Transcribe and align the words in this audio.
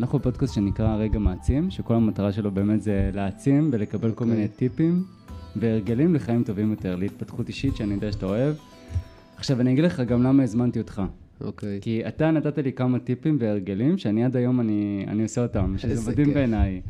אנחנו 0.00 0.18
בפודקאסט 0.18 0.54
שנקרא 0.54 0.96
רגע 0.96 1.18
מעצים, 1.18 1.70
שכל 1.70 1.94
המטרה 1.94 2.32
שלו 2.32 2.50
באמת 2.50 2.82
זה 2.82 3.10
להעצים 3.14 3.70
ולקבל 3.72 4.10
okay. 4.10 4.12
כל 4.12 4.24
אוקיי. 4.24 4.36
מיני 4.36 4.48
טיפים 4.48 5.04
והרגלים 5.56 6.14
לחיים 6.14 6.44
טובים 6.44 6.70
יותר, 6.70 6.96
להתפתחות 6.96 7.48
אישית 7.48 7.76
שאני 7.76 7.94
יודע 7.94 8.12
שאתה 8.12 8.26
אוהב. 8.26 8.54
עכשיו 9.36 9.60
אני 9.60 9.72
אגיד 9.72 9.84
לך 9.84 10.00
גם 10.00 10.22
למה 10.22 10.42
הזמנתי 10.42 10.78
אותך. 10.78 11.02
אוקיי. 11.40 11.78
כי 11.82 12.08
אתה 12.08 12.30
נתת 12.30 12.58
לי 12.58 12.72
כמה 12.72 12.98
טיפים 12.98 13.36
והרגלים 13.40 13.98
שאני 13.98 14.24
עד 14.24 14.36
היום 14.36 14.60
אני, 14.60 15.04
אני 15.08 15.22
עושה 15.22 15.42
אותם, 15.42 15.74
שזה 15.78 16.10
מדהים. 16.10 16.34
בעיניי. 16.34 16.80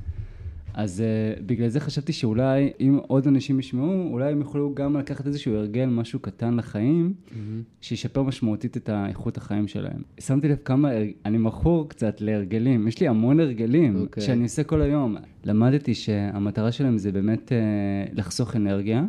אז 0.79 1.03
uh, 1.39 1.43
בגלל 1.47 1.69
זה 1.69 1.81
חשבתי 1.81 2.13
שאולי 2.13 2.71
אם 2.81 2.99
עוד 3.07 3.27
אנשים 3.27 3.59
ישמעו, 3.59 4.09
אולי 4.13 4.33
הם 4.33 4.39
יוכלו 4.41 4.75
גם 4.75 4.97
לקחת 4.97 5.27
איזשהו 5.27 5.55
הרגל, 5.55 5.87
משהו 5.87 6.19
קטן 6.21 6.55
לחיים, 6.57 7.15
מהמם. 7.31 7.63
שישפר 7.81 8.23
משמעותית 8.23 8.77
את 8.77 8.89
האיכות 8.89 9.37
החיים 9.37 9.69
שלהם. 9.69 10.03
שמתי 10.21 10.49
לב 10.49 10.57
כמה, 10.65 10.91
הר- 10.91 11.03
אני 11.25 11.39
מכור 11.39 11.89
קצת 11.89 12.21
להרגלים, 12.21 12.89
יש 12.89 13.01
לי 13.01 13.09
המון 13.09 13.41
הרגלים 13.41 13.97
אוקיי. 14.01 14.23
שאני 14.23 14.43
עושה 14.43 14.65
כל 14.65 14.83
היום. 14.83 15.17
למדתי 15.45 15.95
שהמטרה 15.95 16.73
שלהם 16.73 16.99
זה 16.99 17.13
באמת 17.13 17.53
uh, 17.53 18.15
לחסוך 18.19 18.57
אנרגיה, 18.57 19.05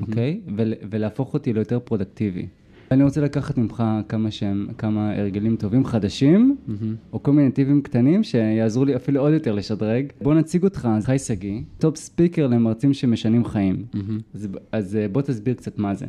אוקיי? 0.00 0.40
ול, 0.56 0.74
ולהפוך 0.90 1.34
אותי 1.34 1.52
ליותר 1.52 1.78
פרודקטיבי. 1.80 2.46
אני 2.90 3.04
רוצה 3.04 3.20
לקחת 3.20 3.58
ממך 3.58 3.84
כמה 4.08 4.30
שהם, 4.30 4.66
כמה 4.78 5.12
הרגלים 5.16 5.56
טובים 5.56 5.84
חדשים, 5.84 6.56
מהמם. 6.66 6.94
או 7.12 7.22
כל 7.22 7.32
מיני 7.32 7.50
טיפים 7.50 7.82
קטנים 7.82 8.22
שיעזרו 8.22 8.84
לי 8.84 8.96
אפילו 8.96 9.20
עוד 9.20 9.32
יותר 9.32 9.52
לשדרג. 9.52 10.06
בוא 10.22 10.34
נציג 10.34 10.64
אותך, 10.64 10.88
חי 11.02 11.18
שגיא, 11.18 11.60
top 11.78 11.96
speaker 11.96 12.46
למרצים 12.46 12.94
שמשנים 12.94 13.44
חיים. 13.44 13.84
מהמם. 13.94 14.18
אז, 14.34 14.48
אז 14.72 14.96
אה, 14.96 15.08
בוא 15.08 15.22
תסביר 15.22 15.54
קצת 15.54 15.78
מה 15.78 15.94
זה. 15.94 16.06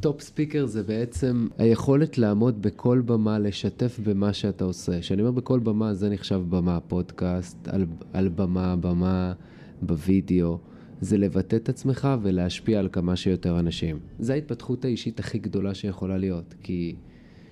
top 0.00 0.20
speaker 0.20 0.66
זה 0.66 0.82
בעצם 0.82 1.48
היכולת 1.58 2.18
לעמוד 2.18 2.62
בכל 2.62 3.02
במה, 3.06 3.38
לשתף 3.38 4.00
במה 4.04 4.32
שאתה 4.32 4.64
עושה. 4.64 5.00
כשאני 5.00 5.22
אומר 5.22 5.30
בכל 5.30 5.58
במה, 5.58 5.94
זה 5.94 6.10
נחשב 6.10 6.42
במה, 6.48 6.80
פודקאסט, 6.80 7.68
על, 7.68 7.86
על 8.12 8.28
במה, 8.28 8.76
במה, 8.76 9.32
בווידאו. 9.82 10.58
זה 11.00 11.18
לבטא 11.18 11.56
את 11.56 11.68
עצמך 11.68 12.08
ולהשפיע 12.22 12.78
על 12.78 12.88
כמה 12.92 13.16
שיותר 13.16 13.58
אנשים. 13.58 13.98
זו 14.18 14.32
ההתפתחות 14.32 14.84
האישית 14.84 15.20
הכי 15.20 15.38
גדולה 15.38 15.74
שיכולה 15.74 16.18
להיות, 16.18 16.54
כי 16.62 16.96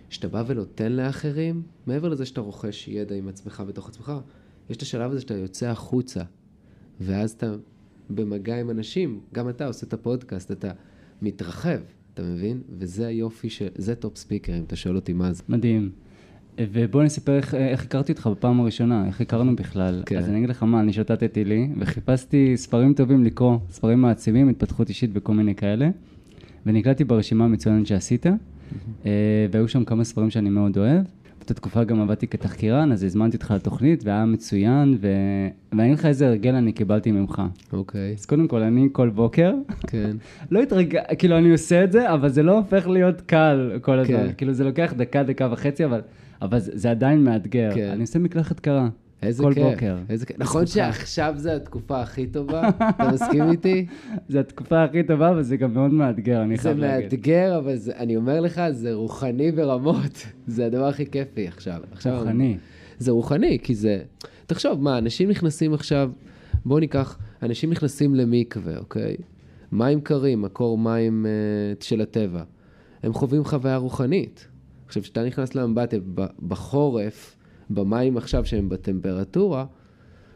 כשאתה 0.09 0.29
בא 0.29 0.45
ונותן 0.47 0.93
לאחרים, 0.93 1.63
מעבר 1.87 2.09
לזה 2.09 2.27
שאתה 2.27 2.41
רוכש 2.41 2.89
ידע 2.89 3.15
עם 3.15 3.29
עצמך 3.29 3.63
בתוך 3.67 3.89
עצמך, 3.89 4.13
יש 4.71 4.77
את 4.77 4.83
השלב 4.83 5.11
הזה 5.11 5.21
שאתה 5.21 5.35
יוצא 5.35 5.67
החוצה, 5.67 6.23
ואז 7.01 7.31
אתה 7.31 7.55
במגע 8.11 8.61
עם 8.61 8.71
אנשים, 8.71 9.21
גם 9.35 9.49
אתה 9.49 9.67
עושה 9.67 9.87
את 9.87 9.93
הפודקאסט, 9.93 10.53
אתה 10.53 10.73
מתרחב, 11.23 11.81
אתה 12.15 12.23
מבין? 12.23 12.63
וזה 12.79 13.07
היופי 13.07 13.51
של... 13.51 13.69
זה 13.75 13.95
top 13.95 14.17
speaker, 14.17 14.59
אם 14.59 14.65
אתה 14.65 14.77
שואל 14.77 14.97
אותי 14.97 15.13
מה 15.13 15.33
זה. 15.33 15.43
מדהים. 15.49 15.91
ובוא 16.59 17.03
נספר 17.03 17.37
איך, 17.37 17.55
איך 17.55 17.85
הכרתי 17.85 18.13
אותך 18.13 18.27
בפעם 18.27 18.61
הראשונה, 18.61 19.07
איך 19.07 19.21
הכרנו 19.21 19.57
בכלל. 19.57 20.03
כן. 20.07 20.19
אז 20.19 20.29
אני 20.29 20.39
אגיד 20.39 20.49
לך 20.49 20.63
מה, 20.63 20.81
אני 20.81 20.93
שוטטתי 20.93 21.45
לי, 21.45 21.69
וחיפשתי 21.79 22.57
ספרים 22.57 22.95
טובים 22.95 23.25
לקרוא, 23.25 23.59
ספרים 23.71 24.03
מעציבים, 24.03 24.49
התפתחות 24.49 24.89
אישית 24.89 25.11
וכל 25.15 25.35
מיני 25.35 25.55
כאלה, 25.55 25.89
ונקלטתי 26.67 27.05
ברשימה 27.05 27.45
המצוינת 27.45 27.87
שעשית, 27.87 28.27
אה, 29.07 29.11
והיו 29.51 29.69
שם 29.69 29.85
כמה 29.85 30.05
ספרים 30.05 30.31
שאני 30.31 30.51
מאוד 30.51 30.79
אוהב. 30.79 31.03
באותה 31.49 31.61
תקופה 31.61 31.85
גם 31.85 32.01
עבדתי 32.01 32.27
כתחקירן, 32.27 32.93
אז 32.93 33.05
הזמנתי 33.05 33.37
אותך 33.37 33.51
לתוכנית, 33.51 34.05
והיה 34.05 34.25
מצוין, 34.25 34.99
ו... 35.01 35.09
ואני 35.73 35.87
אגיד 35.87 35.99
לך 35.99 36.07
איזה 36.07 36.27
הרגל 36.27 36.55
אני 36.55 36.73
קיבלתי 36.73 37.13
ממך. 37.13 37.43
אוקיי, 37.73 38.15
אז 38.19 38.27
קודם 38.27 38.49
כל, 38.49 38.63
אני 38.63 38.89
כל 38.93 39.09
בוקר, 39.09 39.55
כן. 39.87 40.17
לא 40.51 40.63
התרגע, 40.63 41.03
כאילו 41.19 41.39
אני 41.39 41.53
עושה 41.53 41.85
את 41.85 41.93
זה, 41.93 42.15
אבל 42.15 42.29
זה 42.29 42.43
לא 42.43 42.57
הופך 42.57 42.89
להיות 42.89 43.21
קל 43.21 43.79
כל 43.83 43.99
הזמן. 43.99 44.17
כן. 44.17 44.33
כאילו 44.37 44.53
זה 44.53 44.65
לוקח 44.65 44.93
דקה, 44.97 45.23
דקה 45.23 45.49
וחצי, 45.53 45.85
אבל, 45.85 46.01
אבל 46.43 46.59
זה, 46.59 46.73
זה 46.75 46.91
עדיין 46.91 47.25
מאתגר. 47.25 47.71
כן. 47.75 47.89
אני 47.93 48.01
עושה 48.01 48.19
מקלחת 48.19 48.61
קרה. 48.61 48.89
איזה 49.23 49.43
כל 49.43 49.55
כיף. 49.55 49.65
בוקר. 49.65 49.97
איזה 50.09 50.27
כיף. 50.27 50.37
נכון. 50.39 50.67
שעכשיו 50.67 51.35
זה 51.37 51.57
התקופה 51.57 52.01
הכי 52.01 52.27
טובה? 52.27 52.69
אתה 52.69 53.11
מסכים 53.13 53.51
איתי? 53.53 53.87
זו 54.29 54.39
התקופה 54.39 54.85
הכי 54.85 55.03
טובה, 55.03 55.31
אבל 55.31 55.43
זה 55.43 55.57
גם 55.57 55.75
מאוד 55.75 55.93
מאתגר, 55.93 56.43
אני 56.43 56.57
זה 56.57 56.63
חייב 56.63 56.79
להגיד. 56.79 57.05
מאתגר, 57.05 57.59
אבל 57.59 57.77
זה, 57.77 57.93
אני 57.97 58.17
אומר 58.17 58.41
לך, 58.41 58.63
זה 58.71 58.93
רוחני 58.93 59.53
ברמות. 59.53 60.27
זה 60.47 60.67
הדבר 60.67 60.87
הכי 60.87 61.11
כיפי 61.11 61.49
עכשיו. 61.49 61.81
עכשיו 61.93 62.19
רוחני. 62.19 62.57
זה 62.99 63.11
רוחני, 63.11 63.59
כי 63.63 63.75
זה... 63.75 64.03
תחשוב, 64.47 64.83
מה, 64.83 64.99
אנשים 64.99 65.31
נכנסים 65.31 65.75
עכשיו, 65.75 66.11
בואו 66.65 66.79
ניקח, 66.79 67.19
אנשים 67.43 67.71
נכנסים 67.71 68.15
למקווה, 68.15 68.79
אוקיי? 68.79 69.17
מים 69.73 70.01
קרים, 70.01 70.43
מקור 70.43 70.79
מים 70.79 71.27
uh, 71.27 71.85
של 71.85 72.01
הטבע. 72.01 72.43
הם 73.03 73.13
חווים 73.13 73.45
חוויה 73.45 73.77
רוחנית. 73.77 74.49
עכשיו, 74.87 75.03
כשאתה 75.03 75.25
נכנס 75.25 75.55
לאמבטיה 75.55 75.99
בחורף, 76.49 77.37
במים 77.71 78.17
עכשיו 78.17 78.45
שהם 78.45 78.69
בטמפרטורה, 78.69 79.67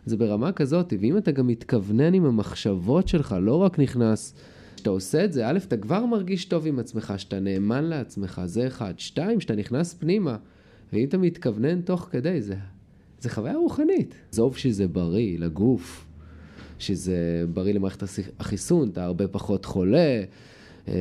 זה 0.06 0.16
ברמה 0.16 0.53
כזאת, 0.53 0.93
ואם 1.00 1.19
אתה 1.19 1.31
גם 1.31 1.47
מתכוונן 1.47 2.15
עם 2.15 2.25
המחשבות 2.25 3.09
שלך, 3.09 3.37
לא 3.41 3.54
רק 3.54 3.78
נכנס, 3.78 4.34
כשאתה 4.76 4.91
עושה 4.91 5.25
את 5.25 5.32
זה, 5.32 5.48
א', 5.48 5.59
אתה 5.69 5.76
כבר 5.76 6.06
מרגיש 6.06 6.44
טוב 6.44 6.66
עם 6.66 6.78
עצמך, 6.78 7.15
שאתה 7.16 7.41
נאמן 7.41 7.84
לעצמך, 7.84 8.43
זה 8.44 8.66
אחד. 8.66 8.94
שתיים, 8.97 9.41
שאתה 9.41 9.54
נכנס 9.54 9.94
פנימה, 9.94 10.37
ואם 10.93 11.04
אתה 11.04 11.19
מתכוונן 11.19 11.81
תוך 11.81 12.09
כדי, 12.10 12.43
זה, 12.43 12.54
זה 13.20 13.31
חוויה 13.31 13.56
רוחנית. 13.56 14.14
עזוב 14.32 14.56
שזה 14.56 14.88
בריא 14.88 15.38
לגוף, 15.38 16.06
שזה 16.78 17.44
בריא 17.53 17.75
למערכת 17.75 18.03
החיסון, 18.38 18.88
אתה 18.88 19.04
הרבה 19.04 19.28
פחות 19.28 19.64
חולה, 19.64 20.22
אה, 20.88 20.94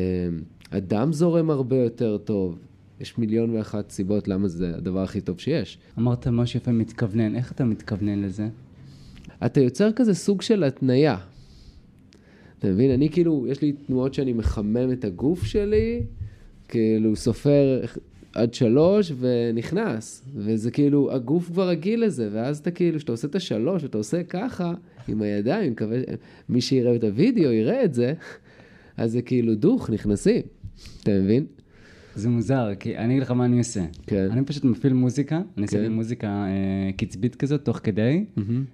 הדם 0.71 1.13
זורם 1.13 1.49
הרבה 1.49 1.75
יותר 1.75 2.17
טוב. 2.17 2.59
יש 3.01 3.17
מיליון 3.17 3.49
ואחת 3.49 3.89
סיבות 3.89 4.27
למה 4.27 4.47
זה 4.47 4.75
הדבר 4.75 4.99
הכי 4.99 5.21
טוב 5.21 5.39
שיש. 5.39 5.77
אמרת 5.99 6.27
משהו 6.27 6.57
יפה, 6.57 6.71
מתכוונן. 6.71 7.35
איך 7.35 7.51
אתה 7.51 7.65
מתכוונן 7.65 8.21
לזה? 8.21 8.47
אתה 9.45 9.61
יוצר 9.61 9.91
כזה 9.91 10.13
סוג 10.13 10.41
של 10.41 10.63
התניה. 10.63 11.17
אתה 12.59 12.67
מבין? 12.67 12.91
אני 12.91 13.09
כאילו, 13.09 13.45
יש 13.47 13.61
לי 13.61 13.71
תנועות 13.71 14.13
שאני 14.13 14.33
מחמם 14.33 14.91
את 14.91 15.05
הגוף 15.05 15.43
שלי, 15.43 16.03
כאילו 16.67 17.15
סופר 17.15 17.81
עד 18.33 18.53
שלוש 18.53 19.11
ונכנס. 19.19 20.23
וזה 20.35 20.71
כאילו, 20.71 21.11
הגוף 21.11 21.47
כבר 21.47 21.69
רגיל 21.69 22.03
לזה, 22.03 22.29
ואז 22.31 22.57
אתה 22.57 22.71
כאילו, 22.71 22.97
כשאתה 22.97 23.11
עושה 23.11 23.27
את 23.27 23.35
השלוש 23.35 23.83
ואתה 23.83 23.97
עושה 23.97 24.23
ככה, 24.23 24.73
עם 25.07 25.21
הידיים, 25.21 25.71
מקווה, 25.71 25.97
מי 26.49 26.61
שיראה 26.61 26.95
את 26.95 27.03
הוידאו 27.03 27.51
יראה 27.51 27.83
את 27.83 27.93
זה, 27.93 28.13
אז 28.97 29.11
זה 29.11 29.21
כאילו 29.21 29.55
דוך, 29.55 29.89
נכנסים. 29.89 30.41
אתה 31.03 31.11
מבין? 31.11 31.45
זה 32.15 32.29
מוזר, 32.29 32.69
כי 32.79 32.97
אני 32.97 33.13
אגיד 33.13 33.23
לך 33.23 33.31
מה 33.31 33.45
אני 33.45 33.57
עושה. 33.57 33.85
כן. 34.07 34.27
אני 34.31 34.45
פשוט 34.45 34.63
מפעיל 34.63 34.93
מוזיקה, 34.93 35.41
אני 35.57 35.65
עושה 35.65 35.77
כן. 35.77 35.83
לי 35.83 35.89
מוזיקה 35.89 36.27
אה, 36.27 36.91
קצבית 36.97 37.35
כזאת 37.35 37.65
תוך 37.65 37.79
כדי, 37.83 38.25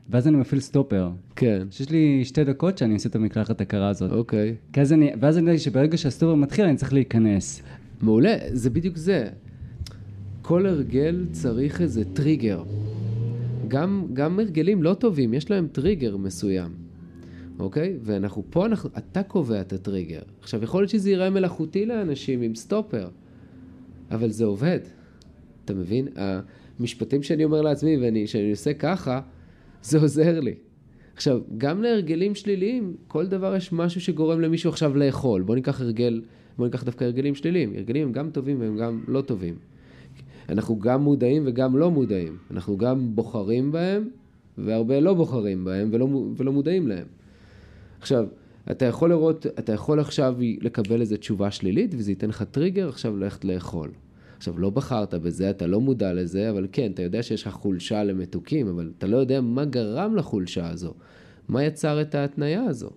ואז 0.10 0.28
אני 0.28 0.38
מפעיל 0.38 0.62
סטופר. 0.62 1.10
כן. 1.36 1.68
שיש 1.72 1.90
לי 1.90 2.26
שתי 2.26 2.44
דקות 2.44 2.78
שאני 2.78 2.94
עושה 2.94 3.10
את 3.10 3.16
המקלחת 3.16 3.62
הקרה 3.62 3.90
הזאת. 3.90 4.12
אוקיי. 4.12 4.56
אני, 4.92 5.12
ואז 5.20 5.38
אני 5.38 5.50
יודע 5.50 5.60
שברגע 5.60 5.98
שהסטופר 5.98 6.36
מתחיל 6.36 6.66
אני 6.66 6.76
צריך 6.76 6.94
להיכנס. 6.94 7.62
מעולה, 8.02 8.36
זה 8.52 8.70
בדיוק 8.70 8.98
זה. 8.98 9.30
כל 10.42 10.66
הרגל 10.66 11.26
צריך 11.32 11.82
איזה 11.82 12.04
טריגר. 12.14 12.64
גם, 13.68 14.08
גם 14.14 14.40
הרגלים 14.40 14.84
לא 14.84 14.94
טובים, 14.94 15.34
יש 15.34 15.52
להם 15.52 15.68
טריגר 15.72 16.18
מסוים, 16.18 16.72
אוקיי? 17.60 17.98
ואנחנו 18.02 18.44
פה, 18.50 18.66
אנחנו, 18.66 18.90
אתה 18.98 19.24
קובע 19.24 19.62
את 19.62 19.74
הטריגר. 19.74 20.22
עכשיו, 20.42 20.64
יכול 20.64 20.82
להיות 20.82 20.90
שזה 20.90 21.10
ייראה 21.10 21.30
מלאכותי 21.30 21.86
לאנשים 21.86 22.42
עם 22.42 22.56
סטופר, 22.56 23.10
אבל 24.12 24.30
זה 24.30 24.46
עובד. 24.46 24.80
אתה 25.66 25.74
מבין? 25.74 26.08
המשפטים 26.80 27.24
שאני 27.24 27.44
אומר 27.44 27.62
לעצמי 27.62 27.98
ואני, 27.98 28.28
שאני 28.28 28.52
עושה 28.52 28.74
ככה, 28.74 29.22
זה 29.82 30.00
עוזר 30.00 30.40
לי. 30.40 30.56
עכשיו, 31.16 31.42
גם 31.58 31.82
להרגלים 31.82 32.36
שליליים, 32.36 32.96
כל 33.08 33.28
דבר 33.28 33.56
יש 33.56 33.74
משהו 33.74 34.02
שגורם 34.02 34.42
למישהו 34.42 34.70
עכשיו 34.70 34.98
לאכול. 34.98 35.42
בוא 35.42 35.56
ניקח 35.56 35.82
הרגל, 35.82 36.22
בוא 36.58 36.66
ניקח 36.66 36.84
דווקא 36.84 37.04
הרגלים 37.04 37.36
שליליים. 37.36 37.74
הרגלים 37.76 38.08
הם 38.08 38.14
גם 38.14 38.30
טובים 38.30 38.60
והם 38.60 38.78
גם 38.78 39.04
לא 39.08 39.22
טובים. 39.22 39.56
אנחנו 40.50 40.80
גם 40.80 41.02
מודעים 41.02 41.44
וגם 41.46 41.78
לא 41.78 41.92
מודעים. 41.92 42.38
אנחנו 42.52 42.78
גם 42.78 43.16
בוחרים 43.16 43.72
בהם, 43.72 44.10
והרבה 44.58 45.00
לא 45.00 45.14
בוחרים 45.14 45.66
בהם 45.66 45.90
ולא, 45.92 46.08
ולא 46.38 46.52
מודעים 46.52 46.88
להם. 46.88 47.06
עכשיו, 48.00 48.26
אתה 48.72 48.86
יכול 48.86 49.10
לראות, 49.10 49.46
אתה 49.48 49.74
יכול 49.74 50.00
עכשיו 50.00 50.36
לקבל 50.62 51.02
איזו 51.02 51.18
תשובה 51.18 51.52
שלילית, 51.52 51.96
וזה 51.98 52.12
ייתן 52.12 52.30
לך 52.30 52.44
טריגר 52.44 52.90
עכשיו 52.90 53.18
ללכת 53.18 53.46
לאכול. 53.46 53.92
עכשיו, 54.38 54.60
לא 54.60 54.70
בחרת 54.70 55.14
בזה, 55.14 55.50
אתה 55.50 55.68
לא 55.68 55.82
מודע 55.82 56.14
לזה, 56.14 56.50
אבל 56.50 56.68
כן, 56.72 56.92
אתה 56.92 57.02
יודע 57.02 57.24
שיש 57.24 57.48
לך 57.48 57.54
חולשה 57.54 58.04
למתוקים, 58.04 58.68
אבל 58.68 58.92
אתה 58.98 59.08
לא 59.08 59.18
יודע 59.18 59.42
מה 59.42 59.66
גרם 59.66 60.16
לחולשה 60.16 60.70
הזו. 60.70 60.94
מה 61.48 61.64
יצר 61.64 62.02
את 62.02 62.16
ההתניה 62.16 62.64
הזו. 62.64 62.90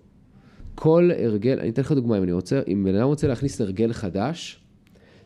כל 0.75 1.09
הרגל, 1.17 1.59
אני 1.59 1.69
אתן 1.69 1.81
לך 1.81 1.91
דוגמה, 1.91 2.17
אם 2.17 2.23
אני 2.23 2.31
רוצה, 2.31 2.61
אם 2.67 2.83
בן 2.83 2.95
אדם 2.95 3.07
רוצה 3.07 3.27
להכניס 3.27 3.61
הרגל 3.61 3.93
חדש, 3.93 4.63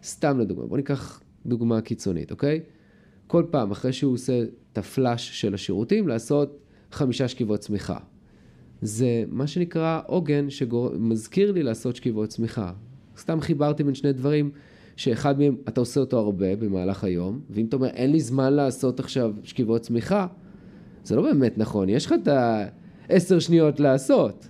סתם 0.04 0.40
לדוגמה, 0.40 0.66
בוא 0.66 0.78
ניקח 0.78 1.22
דוגמה 1.46 1.82
קיצונית, 1.82 2.32
אוקיי? 2.32 2.60
כל 3.28 3.46
פעם, 3.52 3.72
אחרי 3.72 3.94
שהוא 3.94 4.14
עושה 4.14 4.44
את 4.74 4.78
הפלאש 4.78 5.42
של 5.42 5.54
השירותים, 5.54 6.08
לעשות 6.08 6.58
חמישה 6.92 7.28
שכיבות 7.28 7.60
צמיחה. 7.60 7.98
זה 8.82 9.24
מה 9.28 9.48
שנקרא 9.48 10.02
עוגן 10.08 10.50
שמזכיר 10.50 11.52
לי 11.52 11.64
לעשות 11.64 11.96
שכיבות 11.96 12.30
צמיחה. 12.30 12.72
סתם 13.18 13.42
חיברתי 13.42 13.84
בין 13.84 13.96
שני 13.96 14.14
דברים, 14.14 14.52
שאחד 14.96 15.40
מהם, 15.40 15.56
אתה 15.68 15.80
עושה 15.80 16.00
אותו 16.00 16.18
הרבה 16.18 16.56
במהלך 16.56 17.04
היום, 17.04 17.40
ואם 17.50 17.66
אתה 17.66 17.76
אומר, 17.76 17.88
אין 17.88 18.12
לי 18.12 18.20
זמן 18.20 18.54
לעשות 18.54 19.00
עכשיו 19.00 19.34
שכיבות 19.44 19.82
צמיחה, 19.82 20.28
זה 21.04 21.16
לא 21.16 21.22
באמת 21.22 21.58
נכון, 21.58 21.90
יש 21.90 22.06
לך 22.06 22.16
את 22.24 22.28
העשר 23.10 23.40
שניות 23.40 23.80
לעשות. 23.80 24.48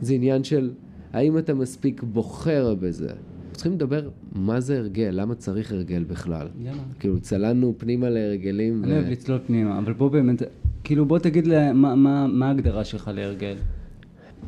זה 0.00 0.14
עניין 0.14 0.44
של 0.44 0.72
האם 1.12 1.38
אתה 1.38 1.54
מספיק 1.54 2.02
בוחר 2.02 2.74
בזה. 2.74 3.12
צריכים 3.52 3.72
לדבר 3.72 4.08
מה 4.32 4.60
זה 4.60 4.78
הרגל, 4.78 5.10
למה 5.12 5.34
צריך 5.34 5.72
הרגל 5.72 6.04
בכלל. 6.04 6.48
יאללה. 6.60 6.82
כאילו, 7.00 7.20
צללנו 7.20 7.74
פנימה 7.78 8.10
להרגלים. 8.10 8.84
אני 8.84 8.92
אוהב 8.92 9.06
לצלול 9.06 9.38
פנימה, 9.46 9.78
אבל 9.78 9.92
בוא 9.92 10.08
באמת, 10.08 10.42
כאילו 10.84 11.06
בוא 11.06 11.18
תגיד 11.18 11.46
לי, 11.46 11.72
מה- 11.72 11.94
מה 11.94 12.26
מה 12.26 12.46
ההגדרה 12.48 12.84
שלך 12.84 13.10
להרגל? 13.14 13.56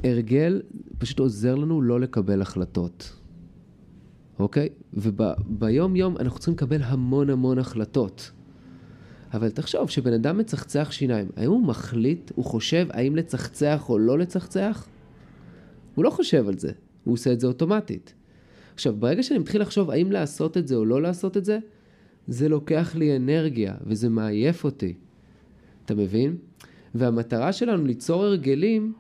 הרגל 0.05 0.63
פשוט 0.99 1.19
עוזר 1.19 1.55
לנו 1.55 1.83
לא 1.83 2.01
לקבל 2.01 2.43
החלטות, 2.43 3.13
אוקיי? 4.39 4.69
וביום 4.95 5.97
יום 5.97 6.17
אנחנו 6.17 6.39
צריכים 6.39 6.55
לקבל 6.55 6.83
המון 6.83 7.31
המון 7.31 7.59
החלטות. 7.59 8.31
אבל 9.35 9.51
תחשוב, 9.51 9.87
כשבן 9.89 10.13
אדם 10.13 10.39
מצחצח 10.39 10.89
שיניים, 10.93 11.27
האם 11.37 11.51
הוא 11.51 11.67
מחליט, 11.67 12.31
הוא 12.35 12.45
חושב 12.45 12.87
האם 12.91 13.17
לצחצח 13.17 13.87
או 13.89 13.99
לא 13.99 14.19
לצחצח? 14.19 14.87
הוא 15.95 16.05
לא 16.05 16.11
חושב 16.11 16.49
על 16.49 16.59
זה, 16.59 16.73
הוא 17.05 17.13
עושה 17.15 17.33
את 17.33 17.41
זה 17.41 17.47
אוטומטית. 17.47 18.15
עכשיו, 18.75 18.97
ברגע 18.97 19.23
שאני 19.23 19.39
מתחיל 19.39 19.61
לחשוב 19.61 19.91
האם 19.91 20.13
לעשות 20.13 20.57
את 20.57 20.69
זה 20.69 20.75
או 20.75 20.85
לא 20.85 21.03
לעשות 21.03 21.37
את 21.37 21.45
זה, 21.45 21.59
זה 22.29 22.49
לוקח 22.49 22.97
לי 22.97 23.17
אנרגיה 23.17 23.75
וזה 23.87 24.09
מעייף 24.09 24.65
אותי. 24.65 24.95
אתה 25.85 25.95
מבין? 25.95 26.37
והמטרה 26.95 27.53
שלנו 27.53 27.85
ליצור 27.85 28.25
הרגלים 28.25 28.93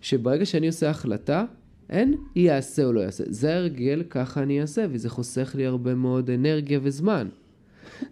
שברגע 0.00 0.46
שאני 0.46 0.66
עושה 0.66 0.90
החלטה, 0.90 1.44
אין 1.90 2.14
יעשה 2.36 2.84
או 2.84 2.92
לא 2.92 3.00
יעשה. 3.00 3.24
זה 3.26 3.54
הרגל, 3.56 4.02
ככה 4.10 4.42
אני 4.42 4.60
אעשה, 4.60 4.86
וזה 4.90 5.10
חוסך 5.10 5.54
לי 5.54 5.66
הרבה 5.66 5.94
מאוד 5.94 6.30
אנרגיה 6.30 6.78
וזמן. 6.82 7.28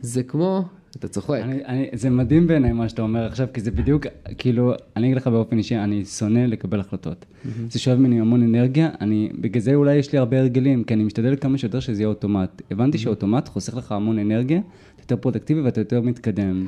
זה 0.01 0.23
כמו, 0.23 0.65
אתה 0.97 1.09
צוחק. 1.09 1.41
אני, 1.43 1.65
אני, 1.65 1.89
זה 1.93 2.11
מדהים 2.11 2.47
בעיניי 2.47 2.73
מה 2.73 2.89
שאתה 2.89 3.03
אומר 3.03 3.27
עכשיו, 3.27 3.47
כי 3.55 3.61
זה 3.61 3.71
בדיוק, 3.71 4.07
כאילו, 4.39 4.73
אני 4.97 5.07
אגיד 5.07 5.17
לך 5.17 5.27
באופן 5.27 5.59
אישי, 5.59 5.77
אני 5.77 6.05
שונא 6.05 6.39
לקבל 6.39 6.81
החלטות. 6.81 7.25
זה 7.71 7.79
שואב 7.79 7.99
ממני 7.99 8.21
המון 8.21 8.43
אנרגיה, 8.43 8.91
אני, 9.01 9.31
בגלל 9.41 9.63
זה 9.63 9.75
אולי 9.75 9.95
יש 9.95 10.13
לי 10.13 10.19
הרבה 10.19 10.41
הרגלים, 10.41 10.85
כי 10.85 10.95
אני 10.95 11.05
משתדל 11.05 11.37
כמה 11.37 11.59
שיותר 11.59 11.81
שזה 11.81 12.03
יהיה 12.03 12.09
אוטומט. 12.09 12.63
הבנתי 12.71 12.99
שאוטומט 12.99 13.49
חוסך 13.49 13.77
לך 13.77 13.93
המון 13.93 14.19
אנרגיה, 14.19 14.59
אתה 14.59 15.03
יותר 15.03 15.17
פרודקטיבי 15.17 15.61
ואתה 15.61 15.81
יותר 15.81 16.01
מתקדם. 16.01 16.67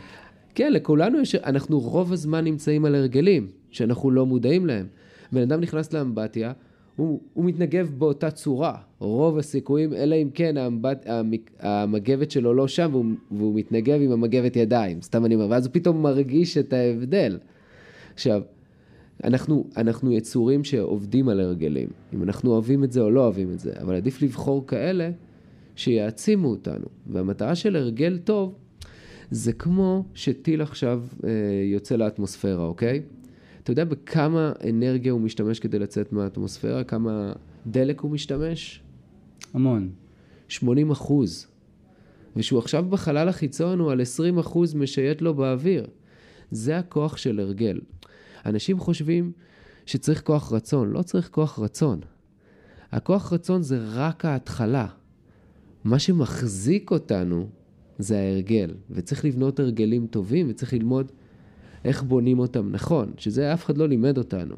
כן, 0.54 0.72
לכולנו 0.72 1.20
יש, 1.20 1.34
אנחנו 1.34 1.80
רוב 1.80 2.12
הזמן 2.12 2.44
נמצאים 2.44 2.84
על 2.84 2.94
הרגלים, 2.94 3.46
שאנחנו 3.70 4.10
לא 4.10 4.26
מודעים 4.26 4.66
להם. 4.66 4.86
בן 5.32 5.40
אדם 5.40 5.60
נכנס 5.60 5.92
לאמבטיה, 5.92 6.52
הוא, 6.96 7.20
הוא 7.34 7.44
מתנגב 7.44 7.90
באותה 7.98 8.30
צורה. 8.30 8.76
רוב 8.98 9.38
הסיכויים, 9.38 9.92
אלא 9.92 10.14
אם 10.14 10.28
כן 10.34 10.56
האמבט, 10.56 11.06
המק- 11.06 11.50
המגבת 11.60 12.30
שלו 12.30 12.54
לא 12.54 12.68
שם 12.68 12.88
והוא, 12.92 13.04
והוא 13.30 13.54
מתנגב 13.54 14.00
עם 14.02 14.12
המגבת 14.12 14.56
ידיים, 14.56 15.02
סתם 15.02 15.24
אני 15.24 15.34
אומר, 15.34 15.46
ואז 15.50 15.66
הוא 15.66 15.74
פתאום 15.74 16.02
מרגיש 16.02 16.58
את 16.58 16.72
ההבדל. 16.72 17.38
עכשיו, 18.14 18.42
אנחנו, 19.24 19.64
אנחנו 19.76 20.12
יצורים 20.12 20.64
שעובדים 20.64 21.28
על 21.28 21.40
הרגלים, 21.40 21.88
אם 22.14 22.22
אנחנו 22.22 22.50
אוהבים 22.50 22.84
את 22.84 22.92
זה 22.92 23.00
או 23.00 23.10
לא 23.10 23.20
אוהבים 23.20 23.52
את 23.52 23.58
זה, 23.58 23.72
אבל 23.82 23.94
עדיף 23.96 24.22
לבחור 24.22 24.66
כאלה 24.66 25.10
שיעצימו 25.76 26.48
אותנו. 26.48 26.84
והמטרה 27.06 27.54
של 27.54 27.76
הרגל 27.76 28.18
טוב 28.24 28.54
זה 29.30 29.52
כמו 29.52 30.04
שטיל 30.14 30.62
עכשיו 30.62 31.02
אה, 31.24 31.30
יוצא 31.72 31.96
לאטמוספירה, 31.96 32.64
אוקיי? 32.64 33.02
אתה 33.64 33.72
יודע 33.72 33.84
בכמה 33.84 34.52
אנרגיה 34.70 35.12
הוא 35.12 35.20
משתמש 35.20 35.60
כדי 35.60 35.78
לצאת 35.78 36.12
מהאטמוספירה? 36.12 36.84
כמה 36.84 37.32
דלק 37.66 38.00
הוא 38.00 38.10
משתמש? 38.10 38.82
המון. 39.54 39.90
80 40.48 40.90
אחוז. 40.90 41.46
ושהוא 42.36 42.58
עכשיו 42.58 42.84
בחלל 42.84 43.28
החיצון 43.28 43.78
הוא 43.78 43.92
על 43.92 44.00
20 44.00 44.38
אחוז 44.38 44.74
משייט 44.74 45.22
לו 45.22 45.34
באוויר. 45.34 45.86
זה 46.50 46.78
הכוח 46.78 47.16
של 47.16 47.40
הרגל. 47.40 47.80
אנשים 48.46 48.78
חושבים 48.78 49.32
שצריך 49.86 50.22
כוח 50.22 50.52
רצון, 50.52 50.90
לא 50.90 51.02
צריך 51.02 51.28
כוח 51.28 51.58
רצון. 51.58 52.00
הכוח 52.92 53.32
רצון 53.32 53.62
זה 53.62 53.78
רק 53.92 54.24
ההתחלה. 54.24 54.86
מה 55.84 55.98
שמחזיק 55.98 56.90
אותנו 56.90 57.48
זה 57.98 58.18
ההרגל, 58.18 58.74
וצריך 58.90 59.24
לבנות 59.24 59.60
הרגלים 59.60 60.06
טובים, 60.06 60.46
וצריך 60.50 60.72
ללמוד 60.72 61.12
איך 61.84 62.02
בונים 62.02 62.38
אותם 62.38 62.68
נכון, 62.72 63.12
שזה 63.16 63.54
אף 63.54 63.64
אחד 63.64 63.78
לא 63.78 63.88
לימד 63.88 64.18
אותנו. 64.18 64.54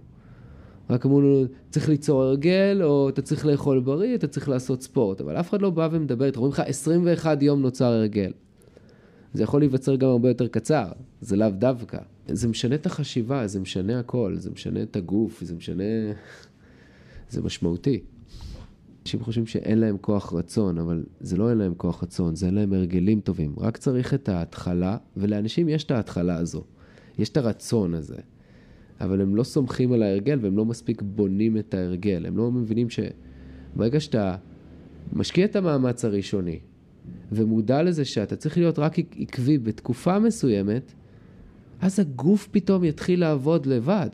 רק 0.90 1.06
אמרו 1.06 1.20
לנו, 1.20 1.44
צריך 1.70 1.88
ליצור 1.88 2.22
הרגל, 2.22 2.80
או 2.82 3.08
אתה 3.08 3.22
צריך 3.22 3.46
לאכול 3.46 3.80
בריא, 3.80 4.14
אתה 4.14 4.26
צריך 4.26 4.48
לעשות 4.48 4.82
ספורט. 4.82 5.20
אבל 5.20 5.36
אף 5.36 5.50
אחד 5.50 5.62
לא 5.62 5.70
בא 5.70 5.88
ומדבר 5.92 6.30
אומרים 6.36 6.52
לך, 6.52 6.60
21 6.60 7.42
יום 7.42 7.62
נוצר 7.62 7.84
הרגל. 7.84 8.32
זה 9.34 9.42
יכול 9.42 9.60
להיווצר 9.60 9.96
גם 9.96 10.08
הרבה 10.08 10.28
יותר 10.28 10.46
קצר, 10.48 10.88
זה 11.20 11.36
לאו 11.36 11.50
דווקא. 11.50 11.98
זה 12.28 12.48
משנה 12.48 12.74
את 12.74 12.86
החשיבה, 12.86 13.46
זה 13.46 13.60
משנה 13.60 13.98
הכל, 13.98 14.34
זה 14.38 14.50
משנה 14.50 14.82
את 14.82 14.96
הגוף, 14.96 15.44
זה 15.44 15.54
משנה... 15.54 15.82
זה 17.30 17.42
משמעותי. 17.42 18.00
אנשים 19.02 19.20
חושבים 19.20 19.46
שאין 19.46 19.78
להם 19.78 19.96
כוח 20.00 20.32
רצון, 20.32 20.78
אבל 20.78 21.04
זה 21.20 21.36
לא 21.36 21.50
אין 21.50 21.58
להם 21.58 21.74
כוח 21.74 22.02
רצון, 22.02 22.36
זה 22.36 22.46
אין 22.46 22.54
להם 22.54 22.72
הרגלים 22.72 23.20
טובים. 23.20 23.54
רק 23.58 23.76
צריך 23.76 24.14
את 24.14 24.28
ההתחלה, 24.28 24.96
ולאנשים 25.16 25.68
יש 25.68 25.84
את 25.84 25.90
ההתחלה 25.90 26.36
הזו. 26.36 26.64
יש 27.18 27.28
את 27.28 27.36
הרצון 27.36 27.94
הזה. 27.94 28.16
אבל 29.00 29.20
הם 29.20 29.36
לא 29.36 29.42
סומכים 29.42 29.92
על 29.92 30.02
ההרגל 30.02 30.38
והם 30.42 30.56
לא 30.56 30.64
מספיק 30.64 31.02
בונים 31.02 31.56
את 31.56 31.74
ההרגל. 31.74 32.26
הם 32.26 32.36
לא 32.36 32.50
מבינים 32.50 32.88
שברגע 32.90 34.00
שאתה 34.00 34.36
משקיע 35.12 35.44
את 35.44 35.56
המאמץ 35.56 36.04
הראשוני 36.04 36.58
ומודע 37.32 37.82
לזה 37.82 38.04
שאתה 38.04 38.36
צריך 38.36 38.58
להיות 38.58 38.78
רק 38.78 38.96
עקבי 39.18 39.58
בתקופה 39.58 40.18
מסוימת, 40.18 40.92
אז 41.80 42.00
הגוף 42.00 42.48
פתאום 42.50 42.84
יתחיל 42.84 43.20
לעבוד 43.20 43.66
לבד. 43.66 44.10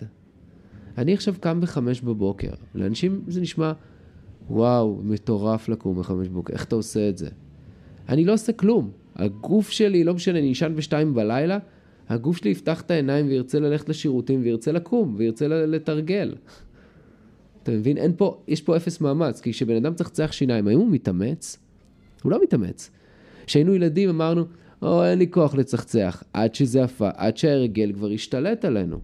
אני 0.99 1.15
עכשיו 1.15 1.35
קם 1.41 1.61
בחמש 1.61 2.01
בבוקר. 2.01 2.51
לאנשים 2.75 3.23
זה 3.29 3.41
נשמע, 3.41 3.73
וואו, 4.51 5.01
מטורף 5.05 5.69
לקום 5.69 5.99
בחמש 5.99 6.29
בבוקר, 6.29 6.53
איך 6.53 6.65
אתה 6.65 6.75
עושה 6.75 7.09
את 7.09 7.19
זה? 7.19 7.29
אני 8.09 8.25
לא 8.25 8.33
עושה 8.33 8.53
כלום. 8.53 8.91
הגוף 9.17 9.71
שלי, 9.71 10.05
לא 10.05 10.15
משנה, 10.15 10.39
אני 10.39 10.53
אשן 10.53 10.73
בשתיים 10.77 11.15
בלילה, 11.15 11.59
הגוף 12.09 12.37
שלי 12.37 12.51
יפתח 12.51 12.81
את 12.81 12.91
העיניים 12.91 13.27
וירצה 13.27 13.61
ללכת 13.61 13.89
לשירותים 13.89 14.41
וירצה 14.43 14.73
לקום 14.73 15.15
וירצה 15.19 15.49
לתרגל. 15.49 16.35
אתה 17.63 17.73
מבין? 17.73 17.99
אין 17.99 18.13
פה, 18.17 18.43
יש 18.49 18.61
פה 18.61 18.77
אפס 18.77 19.01
מאמץ, 19.01 19.41
כי 19.41 19.53
כשבן 19.53 19.77
אדם 19.77 19.95
צריך 19.95 20.11
לצח 20.11 20.33
שיניים, 20.33 20.69
האם 20.69 20.79
הוא 20.79 20.91
מתאמץ? 20.91 21.59
הוא 22.23 22.33
לא 22.33 22.43
מתאמץ. 22.43 22.91
כשהיינו 23.47 23.75
ילדים 23.75 24.09
אמרנו, 24.09 24.45
או, 24.83 25.05
אין 25.05 25.19
לי 25.19 25.31
כוח 25.31 25.55
לצחצח, 25.55 26.23
עד 26.33 26.55
שזה 26.55 26.85
עפה, 26.85 27.09
עד 27.15 27.37
שההרגל 27.37 27.93
כבר 27.93 28.11
השתלט 28.11 28.65
עלינו. 28.65 28.99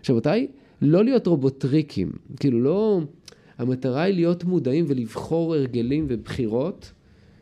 עכשיו, 0.00 0.16
מתי? 0.16 0.46
לא 0.82 1.04
להיות 1.04 1.26
רובוטריקים, 1.26 2.12
כאילו 2.40 2.60
לא... 2.60 3.00
המטרה 3.58 4.02
היא 4.02 4.14
להיות 4.14 4.44
מודעים 4.44 4.84
ולבחור 4.88 5.54
הרגלים 5.54 6.06
ובחירות 6.08 6.92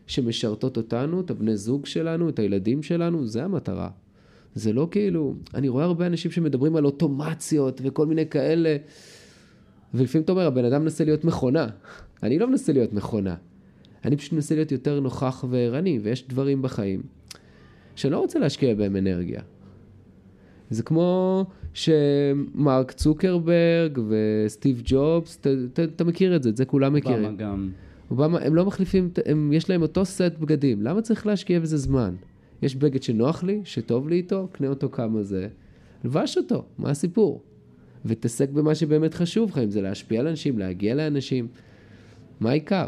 שמשרתות 0.06 0.76
אותנו, 0.76 1.20
את 1.20 1.30
הבני 1.30 1.56
זוג 1.56 1.86
שלנו, 1.86 2.28
את 2.28 2.38
הילדים 2.38 2.82
שלנו, 2.82 3.26
זה 3.26 3.44
המטרה. 3.44 3.88
זה 4.54 4.72
לא 4.72 4.88
כאילו, 4.90 5.34
אני 5.54 5.68
רואה 5.68 5.84
הרבה 5.84 6.06
אנשים 6.06 6.30
שמדברים 6.30 6.76
על 6.76 6.84
אוטומציות 6.84 7.80
וכל 7.84 8.06
מיני 8.06 8.26
כאלה, 8.26 8.76
ולפעמים 9.94 10.24
אתה 10.24 10.32
אומר, 10.32 10.46
הבן 10.46 10.64
אדם 10.64 10.82
מנסה 10.82 11.04
להיות 11.04 11.24
מכונה. 11.24 11.66
אני 12.22 12.38
לא 12.38 12.46
מנסה 12.46 12.72
להיות 12.72 12.92
מכונה. 12.92 13.34
אני 14.04 14.16
פשוט 14.16 14.32
מנסה 14.32 14.54
להיות 14.54 14.72
יותר 14.72 15.00
נוכח 15.00 15.44
וערני, 15.50 15.98
ויש 16.02 16.28
דברים 16.28 16.62
בחיים 16.62 17.02
שאני 17.96 18.12
לא 18.12 18.18
רוצה 18.18 18.38
להשקיע 18.38 18.74
בהם 18.74 18.96
אנרגיה. 18.96 19.40
זה 20.70 20.82
כמו 20.82 21.44
שמרק 21.74 22.92
צוקרברג 22.92 23.98
וסטיב 24.08 24.82
ג'ובס, 24.84 25.40
אתה 25.82 26.04
מכיר 26.04 26.36
את 26.36 26.42
זה, 26.42 26.48
את 26.48 26.56
זה 26.56 26.64
כולם 26.64 26.92
מכירים. 26.92 27.24
אובמה 27.24 27.36
גם. 27.36 27.70
אובמה, 28.10 28.38
הם 28.38 28.54
לא 28.54 28.64
מחליפים, 28.64 29.10
הם, 29.26 29.52
יש 29.52 29.70
להם 29.70 29.82
אותו 29.82 30.04
סט 30.04 30.32
בגדים, 30.40 30.82
למה 30.82 31.02
צריך 31.02 31.26
להשקיע 31.26 31.60
בזה 31.60 31.76
זמן? 31.76 32.14
יש 32.62 32.76
בגד 32.76 33.02
שנוח 33.02 33.44
לי, 33.44 33.60
שטוב 33.64 34.08
לי 34.08 34.16
איתו, 34.16 34.48
קנה 34.52 34.68
אותו 34.68 34.88
כמה 34.88 35.22
זה, 35.22 35.48
לבש 36.04 36.38
אותו, 36.38 36.64
מה 36.78 36.90
הסיפור? 36.90 37.42
ותעסק 38.04 38.50
במה 38.50 38.74
שבאמת 38.74 39.14
חשוב 39.14 39.50
לך, 39.50 39.58
אם 39.58 39.70
זה 39.70 39.80
להשפיע 39.80 40.20
על 40.20 40.26
אנשים, 40.26 40.58
להגיע 40.58 40.94
לאנשים, 40.94 41.48
מה 42.40 42.50
העיקר? 42.50 42.86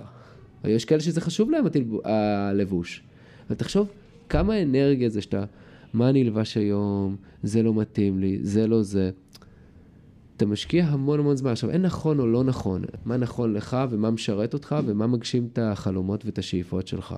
יש 0.64 0.85
כאלה 0.85 1.00
שזה 1.00 1.21
חשוב 1.21 1.50
להם 1.50 1.64
הלבוש. 2.04 3.02
אבל 3.49 3.57
תחשוב 3.57 3.88
כמה 4.28 4.62
אנרגיה 4.62 5.09
זה 5.09 5.21
שאתה, 5.21 5.45
מה 5.95 6.11
אני 6.11 6.23
אלבש 6.23 6.57
היום, 6.57 7.16
זה 7.43 7.62
לא 7.62 7.75
מתאים 7.75 8.21
לי, 8.21 8.38
זה 8.43 8.66
לא 8.66 8.83
זה. 8.83 9.11
אתה 10.37 10.47
משקיע 10.47 10.85
המון 10.85 11.21
המון 11.21 11.37
זמן. 11.37 11.50
עכשיו, 11.50 11.71
אין 11.71 11.83
נכון 11.83 12.21
או 12.21 12.26
לא 12.26 12.45
נכון, 12.45 12.85
מה 13.04 13.16
נכון 13.16 13.54
לך 13.54 13.76
ומה 13.90 14.11
משרת 14.11 14.54
אותך 14.54 14.76
ומה 14.87 15.07
מגשים 15.07 15.49
את 15.52 15.59
החלומות 15.59 16.25
ואת 16.25 16.38
השאיפות 16.38 16.87
שלך. 16.87 17.14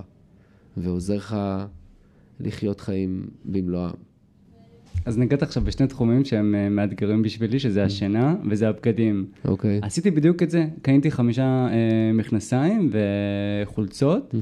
ועוזר 0.77 1.17
לך 1.17 1.37
לחיות 2.41 2.81
חיים 2.81 3.27
במלואם. 3.45 3.91
אז 5.05 5.19
נגעת 5.19 5.43
עכשיו 5.43 5.63
בשני 5.65 5.87
תחומים 5.87 6.25
שהם 6.25 6.55
אה, 6.55 6.69
מאתגרים 6.69 7.23
בשבילי, 7.23 7.59
שזה 7.59 7.85
השינה 7.85 8.35
וזה 8.51 8.69
הבגדים. 8.69 9.27
אוקיי. 9.45 9.81
עשיתי 9.83 10.11
בדיוק 10.11 10.43
את 10.43 10.51
זה, 10.51 10.67
קניתי 10.83 11.11
חמישה 11.11 11.69
אה, 11.71 12.13
מכנסיים 12.15 12.91
וחולצות, 13.65 14.35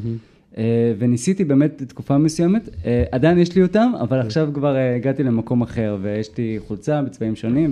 אה, 0.59 0.93
וניסיתי 0.99 1.45
באמת 1.45 1.83
תקופה 1.83 2.19
מסוימת, 2.19 2.69
אה, 2.87 3.05
עדיין 3.13 3.39
יש 3.39 3.57
לי 3.57 3.63
אותם, 3.63 3.93
אבל 4.01 4.21
עכשיו 4.21 4.51
כבר 4.55 4.77
אה, 4.77 4.95
הגעתי 4.95 5.23
למקום 5.23 5.63
אחר, 5.63 5.99
ויש 6.03 6.39
לי 6.39 6.59
חולצה 6.67 7.03
בצבעים 7.03 7.37
שונים, 7.37 7.71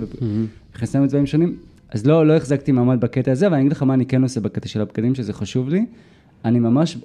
וחסיים 0.75 1.03
בצבעים 1.03 1.25
שונים, 1.25 1.55
אז 1.89 2.05
לא, 2.05 2.27
לא 2.27 2.33
החזקתי 2.33 2.71
מעמד 2.71 3.01
בקטע 3.01 3.31
הזה, 3.31 3.47
אבל 3.47 3.55
אני 3.55 3.61
אגיד 3.61 3.71
לך 3.71 3.83
מה 3.83 3.93
אני 3.93 4.05
כן 4.05 4.23
עושה 4.23 4.39
בקטע 4.39 4.67
של 4.67 4.81
הבגדים, 4.81 5.15
שזה 5.15 5.33
חשוב 5.33 5.69
לי. 5.69 5.85
אני 6.45 6.59
ממש 6.59 6.97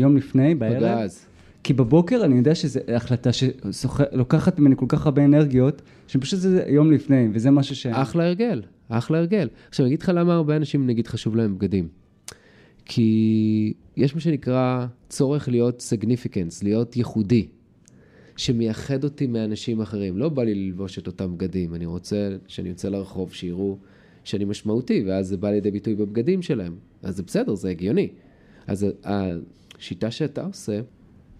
יום 0.00 0.16
לפני, 0.16 0.54
בערב, 0.54 0.98
פגז. 1.02 1.26
כי 1.62 1.72
בבוקר 1.72 2.24
אני 2.24 2.36
יודע 2.36 2.54
שזו 2.54 2.80
החלטה 2.94 3.30
שלוקחת 3.32 4.58
ממני 4.58 4.74
כל 4.76 4.86
כך 4.88 5.06
הרבה 5.06 5.24
אנרגיות, 5.24 5.82
שפשוט 6.08 6.40
זה 6.40 6.64
יום 6.68 6.92
לפני, 6.92 7.28
וזה 7.32 7.50
משהו 7.50 7.76
ש... 7.76 7.86
אחלה 7.86 8.26
הרגל, 8.26 8.62
אחלה 8.88 9.18
הרגל. 9.18 9.48
עכשיו, 9.68 9.86
אני 9.86 9.94
אגיד 9.94 10.02
לך 10.02 10.12
למה 10.14 10.34
הרבה 10.34 10.56
אנשים, 10.56 10.86
נגיד, 10.86 11.06
חשוב 11.06 11.36
להם 11.36 11.54
בגדים. 11.54 11.88
כי 12.84 13.72
יש 13.96 14.14
מה 14.14 14.20
שנקרא 14.20 14.86
צורך 15.08 15.48
להיות 15.48 15.92
significance, 15.92 16.58
להיות 16.62 16.96
ייחודי, 16.96 17.46
שמייחד 18.36 19.04
אותי 19.04 19.26
מאנשים 19.26 19.80
אחרים. 19.80 20.18
לא 20.18 20.28
בא 20.28 20.44
לי 20.44 20.54
ללבוש 20.54 20.98
את 20.98 21.06
אותם 21.06 21.34
בגדים, 21.34 21.74
אני 21.74 21.86
רוצה 21.86 22.36
שאני 22.46 22.68
יוצא 22.68 22.88
לרחוב, 22.88 23.32
שיראו 23.32 23.78
שאני 24.24 24.44
משמעותי, 24.44 25.04
ואז 25.06 25.28
זה 25.28 25.36
בא 25.36 25.50
לידי 25.50 25.70
ביטוי 25.70 25.94
בבגדים 25.94 26.42
שלהם. 26.42 26.76
אז 27.02 27.16
זה 27.16 27.22
בסדר, 27.22 27.54
זה 27.54 27.70
הגיוני. 27.70 28.08
אז 28.66 28.86
השיטה 29.04 30.10
שאתה 30.10 30.44
עושה 30.44 30.80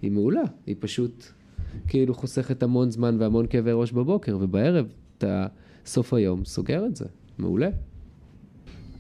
היא 0.03 0.11
מעולה, 0.11 0.43
היא 0.67 0.77
פשוט 0.79 1.25
כאילו 1.89 2.15
חוסכת 2.15 2.63
המון 2.63 2.91
זמן 2.91 3.17
והמון 3.19 3.47
כאבי 3.51 3.71
ראש 3.73 3.93
בבוקר, 3.93 4.39
ובערב 4.41 4.87
אתה 5.19 5.47
סוף 5.87 6.15
היום 6.15 6.45
סוגר 6.45 6.87
את 6.87 6.97
זה. 6.97 7.05
מעולה. 7.39 7.69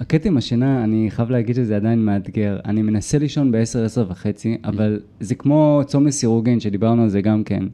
הקטע 0.01 0.29
עם 0.29 0.37
השינה, 0.37 0.85
אני 0.85 1.11
חייב 1.11 1.31
להגיד 1.31 1.57
שזה 1.57 1.77
עדיין 1.77 2.05
מאתגר. 2.05 2.59
אני 2.65 2.83
מנסה 2.83 3.19
לישון 3.19 3.53
ב-10, 3.53 3.79
10 3.85 4.05
וחצי, 4.09 4.59
אבל 4.65 5.01
זה 5.21 5.35
כמו 5.35 5.83
צום 5.87 6.07
לסירוגין, 6.07 6.61
שדיברנו 6.61 7.03
על 7.03 7.09
זה 7.09 7.21
גם 7.21 7.45
כן 7.45 7.65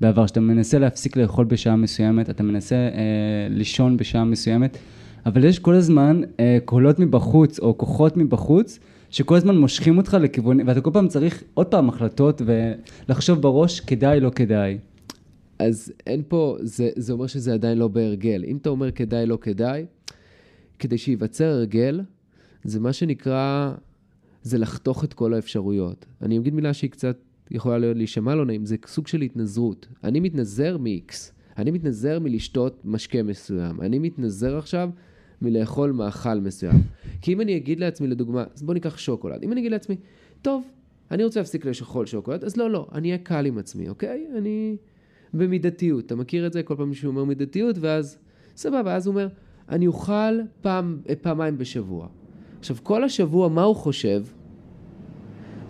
בעבר, 0.00 0.26
שאתה 0.26 0.40
מנסה 0.40 0.78
להפסיק 0.78 1.16
לאכול 1.16 1.44
בשעה 1.44 1.76
מסוימת, 1.76 2.30
אתה 2.30 2.42
מנסה 2.42 2.76
אה, 2.76 2.90
לישון 3.50 3.96
בשעה 3.96 4.24
מסוימת, 4.24 4.78
אבל 5.26 5.44
יש 5.44 5.58
כל 5.58 5.74
הזמן 5.74 6.20
אה, 6.40 6.58
קולות 6.64 6.98
מבחוץ, 6.98 7.58
או 7.58 7.78
כוחות 7.78 8.16
מבחוץ, 8.16 8.78
שכל 9.10 9.36
הזמן 9.36 9.58
מושכים 9.58 9.98
אותך 9.98 10.16
לכיוון, 10.20 10.68
ואתה 10.68 10.80
כל 10.80 10.90
פעם 10.92 11.08
צריך 11.08 11.42
עוד 11.54 11.66
פעם 11.66 11.88
החלטות 11.88 12.42
ולחשוב 13.08 13.42
בראש, 13.42 13.80
כדאי, 13.80 14.20
לא 14.20 14.30
כדאי. 14.30 14.78
אז 15.58 15.92
אין 16.06 16.22
פה, 16.28 16.56
זה, 16.60 16.90
זה 16.96 17.12
אומר 17.12 17.26
שזה 17.26 17.54
עדיין 17.54 17.78
לא 17.78 17.88
בהרגל. 17.88 18.44
אם 18.46 18.56
אתה 18.56 18.68
אומר 18.68 18.90
כדאי, 18.90 19.26
לא 19.26 19.38
כדאי, 19.40 19.86
כדי 20.78 20.98
שייווצר 20.98 21.44
הרגל, 21.44 22.00
זה 22.64 22.80
מה 22.80 22.92
שנקרא, 22.92 23.72
זה 24.42 24.58
לחתוך 24.58 25.04
את 25.04 25.12
כל 25.12 25.34
האפשרויות. 25.34 26.06
אני 26.22 26.38
אגיד 26.38 26.54
מילה 26.54 26.74
שהיא 26.74 26.90
קצת 26.90 27.16
יכולה 27.50 27.78
להישמע 27.78 28.34
לא 28.34 28.46
נעים, 28.46 28.66
זה 28.66 28.76
סוג 28.86 29.06
של 29.06 29.20
התנזרות. 29.20 29.86
אני 30.04 30.20
מתנזר 30.20 30.78
מ-X, 30.78 31.14
אני 31.58 31.70
מתנזר 31.70 32.18
מלשתות 32.18 32.80
משקה 32.84 33.22
מסוים, 33.22 33.80
אני 33.80 33.98
מתנזר 33.98 34.58
עכשיו 34.58 34.90
מלאכול 35.42 35.92
מאכל 35.92 36.34
מסוים. 36.40 36.82
כי 37.22 37.32
אם 37.32 37.40
אני 37.40 37.56
אגיד 37.56 37.80
לעצמי, 37.80 38.06
לדוגמה, 38.06 38.44
אז 38.54 38.62
בוא 38.62 38.74
ניקח 38.74 38.98
שוקולד. 38.98 39.42
אם 39.42 39.52
אני 39.52 39.60
אגיד 39.60 39.72
לעצמי, 39.72 39.96
טוב, 40.42 40.62
אני 41.10 41.24
רוצה 41.24 41.40
להפסיק 41.40 41.64
לאכול 41.64 42.06
שוקולד, 42.06 42.44
אז 42.44 42.56
לא, 42.56 42.70
לא, 42.70 42.86
אני 42.92 43.08
אהיה 43.08 43.18
קל 43.18 43.46
עם 43.46 43.58
עצמי, 43.58 43.88
אוקיי? 43.88 44.26
אני... 44.36 44.76
במידתיות. 45.34 46.06
אתה 46.06 46.16
מכיר 46.16 46.46
את 46.46 46.52
זה? 46.52 46.62
כל 46.62 46.74
פעם 46.76 46.88
מישהו 46.88 47.08
אומר 47.08 47.24
מידתיות, 47.24 47.76
ואז 47.80 48.18
סבבה, 48.56 48.94
אז 48.94 49.06
הוא 49.06 49.12
אומר, 49.12 49.28
אני 49.68 49.86
אוכל 49.86 50.40
פעם, 50.60 51.00
פעמיים 51.22 51.58
בשבוע. 51.58 52.08
עכשיו, 52.58 52.76
כל 52.82 53.04
השבוע, 53.04 53.48
מה 53.48 53.62
הוא 53.62 53.76
חושב? 53.76 54.24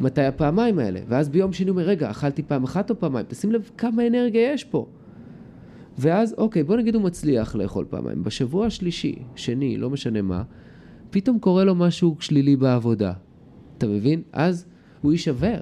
מתי 0.01 0.23
הפעמיים 0.23 0.79
האלה? 0.79 1.01
ואז 1.09 1.29
ביום 1.29 1.53
שני 1.53 1.69
הוא 1.69 1.71
אומר, 1.71 1.83
רגע, 1.83 2.11
אכלתי 2.11 2.43
פעם 2.43 2.65
אחת 2.65 2.91
או 2.91 2.99
פעמיים? 2.99 3.27
תשים 3.29 3.53
לב 3.53 3.71
כמה 3.77 4.07
אנרגיה 4.07 4.53
יש 4.53 4.65
פה. 4.65 4.87
ואז, 5.99 6.35
אוקיי, 6.39 6.65
בוא 6.65 6.77
נגיד 6.77 6.95
הוא 6.95 7.03
מצליח 7.03 7.57
לאכול 7.57 7.85
פעמיים. 7.91 8.25
בשבוע 8.25 8.67
השלישי, 8.67 9.19
שני, 9.37 9.77
לא 9.77 9.91
משנה 9.91 10.23
מה, 10.23 10.43
פתאום 11.11 11.39
קורה 11.39 11.65
לו 11.65 11.75
משהו 11.75 12.17
שלילי 12.21 12.57
בעבודה. 12.57 13.13
אתה 13.79 13.87
מבין? 13.87 14.23
אז 14.33 14.67
הוא 15.03 15.13
יישבר. 15.13 15.61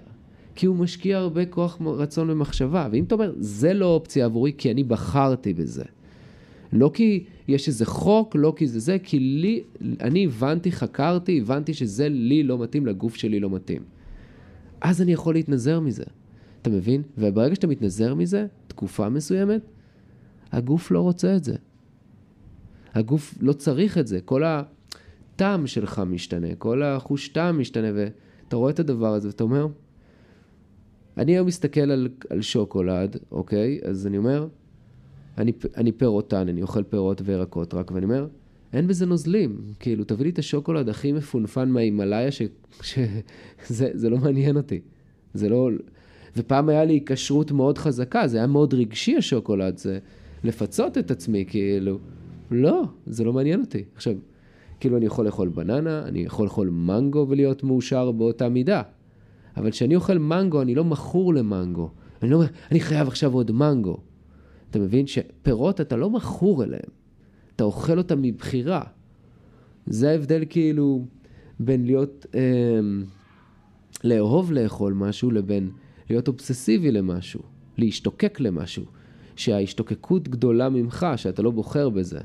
כי 0.54 0.66
הוא 0.66 0.76
משקיע 0.76 1.18
הרבה 1.18 1.46
כוח 1.46 1.78
רצון 1.86 2.30
ומחשבה. 2.30 2.88
ואם 2.92 3.04
אתה 3.04 3.14
אומר, 3.14 3.32
זה 3.38 3.74
לא 3.74 3.86
אופציה 3.86 4.24
עבורי, 4.24 4.52
כי 4.58 4.70
אני 4.70 4.84
בחרתי 4.84 5.54
בזה. 5.54 5.84
לא 6.72 6.90
כי 6.94 7.24
יש 7.48 7.68
איזה 7.68 7.86
חוק, 7.86 8.36
לא 8.36 8.52
כי 8.56 8.66
זה 8.66 8.80
זה, 8.80 8.96
כי 9.02 9.18
לי, 9.18 9.62
אני 10.00 10.24
הבנתי, 10.24 10.72
חקרתי, 10.72 11.40
הבנתי 11.40 11.74
שזה 11.74 12.08
לי 12.08 12.42
לא 12.42 12.58
מתאים, 12.58 12.86
לגוף 12.86 13.16
שלי 13.16 13.40
לא 13.40 13.50
מתאים. 13.50 13.82
אז 14.80 15.02
אני 15.02 15.12
יכול 15.12 15.34
להתנזר 15.34 15.80
מזה. 15.80 16.04
אתה 16.62 16.70
מבין? 16.70 17.02
וברגע 17.18 17.54
שאתה 17.54 17.66
מתנזר 17.66 18.14
מזה, 18.14 18.46
תקופה 18.66 19.08
מסוימת, 19.08 19.60
הגוף 20.52 20.90
לא 20.90 21.00
רוצה 21.00 21.36
את 21.36 21.44
זה. 21.44 21.56
הגוף 22.94 23.34
לא 23.40 23.52
צריך 23.52 23.98
את 23.98 24.06
זה. 24.06 24.20
כל 24.20 24.42
הטעם 24.44 25.66
שלך 25.66 26.02
משתנה, 26.06 26.54
כל 26.58 26.82
החוש 26.82 27.28
טעם 27.28 27.60
משתנה, 27.60 27.88
ואתה 27.94 28.56
רואה 28.56 28.70
את 28.70 28.78
הדבר 28.78 29.14
הזה 29.14 29.28
ואתה 29.28 29.44
אומר, 29.44 29.66
אני 31.16 31.32
היום 31.32 31.46
מסתכל 31.46 31.80
על, 31.80 32.08
על 32.30 32.42
שוקולד, 32.42 33.16
אוקיי? 33.30 33.80
אז 33.84 34.06
אני 34.06 34.18
אומר, 34.18 34.48
אני, 35.38 35.52
אני 35.76 35.92
פירוטן, 35.92 36.48
אני 36.48 36.62
אוכל 36.62 36.82
פירות 36.82 37.22
וירקות 37.24 37.74
רק, 37.74 37.90
ואני 37.90 38.04
אומר, 38.04 38.26
אין 38.72 38.86
בזה 38.86 39.06
נוזלים. 39.06 39.60
כאילו, 39.80 40.04
תביא 40.04 40.24
לי 40.24 40.30
את 40.30 40.38
השוקולד 40.38 40.88
הכי 40.88 41.12
מפונפן 41.12 41.68
מההימאליה, 41.68 42.28
שזה 43.66 44.10
לא 44.10 44.18
מעניין 44.18 44.56
אותי. 44.56 44.80
זה 45.34 45.48
לא... 45.48 45.70
ופעם 46.36 46.68
היה 46.68 46.84
לי 46.84 47.02
כשרות 47.06 47.52
מאוד 47.52 47.78
חזקה, 47.78 48.26
זה 48.26 48.38
היה 48.38 48.46
מאוד 48.46 48.74
רגשי 48.74 49.16
השוקולד, 49.16 49.78
זה 49.78 49.98
לפצות 50.46 50.98
את 50.98 51.10
עצמי, 51.10 51.44
כאילו, 51.48 51.98
לא, 52.50 52.82
זה 53.06 53.24
לא 53.24 53.32
מעניין 53.32 53.60
אותי. 53.60 53.84
עכשיו, 53.94 54.14
כאילו, 54.80 54.96
אני 54.96 55.06
יכול 55.06 55.26
לאכול 55.26 55.48
בננה, 55.48 56.02
אני 56.02 56.18
יכול 56.18 56.44
לאכול 56.44 56.70
מנגו 56.70 57.26
ולהיות 57.28 57.64
מאושר 57.64 58.12
באותה 58.12 58.48
מידה. 58.48 58.82
אבל 59.56 59.70
כשאני 59.70 59.96
אוכל 59.96 60.18
מנגו, 60.18 60.62
אני 60.62 60.74
לא 60.74 60.84
מכור 60.84 61.34
למנגו. 61.34 61.90
אני 62.22 62.30
לא 62.30 62.36
אומר, 62.36 62.46
אני 62.70 62.80
חייב 62.80 63.08
עכשיו 63.08 63.32
עוד 63.32 63.52
מנגו. 63.52 63.96
אתה 64.70 64.78
מבין 64.78 65.06
שפירות 65.06 65.80
אתה 65.80 65.96
לא 65.96 66.10
מכור 66.10 66.64
אליהם, 66.64 66.90
אתה 67.56 67.64
אוכל 67.64 67.98
אותם 67.98 68.22
מבחירה. 68.22 68.82
זה 69.86 70.10
ההבדל 70.10 70.44
כאילו 70.48 71.06
בין 71.60 71.86
להיות, 71.86 72.26
אה, 72.34 72.40
לאהוב 74.04 74.52
לאכול 74.52 74.92
משהו 74.92 75.30
לבין 75.30 75.70
להיות 76.10 76.28
אובססיבי 76.28 76.92
למשהו, 76.92 77.40
להשתוקק 77.78 78.40
למשהו, 78.40 78.84
שההשתוקקות 79.36 80.28
גדולה 80.28 80.68
ממך, 80.68 81.06
שאתה 81.16 81.42
לא 81.42 81.50
בוחר 81.50 81.88
בזה. 81.88 82.18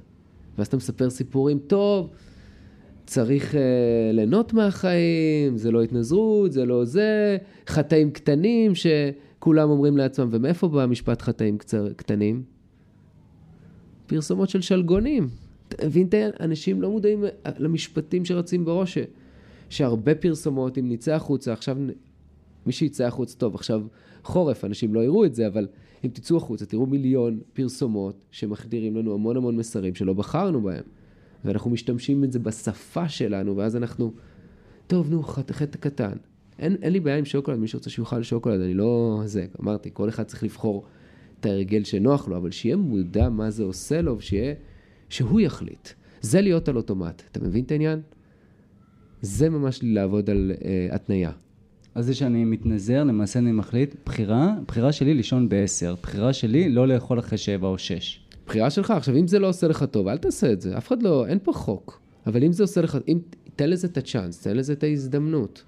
ואז 0.57 0.67
אתה 0.67 0.77
מספר 0.77 1.09
סיפורים, 1.09 1.59
טוב, 1.59 2.09
צריך 3.05 3.55
אה, 3.55 3.61
ליהנות 4.13 4.53
מהחיים, 4.53 5.57
זה 5.57 5.71
לא 5.71 5.83
התנזרות, 5.83 6.51
זה 6.51 6.65
לא 6.65 6.85
זה, 6.85 7.37
חטאים 7.67 8.11
קטנים 8.11 8.71
שכולם 8.75 9.69
אומרים 9.69 9.97
לעצמם, 9.97 10.29
ומאיפה 10.31 10.67
בא 10.67 10.81
המשפט 10.81 11.21
חטאים 11.21 11.57
קצר, 11.57 11.93
קטנים? 11.93 12.43
פרסומות 14.07 14.49
של 14.49 14.61
שלגונים. 14.61 15.29
אתה 15.69 15.85
מבין, 15.85 16.07
אנשים 16.39 16.81
לא 16.81 16.91
מודעים 16.91 17.23
למשפטים 17.57 18.25
שרצים 18.25 18.65
בראש, 18.65 18.97
שהרבה 19.69 20.15
פרסומות, 20.15 20.77
אם 20.77 20.89
נצא 20.89 21.13
החוצה, 21.13 21.53
עכשיו, 21.53 21.77
מי 22.65 22.71
שיצא 22.71 23.05
החוצה, 23.05 23.37
טוב, 23.37 23.55
עכשיו 23.55 23.81
חורף, 24.23 24.65
אנשים 24.65 24.93
לא 24.93 24.99
יראו 24.99 25.25
את 25.25 25.35
זה, 25.35 25.47
אבל 25.47 25.67
אם 26.05 26.09
תצאו 26.09 26.37
החוצה, 26.37 26.65
תראו 26.65 26.85
מיליון 26.85 27.39
פרסומות 27.53 28.25
שמחדירים 28.31 28.97
לנו 28.97 29.13
המון 29.13 29.37
המון 29.37 29.57
מסרים 29.57 29.95
שלא 29.95 30.13
בחרנו 30.13 30.61
בהם. 30.61 30.83
ואנחנו 31.45 31.71
משתמשים 31.71 32.23
את 32.23 32.31
זה 32.31 32.39
בשפה 32.39 33.09
שלנו, 33.09 33.57
ואז 33.57 33.75
אנחנו, 33.75 34.13
טוב, 34.87 35.09
נו, 35.09 35.23
חטא 35.23 35.77
קטן. 35.79 36.17
אין, 36.59 36.75
אין 36.81 36.93
לי 36.93 36.99
בעיה 36.99 37.17
עם 37.17 37.25
שוקולד, 37.25 37.59
מי 37.59 37.67
שרוצה 37.67 37.89
שיאכל 37.89 38.23
שוקולד, 38.23 38.61
אני 38.61 38.73
לא... 38.73 39.21
זה, 39.25 39.45
אמרתי, 39.61 39.89
כל 39.93 40.09
אחד 40.09 40.23
צריך 40.23 40.43
לבחור 40.43 40.85
את 41.39 41.45
ההרגל 41.45 41.83
שנוח 41.83 42.27
לו, 42.27 42.37
אבל 42.37 42.51
שיהיה 42.51 42.75
מודע 42.75 43.29
מה 43.29 43.49
זה 43.49 43.63
עושה 43.63 44.01
לו, 44.01 44.17
ושיהיה... 44.17 44.53
שהוא 45.09 45.39
יחליט. 45.39 45.89
זה 46.21 46.41
להיות 46.41 46.69
על 46.69 46.77
אוטומט. 46.77 47.23
אתה 47.31 47.39
מבין 47.39 47.63
את 47.63 47.71
העניין? 47.71 48.01
זה 49.21 49.49
ממש 49.49 49.79
לעבוד 49.83 50.29
על 50.29 50.51
uh, 50.55 50.95
התניה. 50.95 51.31
אז 51.95 52.05
זה 52.05 52.13
שאני 52.13 52.45
מתנזר, 52.45 53.03
למעשה 53.03 53.39
אני 53.39 53.51
מחליט, 53.51 53.95
בחירה, 54.05 54.55
בחירה 54.67 54.91
שלי 54.91 55.13
לישון 55.13 55.49
בעשר, 55.49 55.95
בחירה 56.01 56.33
שלי 56.33 56.69
לא 56.69 56.87
לאכול 56.87 57.19
אחרי 57.19 57.37
שבע 57.37 57.67
או 57.67 57.77
שש. 57.77 58.21
בחירה 58.47 58.69
שלך. 58.69 58.91
עכשיו, 58.91 59.15
אם 59.15 59.27
זה 59.27 59.39
לא 59.39 59.47
עושה 59.47 59.67
לך 59.67 59.83
טוב, 59.83 60.07
אל 60.07 60.17
תעשה 60.17 60.51
את 60.51 60.61
זה. 60.61 60.77
אף 60.77 60.87
אחד 60.87 61.03
לא, 61.03 61.27
אין 61.27 61.39
פה 61.43 61.53
חוק. 61.53 62.01
אבל 62.27 62.43
אם 62.43 62.51
זה 62.51 62.63
עושה 62.63 62.81
לך, 62.81 62.97
אם, 63.07 63.19
תן 63.55 63.69
לזה 63.69 63.87
את 63.87 63.97
הצ'אנס, 63.97 64.41
תן 64.41 64.57
לזה 64.57 64.73
את 64.73 64.83
ההזדמנות. 64.83 65.63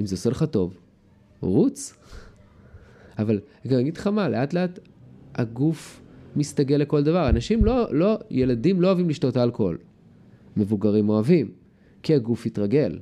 אם 0.00 0.06
זה 0.06 0.14
עושה 0.14 0.30
לך 0.30 0.44
טוב, 0.50 0.74
רוץ. 1.40 1.94
אבל 3.18 3.40
אני 3.64 3.80
אגיד 3.80 3.96
לך 3.96 4.06
מה, 4.06 4.28
לאט 4.28 4.54
לאט 4.54 4.78
הגוף 5.34 6.00
מסתגל 6.36 6.76
לכל 6.76 7.02
דבר. 7.02 7.28
אנשים 7.28 7.64
לא, 7.64 7.94
לא, 7.94 8.18
ילדים 8.30 8.80
לא 8.80 8.86
אוהבים 8.86 9.08
לשתות 9.08 9.36
אלכוהול. 9.36 9.78
מבוגרים 10.56 11.08
אוהבים, 11.08 11.50
כי 12.02 12.14
הגוף 12.14 12.46
התרגל. 12.46 12.98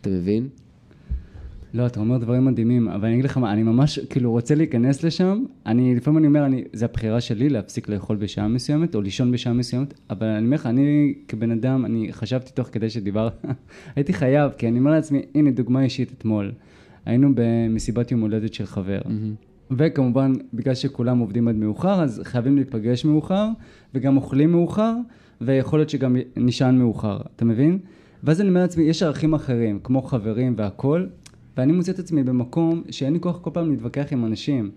אתה 0.00 0.10
מבין? 0.10 0.48
לא, 1.74 1.86
אתה 1.86 2.00
אומר 2.00 2.18
דברים 2.18 2.44
מדהימים, 2.44 2.88
אבל 2.88 3.04
אני 3.04 3.14
אגיד 3.14 3.24
לך 3.24 3.38
מה, 3.38 3.52
אני 3.52 3.62
ממש 3.62 3.98
כאילו 3.98 4.30
רוצה 4.30 4.54
להיכנס 4.54 5.04
לשם, 5.04 5.44
אני 5.66 5.94
לפעמים 5.94 6.18
אני 6.18 6.26
אומר, 6.26 6.46
אני, 6.46 6.64
זה 6.72 6.84
הבחירה 6.84 7.20
שלי 7.20 7.48
להפסיק 7.48 7.88
לאכול 7.88 8.16
בשעה 8.16 8.48
מסוימת, 8.48 8.94
או 8.94 9.00
לישון 9.00 9.32
בשעה 9.32 9.52
מסוימת, 9.52 9.94
אבל 10.10 10.26
אני 10.26 10.44
אומר 10.44 10.54
לך, 10.54 10.66
אני 10.66 11.14
כבן 11.28 11.50
אדם, 11.50 11.84
אני 11.84 12.12
חשבתי 12.12 12.52
תוך 12.52 12.68
כדי 12.72 12.90
שדיברת, 12.90 13.44
הייתי 13.96 14.12
חייב, 14.12 14.52
כי 14.58 14.68
אני 14.68 14.78
אומר 14.78 14.90
לעצמי, 14.90 15.22
הנה 15.34 15.50
דוגמה 15.50 15.82
אישית 15.82 16.12
אתמול, 16.18 16.52
היינו 17.06 17.30
במסיבת 17.34 18.12
יום 18.12 18.20
הולדת 18.20 18.54
של 18.54 18.66
חבר, 18.66 19.00
וכמובן, 19.70 20.32
בגלל 20.54 20.74
שכולם 20.74 21.18
עובדים 21.18 21.48
עד 21.48 21.54
מאוחר, 21.54 22.02
אז 22.02 22.20
חייבים 22.24 22.56
להיפגש 22.56 23.04
מאוחר, 23.04 23.48
וגם 23.94 24.16
אוכלים 24.16 24.52
מאוחר, 24.52 24.94
ויכול 25.40 25.78
להיות 25.78 25.90
שגם 25.90 26.16
נשען 26.36 26.78
מאוחר, 26.78 27.18
אתה 27.36 27.44
מבין? 27.44 27.78
ואז 28.24 28.40
אני 28.40 28.48
אומר 28.48 28.60
לעצמי, 28.60 28.84
יש 28.84 29.02
ערכים 29.02 29.34
אחרים, 29.34 29.80
כמו 29.82 30.02
חברים 30.02 30.54
והכול, 30.56 31.08
ואני 31.58 31.72
מוצא 31.72 31.92
את 31.92 31.98
עצמי 31.98 32.22
במקום 32.22 32.82
שאין 32.90 33.12
לי 33.12 33.20
כוח 33.20 33.38
כל 33.38 33.50
פעם 33.52 33.70
להתווכח 33.70 34.06
עם 34.10 34.24
אנשים. 34.24 34.70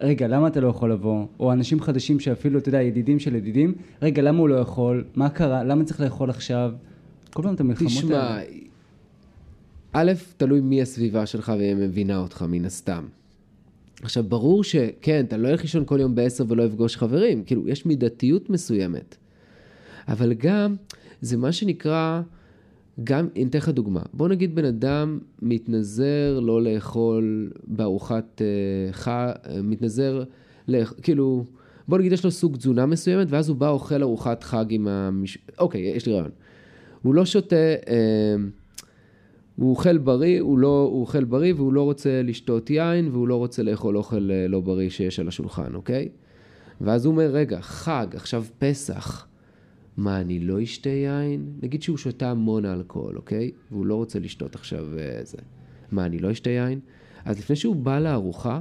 רגע, 0.00 0.28
למה 0.28 0.46
אתה 0.46 0.60
לא 0.60 0.68
יכול 0.68 0.92
לבוא? 0.92 1.26
או 1.40 1.52
אנשים 1.52 1.80
חדשים 1.80 2.20
שאפילו, 2.20 2.58
אתה 2.58 2.68
יודע, 2.68 2.82
ידידים 2.82 3.18
של 3.18 3.34
ידידים, 3.34 3.74
רגע, 4.02 4.22
למה 4.22 4.38
הוא 4.38 4.48
לא 4.48 4.54
יכול? 4.54 5.04
מה 5.14 5.28
קרה? 5.28 5.64
למה 5.64 5.84
צריך 5.84 6.00
לאכול 6.00 6.30
עכשיו? 6.30 6.72
כל 7.32 7.42
פעם 7.42 7.54
את 7.54 7.60
המלחמות 7.60 7.90
תשמע, 7.90 8.18
האלה. 8.18 8.44
א', 9.92 10.12
תלוי 10.36 10.60
מי 10.60 10.82
הסביבה 10.82 11.26
שלך 11.26 11.52
והיא 11.58 11.74
מבינה 11.74 12.18
אותך 12.18 12.44
מן 12.48 12.64
הסתם. 12.64 13.06
עכשיו, 14.02 14.24
ברור 14.24 14.64
שכן, 14.64 15.24
אתה 15.28 15.36
לא 15.36 15.48
ילך 15.48 15.62
לישון 15.62 15.84
כל 15.84 16.00
יום 16.00 16.14
בעשר 16.14 16.44
ולא 16.48 16.62
יפגוש 16.62 16.96
חברים, 16.96 17.44
כאילו, 17.44 17.68
יש 17.68 17.86
מידתיות 17.86 18.50
מסוימת. 18.50 19.16
אבל 20.08 20.32
גם, 20.32 20.76
זה 21.20 21.36
מה 21.36 21.52
שנקרא, 21.52 22.22
גם, 23.04 23.28
אני 23.36 23.44
אתן 23.44 23.58
לך 23.58 23.68
דוגמה. 23.68 24.00
בוא 24.12 24.28
נגיד 24.28 24.54
בן 24.54 24.64
אדם 24.64 25.18
מתנזר 25.42 26.40
לא 26.42 26.62
לאכול 26.62 27.50
בארוחת 27.66 28.42
אה, 28.42 28.92
חג, 28.92 29.32
מתנזר, 29.62 30.24
לאכ... 30.68 30.92
כאילו, 31.02 31.44
בוא 31.88 31.98
נגיד 31.98 32.12
יש 32.12 32.24
לו 32.24 32.30
סוג 32.30 32.56
תזונה 32.56 32.86
מסוימת, 32.86 33.26
ואז 33.30 33.48
הוא 33.48 33.56
בא 33.56 33.68
אוכל 33.68 34.02
ארוחת 34.02 34.42
חג 34.42 34.64
עם 34.68 34.88
המש... 34.88 35.38
אוקיי, 35.58 35.80
יש 35.80 36.06
לי 36.06 36.12
רעיון. 36.12 36.30
הוא 37.02 37.14
לא 37.14 37.24
שותה, 37.24 37.56
אה, 37.88 38.34
הוא 39.56 39.70
אוכל 39.70 39.98
בריא, 39.98 40.40
הוא, 40.40 40.58
לא, 40.58 40.88
הוא 40.90 41.00
אוכל 41.00 41.24
בריא 41.24 41.54
והוא 41.54 41.72
לא 41.72 41.82
רוצה 41.82 42.22
לשתות 42.24 42.70
יין 42.70 43.08
והוא 43.12 43.28
לא 43.28 43.36
רוצה 43.36 43.62
לאכול 43.62 43.96
אוכל 43.96 44.30
אה, 44.30 44.48
לא 44.48 44.60
בריא 44.60 44.90
שיש 44.90 45.20
על 45.20 45.28
השולחן, 45.28 45.74
אוקיי? 45.74 46.08
ואז 46.80 47.04
הוא 47.04 47.12
אומר, 47.12 47.26
רגע, 47.26 47.60
חג, 47.60 48.06
עכשיו 48.14 48.44
פסח. 48.58 49.26
מה, 49.96 50.20
אני 50.20 50.40
לא 50.40 50.62
אשתה 50.62 50.88
יין? 50.88 51.52
נגיד 51.62 51.82
שהוא 51.82 51.96
שותה 51.96 52.30
המון 52.30 52.64
אלכוהול, 52.64 53.16
אוקיי? 53.16 53.50
והוא 53.70 53.86
לא 53.86 53.94
רוצה 53.94 54.18
לשתות 54.18 54.54
עכשיו 54.54 54.98
אה, 54.98 55.20
זה. 55.22 55.38
מה, 55.92 56.06
אני 56.06 56.18
לא 56.18 56.32
אשתה 56.32 56.50
יין? 56.50 56.80
אז 57.24 57.38
לפני 57.38 57.56
שהוא 57.56 57.76
בא 57.76 57.98
לארוחה, 57.98 58.60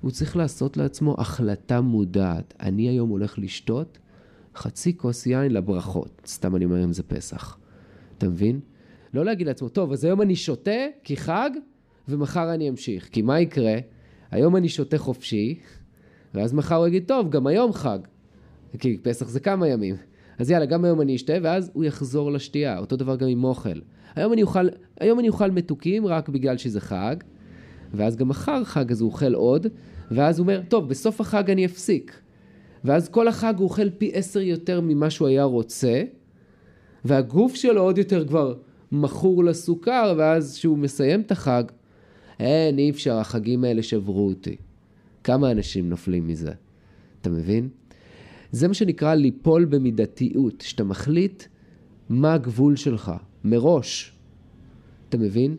הוא 0.00 0.10
צריך 0.10 0.36
לעשות 0.36 0.76
לעצמו 0.76 1.14
החלטה 1.18 1.80
מודעת. 1.80 2.54
אני 2.60 2.88
היום 2.88 3.08
הולך 3.08 3.38
לשתות 3.38 3.98
חצי 4.54 4.96
כוס 4.96 5.26
יין 5.26 5.52
לברכות. 5.52 6.22
סתם 6.26 6.56
אני 6.56 6.64
אומר 6.64 6.84
אם 6.84 6.92
זה 6.92 7.02
פסח. 7.02 7.58
אתה 8.18 8.28
מבין? 8.28 8.60
לא 9.14 9.24
להגיד 9.24 9.46
לעצמו, 9.46 9.68
טוב, 9.68 9.92
אז 9.92 10.04
היום 10.04 10.22
אני 10.22 10.36
שותה 10.36 10.86
כי 11.04 11.16
חג, 11.16 11.50
ומחר 12.08 12.54
אני 12.54 12.68
אמשיך. 12.68 13.08
כי 13.08 13.22
מה 13.22 13.40
יקרה? 13.40 13.76
היום 14.30 14.56
אני 14.56 14.68
שותה 14.68 14.98
חופשי, 14.98 15.58
ואז 16.34 16.52
מחר 16.52 16.74
הוא 16.74 16.86
יגיד, 16.86 17.04
טוב, 17.06 17.30
גם 17.30 17.46
היום 17.46 17.72
חג. 17.72 17.98
כי 18.78 18.98
פסח 19.02 19.28
זה 19.28 19.40
כמה 19.40 19.68
ימים. 19.68 19.96
אז 20.38 20.50
יאללה, 20.50 20.66
גם 20.66 20.84
היום 20.84 21.00
אני 21.00 21.16
אשתה, 21.16 21.32
ואז 21.42 21.70
הוא 21.72 21.84
יחזור 21.84 22.32
לשתייה. 22.32 22.78
אותו 22.78 22.96
דבר 22.96 23.16
גם 23.16 23.28
עם 23.28 23.44
אוכל. 23.44 23.78
היום 24.16 24.32
אני 24.32 24.42
אוכל, 24.42 24.68
היום 25.00 25.18
אני 25.20 25.28
אוכל 25.28 25.50
מתוקים 25.50 26.06
רק 26.06 26.28
בגלל 26.28 26.56
שזה 26.56 26.80
חג, 26.80 27.16
ואז 27.94 28.16
גם 28.16 28.28
מחר 28.28 28.64
חג 28.64 28.90
אז 28.90 29.00
הוא 29.00 29.10
אוכל 29.10 29.34
עוד, 29.34 29.66
ואז 30.10 30.38
הוא 30.38 30.44
אומר, 30.44 30.60
טוב, 30.68 30.88
בסוף 30.88 31.20
החג 31.20 31.50
אני 31.50 31.66
אפסיק. 31.66 32.20
ואז 32.84 33.08
כל 33.08 33.28
החג 33.28 33.54
הוא 33.58 33.64
אוכל 33.64 33.90
פי 33.90 34.10
עשר 34.14 34.40
יותר 34.40 34.80
ממה 34.80 35.10
שהוא 35.10 35.28
היה 35.28 35.44
רוצה, 35.44 36.02
והגוף 37.04 37.54
שלו 37.54 37.82
עוד 37.82 37.98
יותר 37.98 38.28
כבר 38.28 38.54
מכור 38.92 39.44
לסוכר, 39.44 40.14
ואז 40.18 40.54
כשהוא 40.56 40.78
מסיים 40.78 41.20
את 41.20 41.32
החג, 41.32 41.64
אין, 42.40 42.78
אי 42.78 42.90
אפשר, 42.90 43.16
החגים 43.16 43.64
האלה 43.64 43.82
שברו 43.82 44.28
אותי. 44.28 44.56
כמה 45.24 45.50
אנשים 45.50 45.88
נופלים 45.88 46.26
מזה, 46.28 46.52
אתה 47.20 47.30
מבין? 47.30 47.68
זה 48.56 48.68
מה 48.68 48.74
שנקרא 48.74 49.14
ליפול 49.14 49.64
במידתיות, 49.64 50.60
שאתה 50.60 50.84
מחליט 50.84 51.42
מה 52.08 52.34
הגבול 52.34 52.76
שלך, 52.76 53.12
מראש. 53.44 54.12
אתה 55.08 55.18
מבין? 55.18 55.56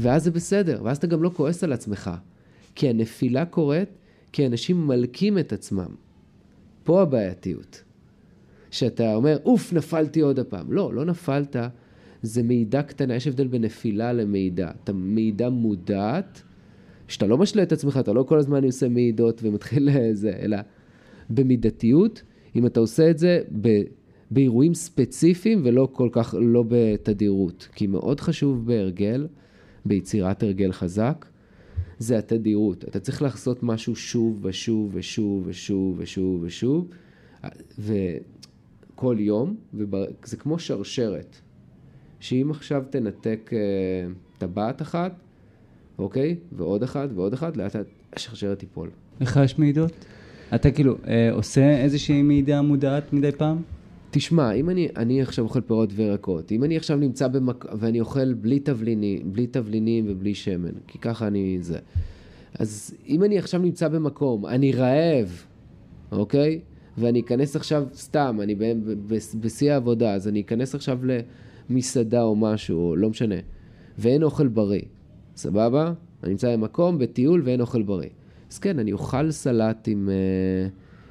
ואז 0.00 0.24
זה 0.24 0.30
בסדר, 0.30 0.80
ואז 0.84 0.96
אתה 0.96 1.06
גם 1.06 1.22
לא 1.22 1.30
כועס 1.36 1.64
על 1.64 1.72
עצמך. 1.72 2.10
כי 2.74 2.88
הנפילה 2.88 3.44
קורית 3.44 3.88
כי 4.32 4.46
אנשים 4.46 4.86
מלקים 4.86 5.38
את 5.38 5.52
עצמם. 5.52 5.94
פה 6.84 7.02
הבעייתיות. 7.02 7.82
שאתה 8.70 9.14
אומר, 9.14 9.38
אוף, 9.44 9.72
נפלתי 9.72 10.20
עוד 10.20 10.38
הפעם. 10.38 10.72
לא, 10.72 10.94
לא 10.94 11.04
נפלת, 11.04 11.56
זה 12.22 12.42
מידע 12.42 12.82
קטנה, 12.82 13.14
יש 13.14 13.26
הבדל 13.26 13.46
בין 13.46 13.62
נפילה 13.64 14.12
למידע. 14.12 14.70
אתה 14.84 14.92
מידע 14.92 15.48
מודעת, 15.48 16.42
שאתה 17.08 17.26
לא 17.26 17.38
משלה 17.38 17.62
את 17.62 17.72
עצמך, 17.72 17.96
אתה 18.00 18.12
לא 18.12 18.22
כל 18.22 18.38
הזמן 18.38 18.64
עושה 18.64 18.88
מעידות 18.88 19.40
ומתחיל 19.42 19.88
לזה, 19.90 20.32
אלא 20.40 20.56
במידתיות, 21.30 22.22
אם 22.56 22.66
אתה 22.66 22.80
עושה 22.80 23.10
את 23.10 23.18
זה 23.18 23.42
ב, 23.60 23.82
באירועים 24.30 24.74
ספציפיים 24.74 25.60
ולא 25.64 25.88
כל 25.92 26.08
כך, 26.12 26.34
לא 26.38 26.64
בתדירות. 26.68 27.68
כי 27.74 27.86
מאוד 27.86 28.20
חשוב 28.20 28.66
בהרגל, 28.66 29.26
ביצירת 29.84 30.42
הרגל 30.42 30.72
חזק, 30.72 31.26
זה 31.98 32.18
התדירות. 32.18 32.84
אתה 32.84 33.00
צריך 33.00 33.22
לעשות 33.22 33.62
משהו 33.62 33.96
שוב 33.96 34.38
ושוב 34.42 34.90
ושוב 34.94 35.42
ושוב 35.46 35.94
ושוב 35.98 36.42
ושוב, 36.42 36.88
וכל 37.78 39.16
יום, 39.18 39.56
וזה 39.74 40.36
כמו 40.36 40.58
שרשרת, 40.58 41.36
שאם 42.20 42.50
עכשיו 42.50 42.84
תנתק 42.90 43.50
uh, 43.52 44.38
טבעת 44.38 44.82
אחת, 44.82 45.12
אוקיי? 45.98 46.36
ועוד 46.52 46.82
אחת 46.82 47.08
ועוד 47.14 47.32
אחת, 47.32 47.56
לאט 47.56 47.76
לאט 47.76 47.86
השרשרת 48.12 48.58
תיפול. 48.58 48.90
לך 49.20 49.40
יש 49.44 49.58
מעידות? 49.58 49.92
אתה 50.54 50.70
כאילו 50.70 50.96
אה, 51.08 51.32
עושה 51.32 51.76
איזושהי 51.82 52.22
מעידה 52.22 52.62
מודעת 52.62 53.12
מדי 53.12 53.32
פעם? 53.32 53.62
תשמע, 54.10 54.52
אם 54.52 54.70
אני, 54.70 54.88
אני 54.96 55.22
עכשיו 55.22 55.44
אוכל 55.44 55.60
פירות 55.60 55.90
וירקות, 55.94 56.52
אם 56.52 56.64
אני 56.64 56.76
עכשיו 56.76 56.96
נמצא 56.96 57.28
במק... 57.28 57.64
ואני 57.78 58.00
אוכל 58.00 58.34
בלי 58.34 58.58
תבלינים, 58.58 59.32
בלי 59.32 59.46
תבלינים 59.46 60.04
ובלי 60.08 60.34
שמן, 60.34 60.70
כי 60.86 60.98
ככה 60.98 61.26
אני 61.26 61.58
זה. 61.60 61.78
אז 62.58 62.94
אם 63.08 63.24
אני 63.24 63.38
עכשיו 63.38 63.60
נמצא 63.60 63.88
במקום, 63.88 64.46
אני 64.46 64.72
רעב, 64.72 65.44
אוקיי? 66.12 66.60
ואני 66.98 67.20
אכנס 67.20 67.56
עכשיו 67.56 67.84
סתם, 67.94 68.38
אני 68.42 68.54
בשיא 69.40 69.72
העבודה, 69.72 70.14
אז 70.14 70.28
אני 70.28 70.40
אכנס 70.40 70.74
עכשיו 70.74 70.98
למסעדה 71.70 72.22
או 72.22 72.36
משהו, 72.36 72.96
לא 72.96 73.10
משנה, 73.10 73.34
ואין 73.98 74.22
אוכל 74.22 74.48
בריא, 74.48 74.82
סבבה? 75.36 75.92
אני 76.22 76.30
נמצא 76.30 76.56
במקום, 76.56 76.98
בטיול 76.98 77.42
ואין 77.44 77.60
אוכל 77.60 77.82
בריא. 77.82 78.08
אז 78.56 78.60
כן, 78.60 78.78
אני 78.78 78.92
אוכל 78.92 79.30
סלט 79.30 79.88
עם, 79.88 80.08
אה, 80.08 80.68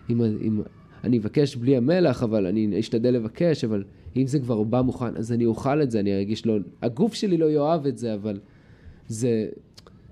עם, 0.10 0.21
עם... 0.41 0.62
אני 1.03 1.17
אבקש 1.17 1.55
בלי 1.55 1.77
המלח, 1.77 2.23
אבל 2.23 2.45
אני 2.45 2.79
אשתדל 2.79 3.10
לבקש, 3.10 3.63
אבל 3.63 3.84
אם 4.15 4.27
זה 4.27 4.39
כבר 4.39 4.63
בא 4.63 4.81
מוכן, 4.81 5.15
אז 5.17 5.31
אני 5.31 5.45
אוכל 5.45 5.81
את 5.81 5.91
זה, 5.91 5.99
אני 5.99 6.17
ארגיש 6.17 6.45
לא... 6.45 6.58
הגוף 6.81 7.13
שלי 7.13 7.38
לא 7.38 7.45
יאהב 7.45 7.86
את 7.86 7.97
זה, 7.97 8.13
אבל 8.13 8.39
זה, 9.08 9.47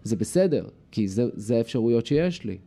זה 0.04 0.15
בסדר, 0.15 0.65
כי 0.91 1.08
זה, 1.08 1.26
זה 1.34 1.58
האפשרויות 1.58 2.06
שיש 2.06 2.43
לי. 2.43 2.58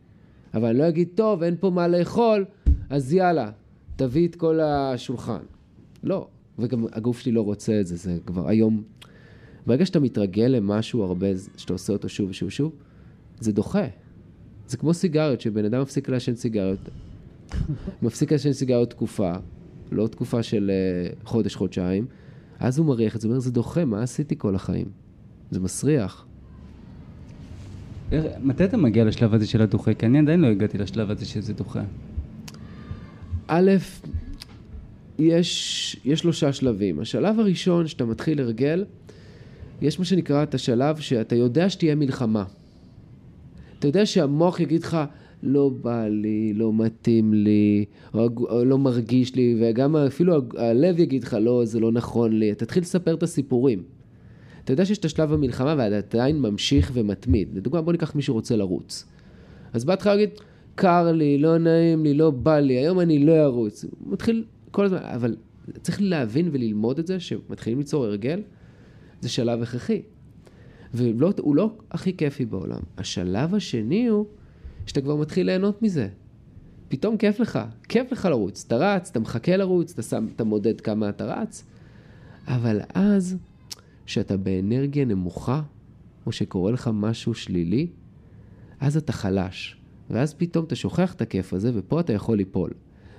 אבל 0.53 0.67
אני 0.69 0.77
לא 0.77 0.87
אגיד, 0.87 1.07
טוב, 1.15 1.43
אין 1.43 1.55
פה 1.59 1.69
מה 1.69 1.87
לאכול, 1.87 2.45
אז 2.89 3.13
יאללה, 3.13 3.51
תביא 3.95 4.27
את 4.27 4.35
כל 4.35 4.59
השולחן. 4.59 5.43
לא, 6.03 6.27
וגם 6.59 6.85
הגוף 6.91 7.19
שלי 7.19 7.31
לא 7.31 7.41
רוצה 7.41 7.79
את 7.79 7.87
זה, 7.87 7.95
זה 7.95 8.17
כבר 8.25 8.47
היום... 8.47 8.83
ברגע 9.65 9.85
שאתה 9.85 9.99
מתרגל 9.99 10.47
למשהו 10.47 11.03
הרבה, 11.03 11.27
שאתה 11.57 11.73
עושה 11.73 11.93
אותו 11.93 12.09
שוב 12.09 12.29
ושוב 12.29 12.47
ושוב, 12.47 12.71
זה 13.39 13.51
דוחה. 13.51 13.87
זה 14.67 14.77
כמו 14.77 14.93
סיגריות, 14.93 15.41
שבן 15.41 15.65
אדם 15.65 15.81
מפסיק 15.81 16.09
לעשן 16.09 16.35
סיגריות, 16.35 16.79
מפסיק 18.01 18.31
לעשן 18.31 18.53
סיגריות 18.53 18.89
תקופה, 18.89 19.33
לא 19.91 20.07
תקופה 20.07 20.43
של 20.43 20.71
uh, 20.71 21.27
חודש, 21.27 21.55
חודשיים, 21.55 22.05
אז 22.59 22.77
הוא 22.77 22.87
מריח 22.87 23.15
את 23.15 23.21
זה, 23.21 23.27
הוא 23.27 23.31
אומר, 23.33 23.39
זה 23.39 23.51
דוחה, 23.51 23.85
מה 23.85 24.03
עשיתי 24.03 24.35
כל 24.37 24.55
החיים? 24.55 24.87
זה 25.51 25.59
מסריח. 25.59 26.25
מתי 28.43 28.63
אתה 28.63 28.77
מגיע 28.77 29.05
לשלב 29.05 29.33
הזה 29.33 29.47
של 29.47 29.61
הדוחה? 29.61 29.93
כי 29.93 30.05
אני 30.05 30.19
עדיין 30.19 30.41
לא 30.41 30.47
הגעתי 30.47 30.77
לשלב 30.77 31.11
הזה 31.11 31.25
שזה 31.25 31.53
דוחה. 31.53 31.83
א', 33.47 33.71
יש, 35.19 35.97
יש 36.05 36.19
שלושה 36.19 36.53
שלבים. 36.53 36.99
השלב 36.99 37.39
הראשון, 37.39 37.87
שאתה 37.87 38.05
מתחיל 38.05 38.41
הרגל, 38.41 38.85
יש 39.81 39.99
מה 39.99 40.05
שנקרא 40.05 40.43
את 40.43 40.53
השלב 40.53 40.97
שאתה 40.99 41.35
יודע 41.35 41.69
שתהיה 41.69 41.95
מלחמה. 41.95 42.43
אתה 43.79 43.87
יודע 43.87 44.05
שהמוח 44.05 44.59
יגיד 44.59 44.83
לך, 44.83 44.97
לא 45.43 45.71
בא 45.81 46.07
לי, 46.07 46.53
לא 46.53 46.73
מתאים 46.73 47.33
לי, 47.33 47.85
או, 48.13 48.29
או 48.49 48.65
לא 48.65 48.77
מרגיש 48.77 49.35
לי, 49.35 49.57
וגם 49.61 49.95
אפילו 49.95 50.33
הלב 50.57 50.99
יגיד 50.99 51.23
לך, 51.23 51.37
לא, 51.41 51.65
זה 51.65 51.79
לא 51.79 51.91
נכון 51.91 52.39
לי. 52.39 52.55
תתחיל 52.55 52.83
לספר 52.83 53.13
את 53.13 53.23
הסיפורים. 53.23 53.83
אתה 54.63 54.73
יודע 54.73 54.85
שיש 54.85 54.97
את 54.97 55.05
השלב 55.05 55.33
המלחמה 55.33 55.75
ואתה 55.77 56.17
עדיין 56.17 56.39
ממשיך 56.39 56.91
ומתמיד. 56.93 57.49
לדוגמה, 57.53 57.81
בוא 57.81 57.91
ניקח 57.91 58.15
מישהו 58.15 58.33
רוצה 58.33 58.55
לרוץ. 58.55 59.05
אז 59.73 59.85
בהתחלה 59.85 60.15
להגיד, 60.15 60.29
קר 60.75 61.11
לי, 61.11 61.37
לא 61.37 61.57
נעים 61.57 62.03
לי, 62.03 62.13
לא 62.13 62.31
בא 62.31 62.59
לי, 62.59 62.77
היום 62.77 62.99
אני 62.99 63.19
לא 63.19 63.43
ארוץ. 63.43 63.83
הוא 63.83 64.13
מתחיל 64.13 64.43
כל 64.71 64.85
הזמן, 64.85 64.99
אבל 65.01 65.35
צריך 65.81 66.01
להבין 66.01 66.49
וללמוד 66.51 66.99
את 66.99 67.07
זה, 67.07 67.19
שמתחילים 67.19 67.77
ליצור 67.77 68.05
הרגל, 68.05 68.41
זה 69.21 69.29
שלב 69.29 69.61
הכרחי. 69.61 70.01
והוא 70.93 71.55
לא 71.55 71.71
הכי 71.91 72.17
כיפי 72.17 72.45
בעולם. 72.45 72.79
השלב 72.97 73.55
השני 73.55 74.07
הוא 74.07 74.25
שאתה 74.85 75.01
כבר 75.01 75.15
מתחיל 75.15 75.45
ליהנות 75.45 75.81
מזה. 75.81 76.09
פתאום 76.87 77.17
כיף 77.17 77.39
לך, 77.39 77.59
כיף 77.89 78.11
לך 78.11 78.25
לרוץ. 78.25 78.63
אתה 78.67 78.77
רץ, 78.77 79.09
אתה 79.09 79.19
מחכה 79.19 79.57
לרוץ, 79.57 79.91
אתה, 79.91 80.01
שם, 80.01 80.27
אתה 80.35 80.43
מודד 80.43 80.81
כמה 80.81 81.09
אתה 81.09 81.25
רץ, 81.25 81.63
אבל 82.47 82.81
אז, 82.93 83.37
כשאתה 84.05 84.37
באנרגיה 84.37 85.05
נמוכה, 85.05 85.61
או 86.25 86.31
שקורה 86.31 86.71
לך 86.71 86.89
משהו 86.93 87.33
שלילי, 87.33 87.87
אז 88.79 88.97
אתה 88.97 89.13
חלש. 89.13 89.77
ואז 90.09 90.33
פתאום 90.33 90.65
אתה 90.65 90.75
שוכח 90.75 91.13
את 91.13 91.21
הכיף 91.21 91.53
הזה, 91.53 91.71
ופה 91.73 91.99
אתה 91.99 92.13
יכול 92.13 92.37
ליפול. 92.37 92.71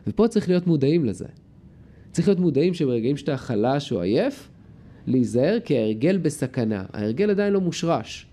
ופה 0.07 0.29
צריך 0.29 0.49
להיות 0.49 0.67
מודעים 0.67 1.05
לזה. 1.05 1.27
צריך 2.13 2.29
להיות 2.29 2.41
מודעים 2.41 2.75
שברגעים 2.75 3.17
שאתה 3.17 3.37
חלש 3.37 3.93
או 3.93 4.03
עייף, 4.03 4.49
להיזהר 5.09 5.59
כי 5.64 5.79
ההרגל 5.79 6.18
בסכנה. 6.18 6.85
ההרגל 6.92 7.31
עדיין 7.31 7.53
לא 7.53 7.61
מושרש. 7.61 8.27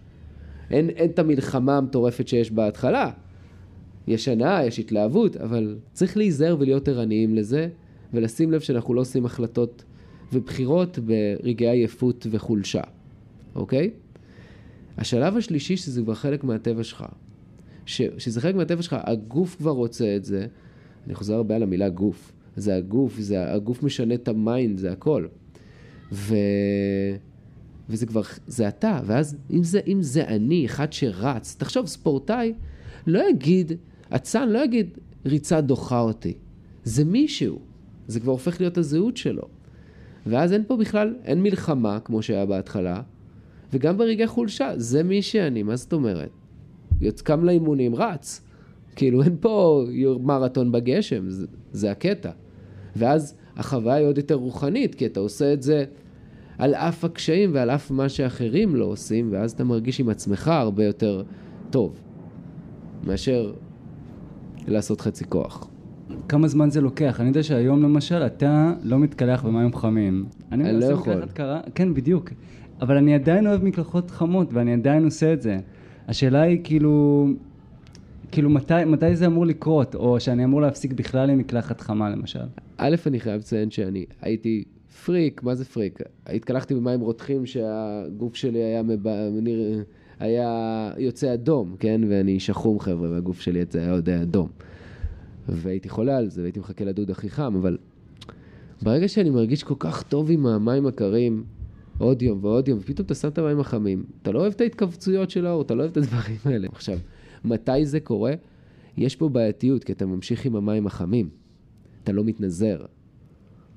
אין, 0.72 0.90
אין 0.90 1.10
את 1.10 1.20
המלחמה 1.20 1.78
המטורפת 1.78 2.28
שיש 2.28 2.52
בהתחלה. 2.52 3.12
יש 4.08 4.28
הנאה, 4.28 4.66
יש 4.66 4.80
התלהבות, 4.80 5.38
אבל 5.38 5.78
צריך 5.94 6.18
להיזהר 6.18 6.56
ולהיות 6.60 6.88
ערניים 6.88 7.36
לזה, 7.36 7.70
ולשים 8.14 8.52
לב 8.52 8.60
שאנחנו 8.60 8.94
לא 8.94 9.02
עושים 9.02 9.26
החלטות 9.26 9.84
ובחירות 10.34 11.00
ברגעי 11.00 11.70
עייפות 11.70 12.28
וחולשה, 12.32 12.82
אוקיי? 13.56 13.90
השלב 14.98 15.38
השלישי, 15.38 15.78
שזה 15.78 16.02
כבר 16.02 16.14
חלק 16.14 16.44
מהטבע 16.44 16.84
שלך. 16.84 17.06
ש, 17.86 18.02
שזה 18.18 18.42
חלק 18.42 18.56
מהטבע 18.56 18.82
שלך, 18.82 18.96
הגוף 19.04 19.56
כבר 19.56 19.72
רוצה 19.72 20.16
את 20.16 20.26
זה. 20.26 20.48
אני 21.06 21.16
חוזר 21.16 21.34
הרבה 21.34 21.56
על 21.56 21.64
המילה 21.64 21.90
גוף. 21.90 22.32
זה 22.56 22.76
הגוף, 22.76 23.20
זה, 23.20 23.54
הגוף 23.54 23.84
משנה 23.84 24.14
את 24.14 24.28
ה 24.28 24.36
mind, 24.36 24.78
זה 24.78 24.92
הכל. 24.92 25.26
ו... 26.12 26.36
וזה 27.90 28.06
כבר, 28.06 28.22
זה 28.48 28.68
אתה, 28.68 29.00
ואז 29.06 29.38
אם 29.52 29.64
זה, 29.64 29.80
אם 29.88 30.02
זה 30.02 30.28
אני, 30.28 30.66
אחד 30.66 30.94
שרץ, 30.94 31.56
תחשוב, 31.60 31.86
ספורטאי 31.86 32.54
לא 33.08 33.30
יגיד, 33.30 33.72
אצן 34.10 34.50
לא 34.50 34.64
יגיד, 34.64 34.98
ריצה 35.26 35.62
דוחה 35.62 36.00
אותי. 36.00 36.34
זה 36.84 37.06
מישהו, 37.06 37.60
זה 38.08 38.20
כבר 38.20 38.32
הופך 38.32 38.62
להיות 38.62 38.78
הזהות 38.78 39.18
שלו. 39.18 39.48
ואז 40.26 40.54
אין 40.54 40.64
פה 40.68 40.78
בכלל, 40.78 41.16
אין 41.24 41.44
מלחמה 41.44 42.00
כמו 42.00 42.22
שהיה 42.22 42.46
בהתחלה, 42.46 43.02
וגם 43.74 43.98
ברגעי 43.98 44.28
חולשה, 44.28 44.72
זה 44.78 45.04
מי 45.04 45.22
שאני, 45.22 45.64
מה 45.64 45.76
זאת 45.76 45.94
אומרת? 45.94 46.30
קם 47.24 47.44
לאימונים, 47.44 47.96
רץ. 47.96 48.42
כאילו 48.96 49.24
אין 49.24 49.38
פה 49.40 49.86
מרתון 50.22 50.72
בגשם, 50.72 51.30
זה, 51.30 51.46
זה 51.72 51.92
הקטע. 51.92 52.32
ואז 52.96 53.36
החוויה 53.58 53.96
היא 53.96 54.08
עוד 54.08 54.18
יותר 54.18 54.36
רוחנית, 54.36 54.96
כי 54.96 55.06
אתה 55.06 55.20
עושה 55.20 55.54
את 55.54 55.62
זה 55.62 55.86
על 56.58 56.76
אף 56.76 57.06
הקשיים 57.06 57.50
ועל 57.54 57.70
אף 57.70 57.92
מה 57.92 58.10
שאחרים 58.10 58.76
לא 58.76 58.86
עושים, 58.86 59.30
ואז 59.32 59.52
אתה 59.52 59.64
מרגיש 59.64 60.00
עם 60.00 60.10
עצמך 60.10 60.48
הרבה 60.48 60.84
יותר 60.86 61.24
טוב, 61.70 62.00
מאשר 63.08 63.54
לעשות 64.68 65.02
חצי 65.02 65.26
כוח. 65.30 65.68
כמה 66.30 66.48
זמן 66.48 66.70
זה 66.70 66.82
לוקח? 66.82 67.20
אני 67.20 67.28
יודע 67.28 67.44
שהיום 67.44 67.84
למשל 67.84 68.16
אתה 68.26 68.74
לא 68.84 69.00
מתקלח 69.00 69.44
במים 69.44 69.76
חמים. 69.76 70.26
אני 70.52 70.80
לא 70.80 70.86
יכול. 70.86 71.26
קרה, 71.34 71.62
כן, 71.76 71.94
בדיוק. 71.94 72.30
אבל 72.82 72.98
אני 72.98 73.16
עדיין 73.16 73.48
אוהב 73.48 73.64
מקלחות 73.64 74.12
חמות 74.12 74.54
ואני 74.54 74.74
עדיין 74.74 75.06
עושה 75.06 75.34
את 75.34 75.42
זה. 75.42 75.58
השאלה 76.08 76.42
היא 76.42 76.60
כאילו, 76.64 77.28
כאילו 78.36 78.50
מתי, 78.50 78.86
מתי 78.86 79.16
זה 79.16 79.26
אמור 79.26 79.46
לקרות, 79.46 79.96
או 79.96 80.20
שאני 80.20 80.44
אמור 80.44 80.62
להפסיק 80.62 80.94
בכלל 80.94 81.30
עם 81.30 81.38
מקלחת 81.38 81.82
חמה 81.82 82.10
למשל? 82.10 82.40
א', 82.78 82.96
אני 83.08 83.20
חייב 83.20 83.40
לציין 83.40 83.72
שאני 83.72 84.06
הייתי 84.22 84.64
פריק, 85.06 85.44
מה 85.44 85.56
זה 85.56 85.66
פריק? 85.66 86.00
התקלחתי 86.26 86.76
במים 86.76 87.00
רותחים 87.00 87.46
שהגוף 87.46 88.36
שלי 88.36 88.60
היה, 88.60 88.84
מב... 88.84 89.08
היה 90.20 90.92
יוצא 90.98 91.34
אדום, 91.34 91.76
כן? 91.80 92.02
ואני 92.10 92.40
שחום 92.40 92.80
חבר'ה, 92.80 93.12
והגוף 93.12 93.42
שלי 93.42 93.66
היה 93.74 93.92
עוד 93.92 94.10
אדום. 94.10 94.48
והייתי 95.50 95.90
חולה 95.90 96.18
על 96.18 96.30
זה, 96.30 96.42
והייתי 96.42 96.60
מחכה 96.60 96.86
לדוד 96.86 97.12
הכי 97.12 97.30
חם, 97.30 97.56
אבל 97.56 97.78
ברגע 98.82 99.08
שאני 99.08 99.30
מרגיש 99.30 99.64
כל 99.64 99.76
כך 99.80 100.04
טוב 100.04 100.32
עם 100.32 100.46
המים 100.46 100.88
הקרים, 100.88 101.44
עוד 101.98 102.22
יום 102.22 102.40
ועוד 102.42 102.68
יום, 102.68 102.80
ופתאום 102.82 103.06
אתה 103.06 103.16
שם 103.16 103.28
את 103.28 103.38
המים 103.38 103.60
החמים, 103.60 104.04
אתה 104.22 104.32
לא 104.32 104.40
אוהב 104.40 104.54
את 104.54 104.62
ההתכווצויות 104.62 105.30
של 105.30 105.46
האור, 105.46 105.62
אתה 105.62 105.76
לא 105.76 105.82
אוהב 105.82 105.92
את 105.92 105.98
הדברים 105.98 106.38
האלה. 106.46 106.68
עכשיו, 106.72 106.98
מתי 107.46 107.86
זה 107.86 108.00
קורה? 108.00 108.34
יש 108.98 109.16
פה 109.16 109.30
בעייתיות, 109.30 109.84
כי 109.84 109.92
אתה 109.92 110.06
ממשיך 110.06 110.46
עם 110.46 110.56
המים 110.56 110.88
החמים. 110.88 111.30
אתה 112.04 112.12
לא 112.12 112.24
מתנזר. 112.24 112.86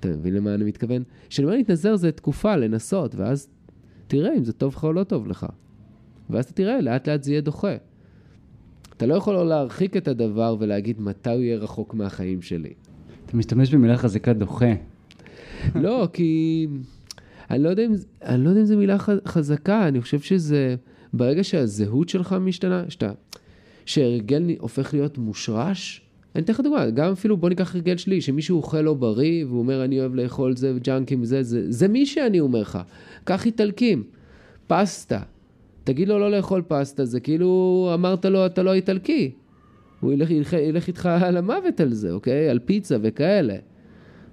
אתה 0.01 0.09
מבין 0.09 0.35
למה 0.35 0.55
אני 0.55 0.65
מתכוון? 0.65 1.03
כשאני 1.29 1.47
אומר 1.47 1.57
להתנזר 1.57 1.97
זה 1.97 2.13
תקופה, 2.13 2.57
לנסות, 2.57 3.15
ואז 3.15 3.49
תראה 4.07 4.37
אם 4.37 4.45
זה 4.45 4.53
טוב 4.53 4.75
לך 4.75 4.85
או 4.85 4.93
לא 4.93 5.05
טוב 5.05 5.27
לך. 5.27 5.47
ואז 6.31 6.45
אתה 6.45 6.53
תראה, 6.53 6.81
לאט 6.81 7.09
לאט 7.09 7.23
זה 7.23 7.31
יהיה 7.31 7.41
דוחה. 7.41 7.77
אתה 8.97 9.07
לא 9.07 9.15
יכול 9.15 9.35
לא 9.35 9.49
להרחיק 9.49 9.97
את 9.97 10.09
הדבר 10.09 10.57
ולהגיד 10.59 11.01
מתי 11.01 11.31
הוא 11.31 11.41
יהיה 11.41 11.57
רחוק 11.57 11.95
מהחיים 11.95 12.43
שלי. 12.43 12.73
אתה 13.27 13.37
משתמש 13.37 13.75
במילה 13.75 13.97
חזקה 13.97 14.33
דוחה. 14.33 14.73
לא, 15.85 16.09
כי... 16.13 16.67
אני 17.51 17.63
לא 17.63 17.69
יודע 17.69 17.87
אם, 17.87 17.93
אני 18.23 18.45
לא 18.45 18.49
יודע 18.49 18.61
אם 18.61 18.67
זו 18.67 18.77
מילה 18.77 18.97
חזקה, 19.27 19.89
אני 19.89 20.01
חושב 20.01 20.21
שזה... 20.21 20.77
ברגע 21.13 21.45
שהזהות 21.45 22.09
שלך 22.09 22.33
משתנה, 22.41 22.85
שאתה... 22.89 23.13
שהרגל 23.89 24.43
הופך 24.59 24.95
להיות 24.95 25.19
מושרש, 25.19 26.01
אני 26.35 26.45
אתן 26.45 26.53
לך 26.53 26.61
דוגמה, 26.61 26.91
גם 26.91 27.13
אפילו 27.13 27.37
בוא 27.37 27.49
ניקח 27.49 27.75
הרגל 27.75 27.97
שלי, 27.97 28.21
שמישהו 28.21 28.57
אוכל 28.57 28.81
לא 28.81 28.95
בריא, 28.95 29.45
והוא 29.45 29.59
אומר 29.59 29.85
אני 29.85 30.01
אוהב 30.01 30.15
לאכול 30.15 30.57
זה 30.57 30.73
וג'אנקים 30.77 31.23
וזה, 31.23 31.43
זה, 31.43 31.73
זה 31.73 31.89
מי 31.89 32.07
שאני 32.07 32.41
אומר 32.41 32.61
לך. 32.61 32.79
קח 33.25 33.47
איטלקים, 33.47 34.03
פסטה. 34.67 35.21
תגיד 35.85 36.09
לו 36.09 36.19
לא 36.19 36.31
לאכול 36.31 36.63
פסטה, 36.69 37.05
זה 37.05 37.21
כאילו 37.21 37.91
אמרת 37.95 38.25
לו 38.25 38.47
אתה 38.47 38.63
לא 38.63 38.75
איטלקי. 38.75 39.31
הוא 40.01 40.13
ילך, 40.13 40.31
ילך, 40.31 40.53
ילך 40.53 40.87
איתך 40.87 41.07
על 41.07 41.37
המוות 41.37 41.81
על 41.81 41.93
זה, 41.93 42.13
אוקיי? 42.13 42.49
על 42.49 42.59
פיצה 42.59 42.97
וכאלה. 43.03 43.57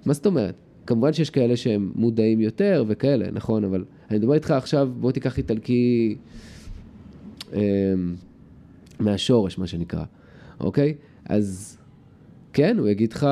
מה 0.06 0.12
זאת 0.12 0.26
אומרת? 0.26 0.54
כמובן 0.86 1.12
שיש 1.12 1.30
כאלה 1.30 1.56
שהם 1.56 1.92
מודעים 1.94 2.40
יותר 2.40 2.84
וכאלה, 2.88 3.30
נכון, 3.32 3.64
אבל 3.64 3.84
אני 4.10 4.18
מדבר 4.18 4.34
איתך 4.34 4.50
עכשיו, 4.50 4.88
בוא 5.00 5.12
תיקח 5.12 5.38
איטלקי 5.38 6.16
אה, 7.52 7.60
מהשורש, 9.00 9.58
מה 9.58 9.66
שנקרא, 9.66 10.04
אוקיי? 10.60 10.94
אז 11.24 11.78
כן, 12.52 12.78
הוא 12.78 12.88
יגיד 12.88 13.12
לך, 13.12 13.24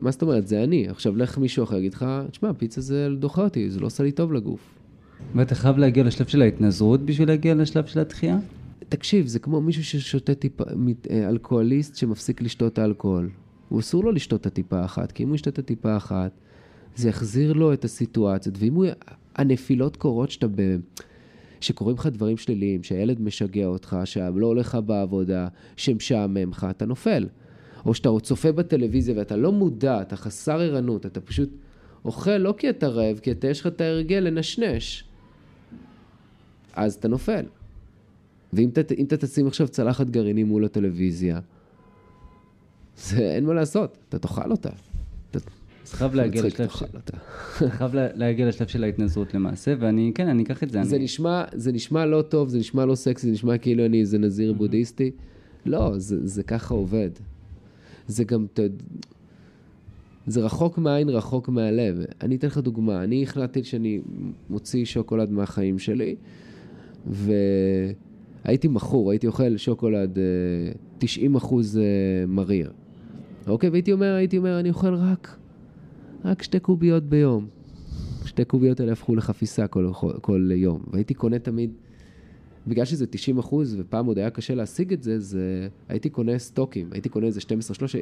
מה 0.00 0.10
זאת 0.10 0.22
אומרת, 0.22 0.46
זה 0.46 0.64
אני. 0.64 0.88
עכשיו 0.88 1.16
לך 1.16 1.38
מישהו 1.38 1.64
אחר 1.64 1.76
יגיד 1.76 1.94
לך, 1.94 2.06
תשמע, 2.30 2.52
פיצה 2.52 2.80
זה 2.80 3.08
דוחה 3.18 3.42
אותי, 3.42 3.70
זה 3.70 3.80
לא 3.80 3.86
עושה 3.86 4.02
לי 4.02 4.12
טוב 4.12 4.32
לגוף. 4.32 4.60
ואתה 5.34 5.54
חייב 5.54 5.78
להגיע 5.78 6.04
לשלב 6.04 6.26
של 6.26 6.42
ההתנזרות 6.42 7.02
בשביל 7.02 7.28
להגיע 7.28 7.54
לשלב 7.54 7.86
של 7.86 8.00
התחייה? 8.00 8.38
תקשיב, 8.88 9.26
זה 9.26 9.38
כמו 9.38 9.60
מישהו 9.60 9.84
ששותה 9.84 10.34
טיפה, 10.34 10.64
אה, 11.10 11.28
אלכוהוליסט 11.28 11.96
שמפסיק 11.96 12.42
לשתות 12.42 12.78
האלכוהול. 12.78 13.30
הוא 13.68 13.80
אסור 13.80 14.04
לו 14.04 14.12
לשתות 14.12 14.40
את 14.40 14.46
הטיפה 14.46 14.84
אחת, 14.84 15.12
כי 15.12 15.22
אם 15.22 15.28
הוא 15.28 15.34
ישתה 15.34 15.50
את 15.50 15.58
הטיפה 15.58 15.96
אחת, 15.96 16.30
זה 16.96 17.08
יחזיר 17.08 17.52
לו 17.52 17.72
את 17.72 17.84
הסיטואציות. 17.84 18.56
ואם 18.58 18.74
הוא... 18.74 18.86
הנפילות 19.38 19.96
קורות 19.96 20.30
שאתה 20.30 20.46
ב... 20.48 20.76
שקורים 21.60 21.96
לך 21.96 22.06
דברים 22.06 22.36
שליליים, 22.36 22.82
שהילד 22.82 23.20
משגע 23.20 23.66
אותך, 23.66 23.96
שלא 24.04 24.46
הולך 24.46 24.66
לך 24.66 24.78
בעבודה, 24.86 25.48
שמשעמם 25.76 26.50
לך, 26.50 26.66
אתה 26.70 26.86
נופל. 26.86 27.26
או 27.86 27.94
שאתה 27.94 28.08
צופה 28.22 28.52
בטלוויזיה 28.52 29.14
ואתה 29.18 29.36
לא 29.36 29.52
מודע, 29.52 30.02
אתה 30.02 30.16
חסר 30.16 30.60
ערנות, 30.60 31.06
אתה 31.06 31.20
פשוט 31.20 31.48
אוכל 32.04 32.36
לא 32.36 32.54
כי 32.58 32.70
אתה 32.70 32.88
רעב, 32.88 33.18
כי 33.18 33.32
אתה 33.32 33.46
יש 33.46 33.60
לך 33.60 33.66
את 33.66 33.80
ההרגל 33.80 34.16
לנשנש. 34.16 35.04
אז 36.74 36.94
אתה 36.94 37.08
נופל. 37.08 37.44
ואם 38.52 38.68
אתה, 38.68 38.80
אתה 38.80 39.16
תשים 39.16 39.46
עכשיו 39.46 39.68
צלחת 39.68 40.10
גרעינים 40.10 40.46
מול 40.46 40.64
הטלוויזיה, 40.64 41.40
זה 42.96 43.34
אין 43.34 43.44
מה 43.44 43.54
לעשות, 43.54 43.96
אתה 44.08 44.18
תאכל 44.18 44.50
אותה. 44.50 44.70
אתה 45.30 45.38
אז 45.88 45.94
חייב 45.94 46.14
להגיע 46.14 46.42
לשלב 46.42 46.68
של... 46.68 46.86
חייב 47.76 47.90
להגיע 47.94 48.48
לשלב 48.48 48.66
של 48.66 48.84
ההתנזרות 48.84 49.34
למעשה, 49.34 49.74
ואני, 49.78 50.12
כן, 50.14 50.28
אני 50.28 50.42
אקח 50.42 50.62
את 50.62 50.70
זה. 50.70 50.84
זה, 50.84 50.96
אני... 50.96 51.04
נשמע, 51.04 51.44
זה 51.52 51.72
נשמע 51.72 52.06
לא 52.06 52.22
טוב, 52.22 52.48
זה 52.48 52.58
נשמע 52.58 52.86
לא 52.86 52.94
סקסי, 52.94 53.26
זה 53.26 53.32
נשמע 53.32 53.58
כאילו 53.58 53.86
אני 53.86 54.00
איזה 54.00 54.18
נזיר 54.18 54.52
בודהיסטי. 54.52 55.10
לא, 55.66 55.98
זה, 55.98 56.26
זה 56.26 56.42
ככה 56.42 56.74
עובד. 56.74 57.10
זה 58.06 58.24
גם, 58.24 58.46
זה 60.26 60.40
רחוק 60.40 60.78
מהעין, 60.78 61.08
רחוק 61.08 61.48
מהלב. 61.48 62.04
אני 62.22 62.36
אתן 62.36 62.46
לך 62.46 62.58
דוגמה, 62.58 63.04
אני 63.04 63.22
החלטתי 63.22 63.64
שאני 63.64 64.00
מוציא 64.50 64.84
שוקולד 64.84 65.30
מהחיים 65.30 65.78
שלי, 65.78 66.16
והייתי 67.06 68.68
מכור, 68.68 69.10
הייתי 69.10 69.26
אוכל 69.26 69.56
שוקולד 69.56 70.18
90 70.98 71.32
אה, 71.34 71.38
אחוז 71.38 71.78
אה, 71.78 72.26
מריר. 72.26 72.72
אוקיי, 73.46 73.70
והייתי 73.70 73.92
אומר, 73.92 74.14
הייתי 74.14 74.38
אומר, 74.38 74.60
אני 74.60 74.68
אוכל 74.68 74.94
רק, 74.94 75.36
רק 76.24 76.42
שתי 76.42 76.60
קוביות 76.60 77.04
ביום. 77.04 77.48
שתי 78.24 78.44
קוביות 78.44 78.80
האלה 78.80 78.92
הפכו 78.92 79.16
לחפיסה 79.16 79.66
כל, 79.66 79.90
כל, 80.20 80.50
יום. 80.54 80.82
והייתי 80.90 81.14
קונה 81.14 81.38
תמיד, 81.38 81.70
בגלל 82.66 82.84
שזה 82.84 83.06
90 83.06 83.38
אחוז, 83.38 83.76
ופעם 83.78 84.06
עוד 84.06 84.18
היה 84.18 84.30
קשה 84.30 84.54
להשיג 84.54 84.92
את 84.92 85.02
זה, 85.02 85.18
זה 85.18 85.68
הייתי 85.88 86.10
קונה 86.10 86.38
סטוקים, 86.38 86.88
הייתי 86.92 87.08
קונה 87.08 87.26
איזה 87.26 87.40
12-13, 87.40 87.44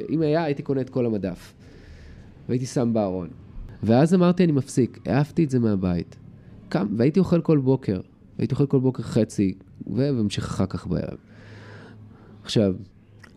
אם 0.09 0.21
היה, 0.21 0.43
הייתי 0.43 0.63
קונה 0.63 0.81
את 0.81 0.89
כל 0.89 1.05
המדף. 1.05 1.53
והייתי 2.49 2.65
שם 2.65 2.93
בארון. 2.93 3.29
ואז 3.83 4.13
אמרתי, 4.13 4.43
אני 4.43 4.51
מפסיק, 4.51 4.99
העפתי 5.05 5.43
את 5.43 5.49
זה 5.49 5.59
מהבית. 5.59 6.15
קם, 6.69 6.87
והייתי 6.97 7.19
אוכל 7.19 7.41
כל 7.41 7.57
בוקר. 7.57 8.01
הייתי 8.37 8.53
אוכל 8.53 8.65
כל 8.65 8.79
בוקר 8.79 9.03
חצי, 9.03 9.53
וממשיך 9.87 10.45
אחר 10.45 10.65
כך 10.65 10.87
בערב. 10.87 11.17
עכשיו, 12.43 12.75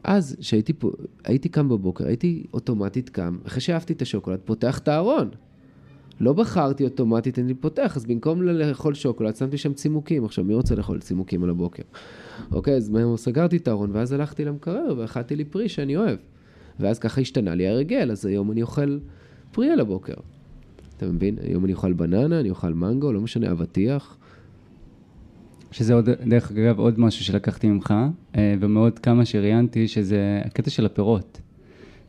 אז, 0.05 0.37
כשהייתי 0.41 0.73
פה, 0.73 0.91
הייתי 1.25 1.49
קם 1.49 1.69
בבוקר, 1.69 2.07
הייתי 2.07 2.47
אוטומטית 2.55 3.09
קם, 3.09 3.39
אחרי 3.47 3.61
שאהבתי 3.61 3.93
את 3.93 4.03
השוקולד, 4.03 4.39
פותח 4.45 4.79
את 4.79 4.89
הארון. 4.89 5.29
לא 6.21 6.33
בחרתי 6.33 6.85
אוטומטית, 6.85 7.39
אני 7.39 7.55
פותח, 7.55 7.97
אז 7.97 8.07
במקום 8.07 8.43
לאכול 8.43 8.95
שוקולד, 8.95 9.37
שמתי 9.37 9.59
שם 9.59 9.73
צימוקים. 9.73 10.25
עכשיו, 10.25 10.45
מי 10.45 10.55
רוצה 10.55 10.75
לאכול 10.75 11.01
צימוקים 11.01 11.45
על 11.45 11.51
הבוקר? 11.51 11.83
אוקיי, 12.53 12.75
אז 12.75 12.93
סגרתי 13.17 13.57
את 13.57 13.69
הארון, 13.69 13.91
ואז 13.93 14.13
הלכתי 14.13 14.45
למקרר 14.45 14.95
ואכלתי 14.99 15.37
לי 15.37 15.45
פרי 15.45 15.69
שאני 15.69 15.97
אוהב. 15.97 16.19
ואז 16.81 16.99
ככה 16.99 17.21
השתנה 17.21 17.55
לי 17.55 17.69
הרגל, 17.69 18.11
אז 18.11 18.27
היום 18.27 18.51
אני 18.51 18.63
אוכל 18.63 18.99
פרי 19.53 19.71
על 19.71 19.81
הבוקר. 19.81 20.15
אתה 20.97 21.07
מבין? 21.07 21.37
היום 21.43 21.65
אני 21.65 21.73
אוכל 21.73 21.93
בננה, 21.93 22.41
אני 22.41 22.51
אוכל 22.51 22.75
מנגו, 22.75 23.13
לא 23.13 23.21
משנה, 23.21 23.51
אבטיח. 23.51 24.17
שזה 25.71 25.95
עוד, 25.95 26.09
דרך 26.27 26.51
אגב, 26.51 26.79
עוד 26.79 27.01
משהו 27.01 27.25
שלקחתי 27.25 27.69
ממך, 27.69 27.95
אה, 28.37 28.55
ומאוד 28.61 28.99
כמה 28.99 29.25
שראיינתי, 29.25 29.89
שזה 29.89 30.41
הקטע 30.45 30.71
של 30.71 30.87
הפירות. 30.87 31.41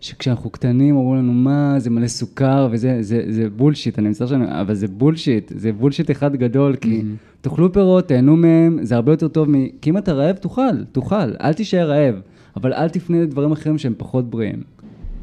שכשאנחנו 0.02 0.50
קטנים 0.50 0.96
אמרו 0.96 1.16
לנו, 1.16 1.34
מה, 1.34 1.76
זה 1.78 1.90
מלא 1.90 2.08
סוכר, 2.08 2.68
וזה 2.72 2.98
זה, 3.02 3.24
זה 3.30 3.50
bullshit, 3.50 4.00
אני 4.00 4.10
מצטער 4.10 4.28
שאני, 4.28 4.62
אבל 4.62 4.74
זה 4.74 4.88
bullshit, 4.88 5.52
זה 5.56 5.74
bullshit 5.74 6.12
אחד 6.12 6.36
גדול, 6.36 6.76
כי 6.76 7.02
mm-hmm. 7.02 7.42
תאכלו 7.42 7.74
פירות, 7.74 8.08
תהנו 8.08 8.36
מהם, 8.36 8.80
זה 8.82 8.96
הרבה 8.96 9.12
יותר 9.12 9.28
טוב 9.28 9.50
מ... 9.50 9.54
כי 9.82 9.90
אם 9.90 9.98
אתה 9.98 10.14
רעב, 10.14 10.36
תאכל, 10.36 10.84
תאכל, 10.92 11.36
אל 11.42 11.54
תישאר 11.54 11.90
רעב, 11.90 12.16
אבל 12.56 12.74
אל 12.74 12.90
תפנה 12.90 13.22
לדברים 13.22 13.52
אחרים 13.52 13.78
שהם 13.78 13.94
פחות 13.98 14.30
בריאים. 14.30 14.64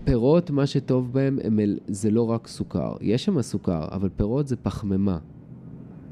פירות, 0.04 0.50
מה 0.50 0.66
שטוב 0.66 1.12
בהם, 1.12 1.38
הם, 1.44 1.58
זה 1.88 2.10
לא 2.10 2.30
רק 2.30 2.46
סוכר. 2.46 2.92
יש 3.00 3.24
שם 3.24 3.42
סוכר, 3.42 3.84
אבל 3.92 4.08
פירות 4.16 4.48
זה 4.48 4.56
פחמימה. 4.56 5.18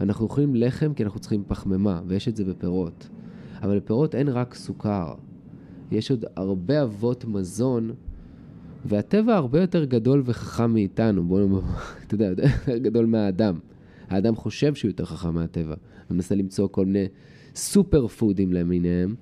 אנחנו 0.01 0.25
אוכלים 0.25 0.55
לחם 0.55 0.95
כי 0.95 1.05
אנחנו 1.05 1.21
צריכים 1.21 1.45
פחמימה, 1.49 2.01
ויש 2.07 2.29
את 2.29 2.37
זה 2.37 2.45
בפירות. 2.45 3.09
אבל 3.63 3.79
בפירות 3.79 4.15
אין 4.15 4.29
רק 4.29 4.55
סוכר. 4.55 5.15
יש 5.91 6.11
עוד 6.11 6.25
הרבה 6.37 6.83
אבות 6.83 7.25
מזון, 7.25 7.91
והטבע 8.85 9.37
הרבה 9.37 9.61
יותר 9.61 9.85
גדול 9.85 10.23
וחכם 10.25 10.73
מאיתנו. 10.73 11.25
בואו 11.25 11.41
נאמר, 11.41 11.61
אתה 12.07 12.15
יודע, 12.15 12.27
יותר 12.27 12.79
גדול 12.79 13.07
מהאדם. 13.07 13.59
האדם 14.09 14.37
חושב 14.37 14.75
שהוא 14.75 14.89
יותר 14.89 15.05
חכם 15.05 15.35
מהטבע, 15.35 15.75
ומנסה 16.11 16.35
למצוא 16.35 16.69
כל 16.69 16.87
מיני 16.87 17.07
סופר 17.55 18.07
פודים 18.07 18.53
למיניהם, 18.53 19.15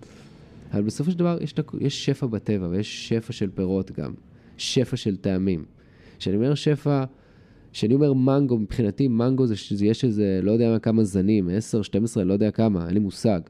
אבל 0.73 0.83
בסופו 0.83 1.11
של 1.11 1.19
דבר 1.19 1.39
יש, 1.41 1.55
יש 1.81 2.07
שפע 2.07 2.27
בטבע, 2.27 2.69
ויש 2.71 3.09
שפע 3.09 3.33
של 3.33 3.51
פירות 3.55 3.91
גם, 3.91 4.13
שפע 4.57 4.97
של 4.97 5.17
טעמים. 5.17 5.65
כשאני 6.19 6.37
אומר 6.37 6.55
שפע... 6.55 7.05
כשאני 7.75 7.95
אומר 7.95 8.13
מנגו, 8.13 8.59
מבחינתי 8.59 9.09
מנגו 9.09 9.47
זה 9.47 9.57
שיש 9.57 10.05
איזה, 10.05 10.41
לא 10.43 10.53
יודע 10.53 10.79
כמה 10.79 11.05
זנים, 11.05 11.49
10, 11.49 11.83
12, 11.83 12.25
לא 12.25 12.33
יודע 12.33 12.51
כמה, 12.51 12.87
אין 12.87 12.95
לי 12.95 13.01
מושג. 13.01 13.41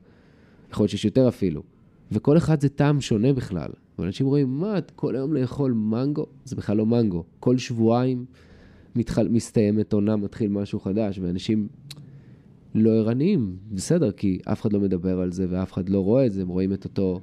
יכול 0.71 0.83
להיות 0.83 0.91
שיש 0.91 1.05
יותר 1.05 1.29
אפילו. 1.29 1.63
וכל 2.13 2.37
אחד 2.37 2.61
זה 2.61 2.69
טעם 2.69 3.01
שונה 3.01 3.33
בכלל. 3.33 3.71
ואנשים 3.99 4.27
רואים, 4.27 4.49
מה, 4.49 4.79
כל 4.97 5.17
היום 5.17 5.35
לאכול 5.35 5.73
מנגו? 5.73 6.27
זה 6.45 6.57
בכלל 6.57 6.77
לא 6.77 6.87
מנגו. 6.87 7.25
כל 7.41 7.59
שבועיים 7.59 8.25
מתחל, 8.97 9.29
מסתיימת 9.29 9.93
עונה, 9.93 10.17
מתחיל 10.17 10.51
משהו 10.51 10.81
חדש, 10.81 11.19
ואנשים 11.19 11.69
לא 12.75 12.91
ערניים, 12.91 13.57
בסדר, 13.73 14.13
כי 14.13 14.39
אף 14.45 14.61
אחד 14.61 14.73
לא 14.73 14.81
מדבר 14.81 15.21
על 15.21 15.33
זה 15.33 15.47
ואף 15.51 15.73
אחד 15.73 15.89
לא 15.89 16.01
רואה 16.01 16.27
את 16.27 16.33
זה, 16.33 16.43
הם 16.43 16.49
רואים 16.49 16.73
את 16.73 16.85
אותו, 16.85 17.21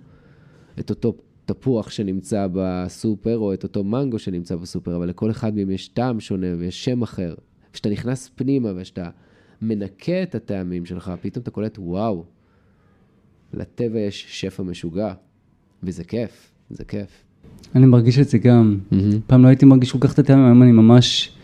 את 0.80 0.90
אותו 0.90 1.16
תפוח 1.54 1.90
שנמצא 1.90 2.48
בסופר, 2.54 3.38
או 3.38 3.54
את 3.54 3.64
אותו 3.64 3.84
מנגו 3.84 4.20
שנמצא 4.20 4.56
בסופר, 4.56 4.96
אבל 4.96 5.10
לכל 5.10 5.32
אחד 5.32 5.56
מהם 5.56 5.72
יש 5.72 5.88
טעם 5.88 6.20
שונה 6.20 6.48
ויש 6.60 6.86
שם 6.86 7.02
אחר. 7.02 7.34
כשאתה 7.74 7.90
נכנס 7.90 8.32
פנימה 8.36 8.70
וכשאתה 8.76 9.10
מנקה 9.62 10.24
את 10.24 10.36
הטעמים 10.36 10.86
שלך, 10.86 11.12
פתאום 11.22 11.42
אתה 11.42 11.52
קולט, 11.52 11.80
וואו, 11.80 12.26
לטבע 13.54 14.00
יש 14.00 14.26
שפע 14.30 14.64
משוגע, 14.64 15.14
וזה 15.84 16.04
כיף, 16.04 16.52
זה 16.70 16.86
כיף. 16.86 17.24
אני 17.76 17.86
מרגיש 17.86 18.20
את 18.20 18.30
זה 18.30 18.38
גם. 18.38 18.78
Mm-hmm. 18.92 18.96
פעם 19.28 19.44
לא 19.44 19.48
הייתי 19.48 19.66
מרגיש 19.66 19.92
כל 19.92 19.98
כך 20.02 20.14
את 20.14 20.20
הטעמים, 20.20 20.46
היום 20.46 20.64
אני 20.64 20.72
ממש, 20.72 21.36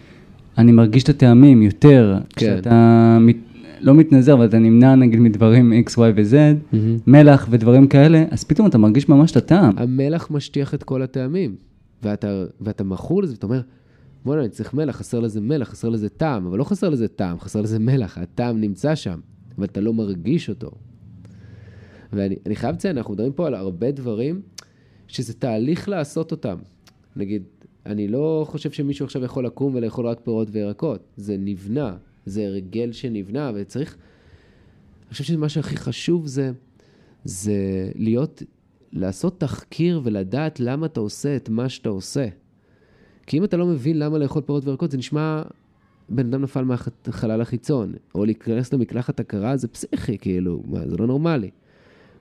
אני 0.57 0.71
מרגיש 0.71 1.03
את 1.03 1.09
הטעמים 1.09 1.61
יותר. 1.61 2.17
כן. 2.19 2.35
כשאתה 2.35 3.17
מת, 3.21 3.37
לא 3.81 3.93
מתנזר, 3.95 4.33
אבל 4.33 4.45
אתה 4.45 4.59
נמנע 4.59 4.95
נגיד 4.95 5.19
מדברים 5.19 5.73
X, 5.87 5.91
Y 5.91 5.97
ו-Z, 5.97 6.33
mm-hmm. 6.33 6.77
מלח 7.07 7.47
ודברים 7.49 7.87
כאלה, 7.87 8.25
אז 8.31 8.43
פתאום 8.43 8.67
אתה 8.67 8.77
מרגיש 8.77 9.09
ממש 9.09 9.31
את 9.31 9.37
הטעם. 9.37 9.73
המלח 9.77 10.31
משטיח 10.31 10.73
את 10.73 10.83
כל 10.83 11.01
הטעמים, 11.01 11.55
ואתה, 12.03 12.45
ואתה 12.61 12.83
מכור 12.83 13.23
לזה, 13.23 13.33
ואתה 13.33 13.45
אומר, 13.45 13.61
בוא'נה, 14.25 14.41
אני 14.41 14.49
צריך 14.49 14.73
מלח, 14.73 14.95
חסר 14.95 15.19
לזה 15.19 15.41
מלח, 15.41 15.69
חסר 15.69 15.89
לזה 15.89 16.09
טעם, 16.09 16.45
אבל 16.45 16.57
לא 16.57 16.63
חסר 16.63 16.89
לזה 16.89 17.07
טעם, 17.07 17.39
חסר 17.39 17.61
לזה 17.61 17.79
מלח, 17.79 18.17
הטעם 18.17 18.61
נמצא 18.61 18.95
שם, 18.95 19.19
אבל 19.57 19.65
אתה 19.65 19.81
לא 19.81 19.93
מרגיש 19.93 20.49
אותו. 20.49 20.71
ואני 22.13 22.55
חייב 22.55 22.75
לציין, 22.75 22.97
אנחנו 22.97 23.13
מדברים 23.13 23.33
פה 23.33 23.47
על 23.47 23.53
הרבה 23.53 23.91
דברים 23.91 24.41
שזה 25.07 25.33
תהליך 25.33 25.89
לעשות 25.89 26.31
אותם. 26.31 26.55
נגיד, 27.15 27.43
אני 27.85 28.07
לא 28.07 28.45
חושב 28.49 28.71
שמישהו 28.71 29.05
עכשיו 29.05 29.23
יכול 29.23 29.45
לקום 29.45 29.75
ולאכול 29.75 30.07
רק 30.07 30.19
פירות 30.23 30.47
וירקות, 30.51 30.99
זה 31.17 31.35
נבנה, 31.39 31.95
זה 32.27 32.45
הרגל 32.45 32.91
שנבנה, 32.91 33.51
וצריך... 33.55 33.97
אני 35.07 35.11
חושב 35.11 35.23
שמה 35.23 35.49
שהכי 35.49 35.77
חשוב 35.77 36.27
זה, 36.27 36.51
זה 37.23 37.55
להיות, 37.95 38.43
לעשות 38.91 39.39
תחקיר 39.39 40.01
ולדעת 40.03 40.59
למה 40.59 40.85
אתה 40.85 40.99
עושה 40.99 41.35
את 41.35 41.49
מה 41.49 41.69
שאתה 41.69 41.89
עושה. 41.89 42.27
כי 43.27 43.37
אם 43.37 43.43
אתה 43.43 43.57
לא 43.57 43.65
מבין 43.65 43.99
למה 43.99 44.17
לאכול 44.17 44.41
פירות 44.41 44.65
וירקות, 44.65 44.91
זה 44.91 44.97
נשמע 44.97 45.41
בן 46.09 46.25
אדם 46.25 46.41
נפל 46.41 46.63
מהחלל 46.63 47.41
החיצון, 47.41 47.93
או 48.15 48.25
להיכנס 48.25 48.73
למקלחת 48.73 49.19
הקרה, 49.19 49.57
זה 49.57 49.67
פסיכי, 49.67 50.17
כאילו, 50.17 50.63
מה, 50.65 50.87
זה 50.87 50.97
לא 50.97 51.07
נורמלי. 51.07 51.49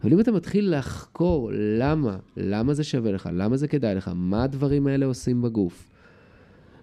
אבל 0.02 0.12
אם 0.12 0.20
אתה 0.20 0.32
מתחיל 0.32 0.78
לחקור 0.78 1.50
למה, 1.54 2.16
למה 2.36 2.74
זה 2.74 2.84
שווה 2.84 3.12
לך, 3.12 3.28
למה 3.32 3.56
זה 3.56 3.68
כדאי 3.68 3.94
לך, 3.94 4.10
מה 4.14 4.42
הדברים 4.42 4.86
האלה 4.86 5.06
עושים 5.06 5.42
בגוף, 5.42 5.88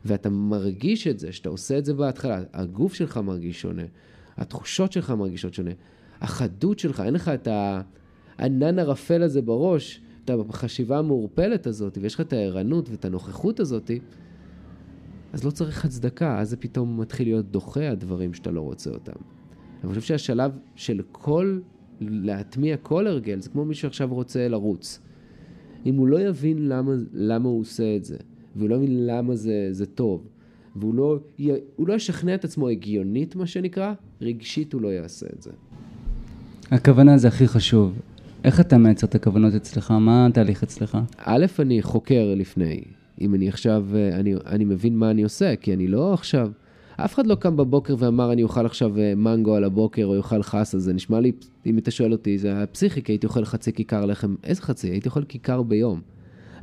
ואתה 0.06 0.30
מרגיש 0.30 1.08
את 1.08 1.20
זה, 1.20 1.32
שאתה 1.32 1.50
עושה 1.50 1.78
את 1.78 1.86
זה 1.86 1.94
בהתחלה, 1.94 2.44
הגוף 2.54 2.94
שלך 2.94 3.18
מרגיש 3.18 3.62
שונה, 3.62 3.84
התחושות 4.38 4.92
שלך 4.92 5.10
מרגישות 5.12 5.54
שונה, 5.54 5.72
החדות 6.22 6.80
שלך, 6.80 7.00
אין 7.06 7.14
לך 7.14 7.28
את 7.28 7.48
הענן 8.40 8.80
הרפל 8.80 9.24
הזה 9.24 9.42
בראש, 9.42 10.02
את 10.26 10.30
החשיבה 10.50 11.00
המעורפלת 11.00 11.68
הזאת, 11.68 11.98
ויש 12.02 12.16
לך 12.16 12.22
את 12.22 12.34
הערנות 12.34 12.90
ואת 12.90 13.06
הנוכחות 13.06 13.60
הזאת, 13.60 13.92
אז 15.34 15.44
לא 15.44 15.52
צריך 15.52 15.86
הצדקה, 15.86 16.40
אז 16.40 16.50
זה 16.50 16.58
פתאום 16.58 17.00
מתחיל 17.00 17.28
להיות 17.28 17.52
דוחה 17.52 17.90
הדברים 17.90 18.34
שאתה 18.34 18.52
לא 18.52 18.62
רוצה 18.62 18.90
אותם. 18.90 19.12
אני 19.84 19.90
חושב 19.90 20.02
שהשלב 20.02 20.60
של 20.76 21.02
כל, 21.12 21.60
להטמיע 22.02 22.78
כל 22.78 23.08
הרגל, 23.08 23.42
זה 23.42 23.50
כמו 23.50 23.66
מישהו 23.66 23.88
עכשיו 23.88 24.14
רוצה 24.14 24.48
לרוץ. 24.48 25.00
אם 25.86 25.96
הוא 25.96 26.08
לא 26.08 26.20
יבין 26.20 26.70
למה, 26.70 26.94
למה 27.14 27.50
הוא 27.50 27.62
עושה 27.62 27.96
את 27.96 28.06
זה, 28.06 28.18
והוא 28.56 28.70
לא 28.70 28.78
מבין 28.78 29.06
למה 29.06 29.36
זה, 29.36 29.68
זה 29.72 29.86
טוב, 29.86 30.28
והוא 30.76 30.96
לא, 30.96 31.20
הוא 31.76 31.88
לא 31.88 31.94
ישכנע 31.94 32.36
את 32.36 32.46
עצמו 32.46 32.70
הגיונית, 32.70 33.36
מה 33.36 33.48
שנקרא, 33.48 33.94
רגשית 34.22 34.74
הוא 34.74 34.82
לא 34.82 34.88
יעשה 34.88 35.26
את 35.36 35.42
זה. 35.42 35.52
הכוונה 36.72 37.18
זה 37.18 37.28
הכי 37.28 37.48
חשוב. 37.48 38.00
איך 38.44 38.60
אתה 38.60 38.78
מייצר 38.78 39.08
את 39.08 39.16
הכוונות 39.16 39.54
אצלך? 39.54 39.92
מה 39.92 40.26
התהליך 40.26 40.64
אצלך? 40.64 40.98
א', 41.18 41.46
אני 41.60 41.82
חוקר 41.82 42.34
לפני. 42.38 42.82
אם 43.22 43.36
אני 43.36 43.50
עכשיו, 43.50 43.86
אני, 44.14 44.36
אני 44.46 44.66
מבין 44.66 44.98
מה 44.98 45.12
אני 45.12 45.24
עושה, 45.24 45.56
כי 45.56 45.74
אני 45.74 45.88
לא 45.88 46.14
עכשיו... 46.14 46.52
אף 46.96 47.14
אחד 47.14 47.28
לא 47.28 47.36
קם 47.36 47.58
בבוקר 47.58 47.96
ואמר, 48.00 48.34
אני 48.34 48.44
אוכל 48.44 48.66
עכשיו 48.66 49.00
אה, 49.00 49.16
מנגו 49.16 49.56
על 49.56 49.64
הבוקר 49.64 50.06
או 50.06 50.18
אוכל 50.18 50.44
חסה, 50.44 50.80
זה 50.80 50.94
נשמע 50.94 51.20
לי, 51.20 51.32
אם 51.66 51.78
אתה 51.78 51.92
שואל 51.92 52.12
אותי, 52.12 52.38
זה 52.38 52.48
היה 52.48 52.68
פסיכי, 52.68 53.02
כי 53.02 53.12
הייתי 53.12 53.28
אוכל 53.28 53.46
חצי 53.46 53.74
כיכר 53.74 54.06
לחם. 54.06 54.36
איזה 54.44 54.62
חצי? 54.62 54.88
הייתי 54.90 55.10
אוכל 55.10 55.24
כיכר 55.24 55.62
ביום. 55.62 56.02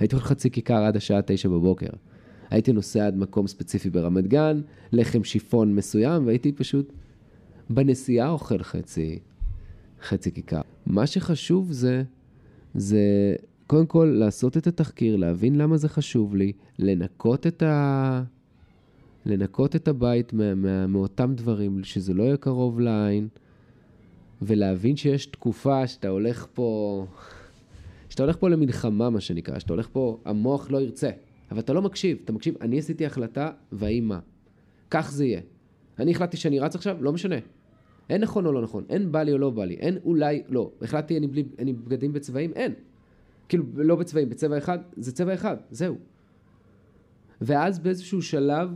הייתי 0.00 0.16
אוכל 0.16 0.26
חצי 0.26 0.50
כיכר 0.50 0.84
עד 0.84 0.96
השעה 0.96 1.20
תשע 1.22 1.48
בבוקר. 1.48 1.90
הייתי 2.50 2.72
נוסע 2.72 3.06
עד 3.06 3.16
מקום 3.16 3.46
ספציפי 3.46 3.90
ברמת 3.90 4.26
גן, 4.26 4.60
לחם 4.92 5.24
שיפון 5.24 5.74
מסוים, 5.74 6.26
והייתי 6.26 6.52
פשוט 6.52 6.92
בנסיעה 7.70 8.30
אוכל 8.30 8.62
חצי, 8.62 9.18
חצי 10.02 10.32
כיכר. 10.32 10.60
מה 10.86 11.06
שחשוב 11.06 11.72
זה, 11.72 12.02
זה 12.74 13.34
קודם 13.66 13.86
כל 13.86 14.14
לעשות 14.18 14.56
את 14.56 14.66
התחקיר, 14.66 15.16
להבין 15.16 15.58
למה 15.58 15.76
זה 15.76 15.88
חשוב 15.88 16.36
לי, 16.36 16.52
לנקות 16.78 17.46
את, 17.46 17.62
ה... 17.62 18.22
לנקות 19.26 19.76
את 19.76 19.88
הבית 19.88 20.32
מה, 20.32 20.54
מה, 20.54 20.86
מאותם 20.86 21.32
דברים, 21.34 21.84
שזה 21.84 22.14
לא 22.14 22.22
יהיה 22.22 22.36
קרוב 22.36 22.80
לעין, 22.80 23.28
ולהבין 24.42 24.96
שיש 24.96 25.26
תקופה 25.26 25.86
שאתה 25.86 26.08
הולך 26.08 26.46
פה... 26.54 27.06
שאתה 28.20 28.26
הולך 28.26 28.36
פה 28.36 28.48
למלחמה, 28.48 29.10
מה 29.10 29.20
שנקרא, 29.20 29.58
שאתה 29.58 29.72
הולך 29.72 29.88
פה, 29.92 30.20
המוח 30.24 30.70
לא 30.70 30.80
ירצה, 30.80 31.10
אבל 31.50 31.58
אתה 31.60 31.72
לא 31.72 31.82
מקשיב, 31.82 32.18
אתה 32.24 32.32
מקשיב, 32.32 32.54
אני 32.60 32.78
עשיתי 32.78 33.06
החלטה, 33.06 33.50
והאם 33.72 34.08
מה? 34.08 34.20
כך 34.90 35.10
זה 35.10 35.24
יהיה. 35.24 35.40
אני 35.98 36.10
החלטתי 36.10 36.36
שאני 36.36 36.58
רץ 36.58 36.74
עכשיו, 36.74 36.96
לא 37.00 37.12
משנה. 37.12 37.36
אין 38.10 38.20
נכון 38.20 38.46
או 38.46 38.52
לא 38.52 38.62
נכון, 38.62 38.84
אין 38.88 39.12
בא 39.12 39.22
לי 39.22 39.32
או 39.32 39.38
לא 39.38 39.50
בא 39.50 39.64
לי, 39.64 39.74
אין 39.74 39.98
אולי 40.04 40.42
לא. 40.48 40.70
החלטתי 40.82 41.16
אני 41.16 41.26
בלי, 41.26 41.44
אני 41.58 41.72
בגדים 41.72 42.12
בצבעים, 42.12 42.52
אין. 42.52 42.74
כאילו, 43.48 43.64
לא 43.74 43.96
בצבעים, 43.96 44.28
בצבע 44.28 44.58
אחד, 44.58 44.78
זה 44.96 45.12
צבע 45.12 45.34
אחד, 45.34 45.56
זהו. 45.70 45.96
ואז 47.40 47.78
באיזשהו 47.78 48.22
שלב, 48.22 48.70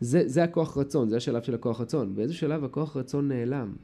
זה, 0.00 0.28
זה 0.28 0.44
הכוח 0.44 0.78
רצון, 0.78 1.08
זה 1.08 1.16
השלב 1.16 1.42
של 1.42 1.54
הכוח 1.54 1.80
רצון. 1.80 2.14
באיזשהו 2.14 2.40
שלב 2.40 2.64
הכוח 2.64 2.96
רצון 2.96 3.28
נעלם. 3.28 3.74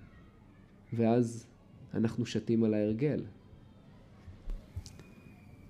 ואז 0.92 1.46
אנחנו 1.94 2.26
שתים 2.26 2.64
על 2.64 2.74
ההרגל. 2.74 3.20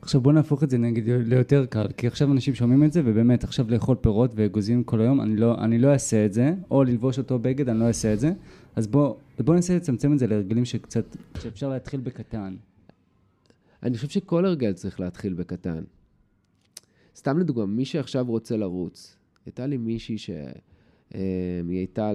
עכשיו 0.09 0.21
בוא 0.21 0.33
נהפוך 0.33 0.63
את 0.63 0.71
זה 0.71 0.79
נגיד 0.79 1.09
ליותר 1.09 1.67
קל, 1.67 1.87
כי 1.97 2.07
עכשיו 2.07 2.33
אנשים 2.33 2.55
שומעים 2.55 2.85
את 2.85 2.93
זה, 2.93 3.03
ובאמת 3.05 3.45
עכשיו 3.45 3.71
לאכול 3.71 3.97
פירות 4.01 4.31
ואגוזים 4.35 4.85
כל 4.85 5.01
היום, 5.01 5.21
אני 5.21 5.37
לא, 5.37 5.59
אני 5.59 5.79
לא 5.79 5.93
אעשה 5.93 6.27
את 6.27 6.33
זה, 6.33 6.55
או 6.71 6.85
ללבוש 6.85 7.19
אותו 7.19 7.39
בגד, 7.39 7.69
אני 7.69 7.79
לא 7.81 7.85
אעשה 7.85 8.13
את 8.13 8.21
זה. 8.21 8.33
אז 8.77 8.87
בוא, 8.87 9.15
בוא 9.39 9.55
ננסה 9.55 9.77
לצמצם 9.77 10.13
את 10.13 10.19
זה 10.19 10.27
להרגלים 10.27 10.65
שקצת, 10.65 11.17
שאפשר 11.39 11.69
להתחיל 11.69 12.01
בקטן. 12.01 12.57
אני 13.83 13.97
חושב 13.97 14.09
שכל 14.09 14.45
הרגל 14.45 14.73
צריך 14.73 15.01
להתחיל 15.01 15.35
בקטן. 15.35 15.85
סתם 17.17 17.39
לדוגמה, 17.39 17.67
מי 17.67 17.85
שעכשיו 17.85 18.27
רוצה 18.27 18.57
לרוץ, 18.57 19.17
הייתה 19.47 19.67
לי 19.67 19.77
מישהי 19.77 20.19
שהיא 20.19 20.37
אה, 21.15 21.61
הייתה, 21.69 22.11
אה, 22.11 22.15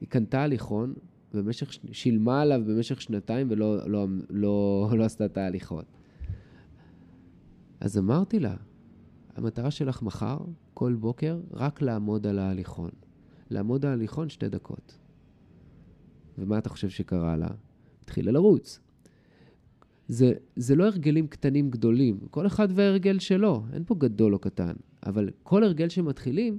היא 0.00 0.08
קנתה 0.08 0.42
הליכון, 0.42 0.94
במשך, 1.34 1.72
שילמה 1.92 2.42
עליו 2.42 2.62
במשך 2.66 3.00
שנתיים 3.00 3.46
ולא 3.50 3.76
לא, 3.76 3.88
לא, 3.88 4.06
לא, 4.30 4.98
לא 4.98 5.04
עשתה 5.04 5.24
את 5.24 5.36
ההליכות. 5.36 5.84
אז 7.82 7.98
אמרתי 7.98 8.38
לה, 8.38 8.54
המטרה 9.36 9.70
שלך 9.70 10.02
מחר, 10.02 10.38
כל 10.74 10.94
בוקר, 10.94 11.40
רק 11.52 11.82
לעמוד 11.82 12.26
על 12.26 12.38
ההליכון. 12.38 12.90
לעמוד 13.50 13.84
על 13.84 13.90
ההליכון 13.90 14.28
שתי 14.28 14.48
דקות. 14.48 14.98
ומה 16.38 16.58
אתה 16.58 16.68
חושב 16.68 16.88
שקרה 16.88 17.36
לה? 17.36 17.48
התחילה 18.02 18.32
לרוץ. 18.32 18.80
זה, 20.08 20.32
זה 20.56 20.74
לא 20.74 20.84
הרגלים 20.84 21.26
קטנים 21.26 21.70
גדולים, 21.70 22.18
כל 22.30 22.46
אחד 22.46 22.68
וההרגל 22.74 23.18
שלו, 23.18 23.64
אין 23.72 23.84
פה 23.86 23.94
גדול 23.94 24.34
או 24.34 24.38
קטן. 24.38 24.72
אבל 25.06 25.30
כל 25.42 25.64
הרגל 25.64 25.88
שמתחילים, 25.88 26.58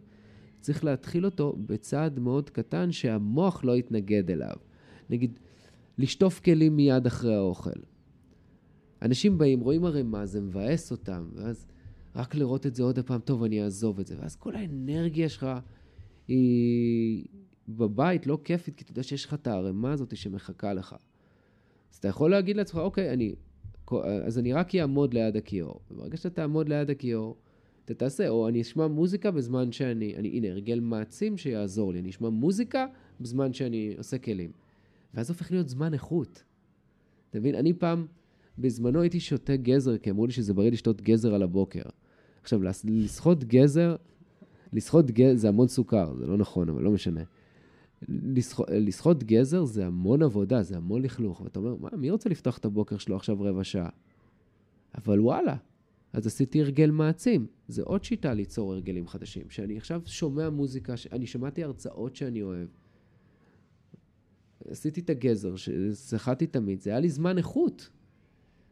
צריך 0.59 0.83
להתחיל 0.83 1.25
אותו 1.25 1.55
בצעד 1.65 2.19
מאוד 2.19 2.49
קטן 2.49 2.91
שהמוח 2.91 3.63
לא 3.63 3.77
יתנגד 3.77 4.31
אליו. 4.31 4.55
נגיד, 5.09 5.39
לשטוף 5.97 6.39
כלים 6.39 6.75
מיד 6.75 7.05
אחרי 7.05 7.35
האוכל. 7.35 7.79
אנשים 9.03 9.37
באים, 9.37 9.59
רואים 9.59 9.85
הרי 9.85 10.03
מה 10.03 10.25
זה 10.25 10.41
מבאס 10.41 10.91
אותם, 10.91 11.29
ואז 11.33 11.67
רק 12.15 12.35
לראות 12.35 12.65
את 12.65 12.75
זה 12.75 12.83
עוד 12.83 12.99
פעם, 12.99 13.21
טוב, 13.21 13.43
אני 13.43 13.63
אעזוב 13.63 13.99
את 13.99 14.07
זה. 14.07 14.15
ואז 14.19 14.35
כל 14.35 14.55
האנרגיה 14.55 15.29
שלך 15.29 15.47
היא 16.27 17.25
בבית 17.69 18.27
לא 18.27 18.39
כיפית, 18.43 18.75
כי 18.75 18.83
אתה 18.83 18.91
יודע 18.91 19.03
שיש 19.03 19.25
לך 19.25 19.33
את 19.33 19.47
הערימה 19.47 19.91
הזאת 19.91 20.17
שמחכה 20.17 20.73
לך. 20.73 20.95
אז 21.91 21.97
אתה 21.97 22.07
יכול 22.07 22.31
להגיד 22.31 22.57
לעצמך, 22.57 22.77
אוקיי, 22.77 23.13
אני, 23.13 23.35
אז 24.25 24.39
אני 24.39 24.53
רק 24.53 24.75
אעמוד 24.75 25.13
ליד 25.13 25.35
הכיור. 25.35 25.79
וברגע 25.91 26.17
שאתה 26.17 26.29
תעמוד 26.29 26.69
ליד 26.69 26.89
הכיור, 26.89 27.37
אתה 27.85 27.93
תעשה, 27.93 28.29
או 28.29 28.47
אני 28.47 28.61
אשמע 28.61 28.87
מוזיקה 28.87 29.31
בזמן 29.31 29.71
שאני, 29.71 30.15
אני, 30.15 30.29
הנה, 30.29 30.47
הרגל 30.47 30.79
מעצים 30.79 31.37
שיעזור 31.37 31.93
לי, 31.93 31.99
אני 31.99 32.09
אשמע 32.09 32.29
מוזיקה 32.29 32.85
בזמן 33.19 33.53
שאני 33.53 33.93
עושה 33.97 34.17
כלים. 34.17 34.51
ואז 35.13 35.29
הופך 35.29 35.51
להיות 35.51 35.69
זמן 35.69 35.93
איכות. 35.93 36.43
אתה 37.29 37.39
מבין? 37.39 37.55
אני 37.55 37.73
פעם, 37.73 38.05
בזמנו 38.57 39.01
הייתי 39.01 39.19
שותה 39.19 39.55
גזר, 39.55 39.97
כי 39.97 40.09
אמרו 40.09 40.25
לי 40.25 40.31
שזה 40.31 40.53
בריא 40.53 40.71
לשתות 40.71 41.01
גזר 41.01 41.33
על 41.33 41.43
הבוקר. 41.43 41.81
עכשיו, 42.41 42.59
לשחות 42.83 43.43
גזר, 43.43 43.95
לשחות 44.73 45.11
גזר 45.11 45.35
זה 45.35 45.47
המון 45.47 45.67
סוכר, 45.67 46.15
זה 46.15 46.25
לא 46.25 46.37
נכון, 46.37 46.69
אבל 46.69 46.83
לא 46.83 46.91
משנה. 46.91 47.21
לשחות 48.69 49.23
גזר 49.23 49.65
זה 49.65 49.85
המון 49.85 50.23
עבודה, 50.23 50.63
זה 50.63 50.77
המון 50.77 51.01
לכלוך. 51.01 51.41
ואתה 51.41 51.59
אומר, 51.59 51.75
מה, 51.75 51.89
מי 51.97 52.09
רוצה 52.09 52.29
לפתוח 52.29 52.57
את 52.57 52.65
הבוקר 52.65 52.97
שלו 52.97 53.15
עכשיו 53.15 53.41
רבע 53.41 53.63
שעה? 53.63 53.89
אבל 54.95 55.19
וואלה, 55.19 55.55
אז 56.13 56.27
עשיתי 56.27 56.61
הרגל 56.61 56.91
מעצים. 56.91 57.47
זה 57.67 57.83
עוד 57.83 58.03
שיטה 58.03 58.33
ליצור 58.33 58.73
הרגלים 58.73 59.07
חדשים. 59.07 59.49
שאני 59.49 59.77
עכשיו 59.77 60.01
שומע 60.05 60.49
מוזיקה, 60.49 60.93
אני 61.11 61.27
שמעתי 61.27 61.63
הרצאות 61.63 62.15
שאני 62.15 62.41
אוהב. 62.41 62.67
עשיתי 64.67 65.01
את 65.01 65.09
הגזר, 65.09 65.55
ששחטתי 65.55 66.47
תמיד, 66.47 66.81
זה 66.81 66.89
היה 66.89 66.99
לי 66.99 67.09
זמן 67.09 67.37
איכות. 67.37 67.89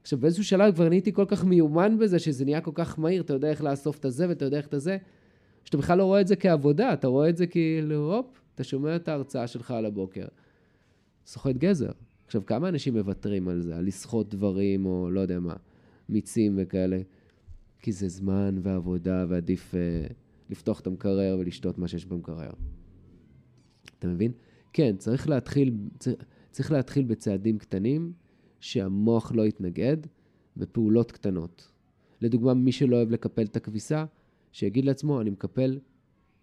עכשיו, 0.02 0.20
באיזשהו 0.20 0.44
שלב 0.44 0.76
כבר 0.76 0.90
נהייתי 0.90 1.14
כל 1.14 1.26
כך 1.28 1.46
מיומן 1.46 1.98
בזה, 1.98 2.20
שזה 2.20 2.46
נהיה 2.46 2.62
כל 2.62 2.72
כך 2.74 3.00
מהיר, 3.00 3.22
אתה 3.22 3.34
יודע 3.34 3.50
איך 3.50 3.64
לאסוף 3.64 3.98
את 3.98 4.06
הזה 4.06 4.30
ואתה 4.30 4.46
יודע 4.46 4.58
איך 4.58 4.68
את 4.68 4.74
הזה, 4.74 4.98
שאתה 5.64 5.78
בכלל 5.78 5.98
לא 5.98 6.04
רואה 6.04 6.22
את 6.22 6.28
זה 6.28 6.36
כעבודה, 6.36 6.94
אתה 6.94 7.08
רואה 7.08 7.30
את 7.30 7.38
זה 7.38 7.48
כאילו, 7.48 8.16
הופ, 8.16 8.42
אתה 8.56 8.64
שומע 8.64 8.96
את 8.96 9.08
ההרצאה 9.08 9.48
שלך 9.48 9.72
על 9.72 9.86
הבוקר. 9.86 10.26
סוחט 11.26 11.56
גזר. 11.56 11.92
עכשיו, 12.26 12.46
כמה 12.46 12.70
אנשים 12.70 12.98
מוותרים 12.98 13.48
על 13.48 13.62
זה, 13.62 13.78
על 13.78 13.86
לסחוט 13.86 14.30
דברים, 14.30 14.86
או 14.86 15.12
לא 15.12 15.20
יודע 15.20 15.40
מה, 15.40 15.56
מיצים 16.10 16.54
וכאלה? 16.58 17.02
כי 17.80 17.92
זה 17.92 18.10
זמן 18.10 18.56
ועבודה, 18.62 19.26
ועדיף 19.30 19.74
uh, 19.74 20.14
לפתוח 20.50 20.80
את 20.80 20.88
המקרר 20.88 21.38
ולשתות 21.40 21.78
מה 21.78 21.88
שיש 21.88 22.06
במקרר. 22.06 22.52
אתה 24.00 24.08
מבין? 24.08 24.32
כן, 24.74 24.96
צריך 24.98 25.30
להתחיל, 25.30 25.74
צריך, 26.00 26.16
צריך 26.52 26.72
להתחיל 26.72 27.06
בצעדים 27.06 27.58
קטנים, 27.58 28.14
שהמוח 28.62 29.32
לא 29.36 29.48
יתנגד, 29.48 29.98
בפעולות 30.58 31.12
קטנות. 31.12 31.72
לדוגמה, 32.22 32.54
מי 32.54 32.72
שלא 32.72 32.96
אוהב 32.96 33.12
לקפל 33.12 33.44
את 33.44 33.56
הכביסה, 33.56 34.06
שיגיד 34.52 34.86
לעצמו, 34.86 35.22
אני 35.22 35.30
מקפל 35.30 35.80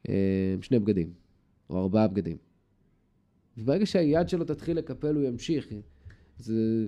אה, 0.08 0.14
שני 0.62 0.78
בגדים, 0.78 1.12
או 1.70 1.78
ארבעה 1.78 2.08
בגדים. 2.08 2.36
וברגע 3.58 3.86
שהיד 3.86 4.28
שלו 4.28 4.44
תתחיל 4.44 4.78
לקפל, 4.78 5.14
הוא 5.14 5.24
ימשיך. 5.24 5.68
זה 6.38 6.86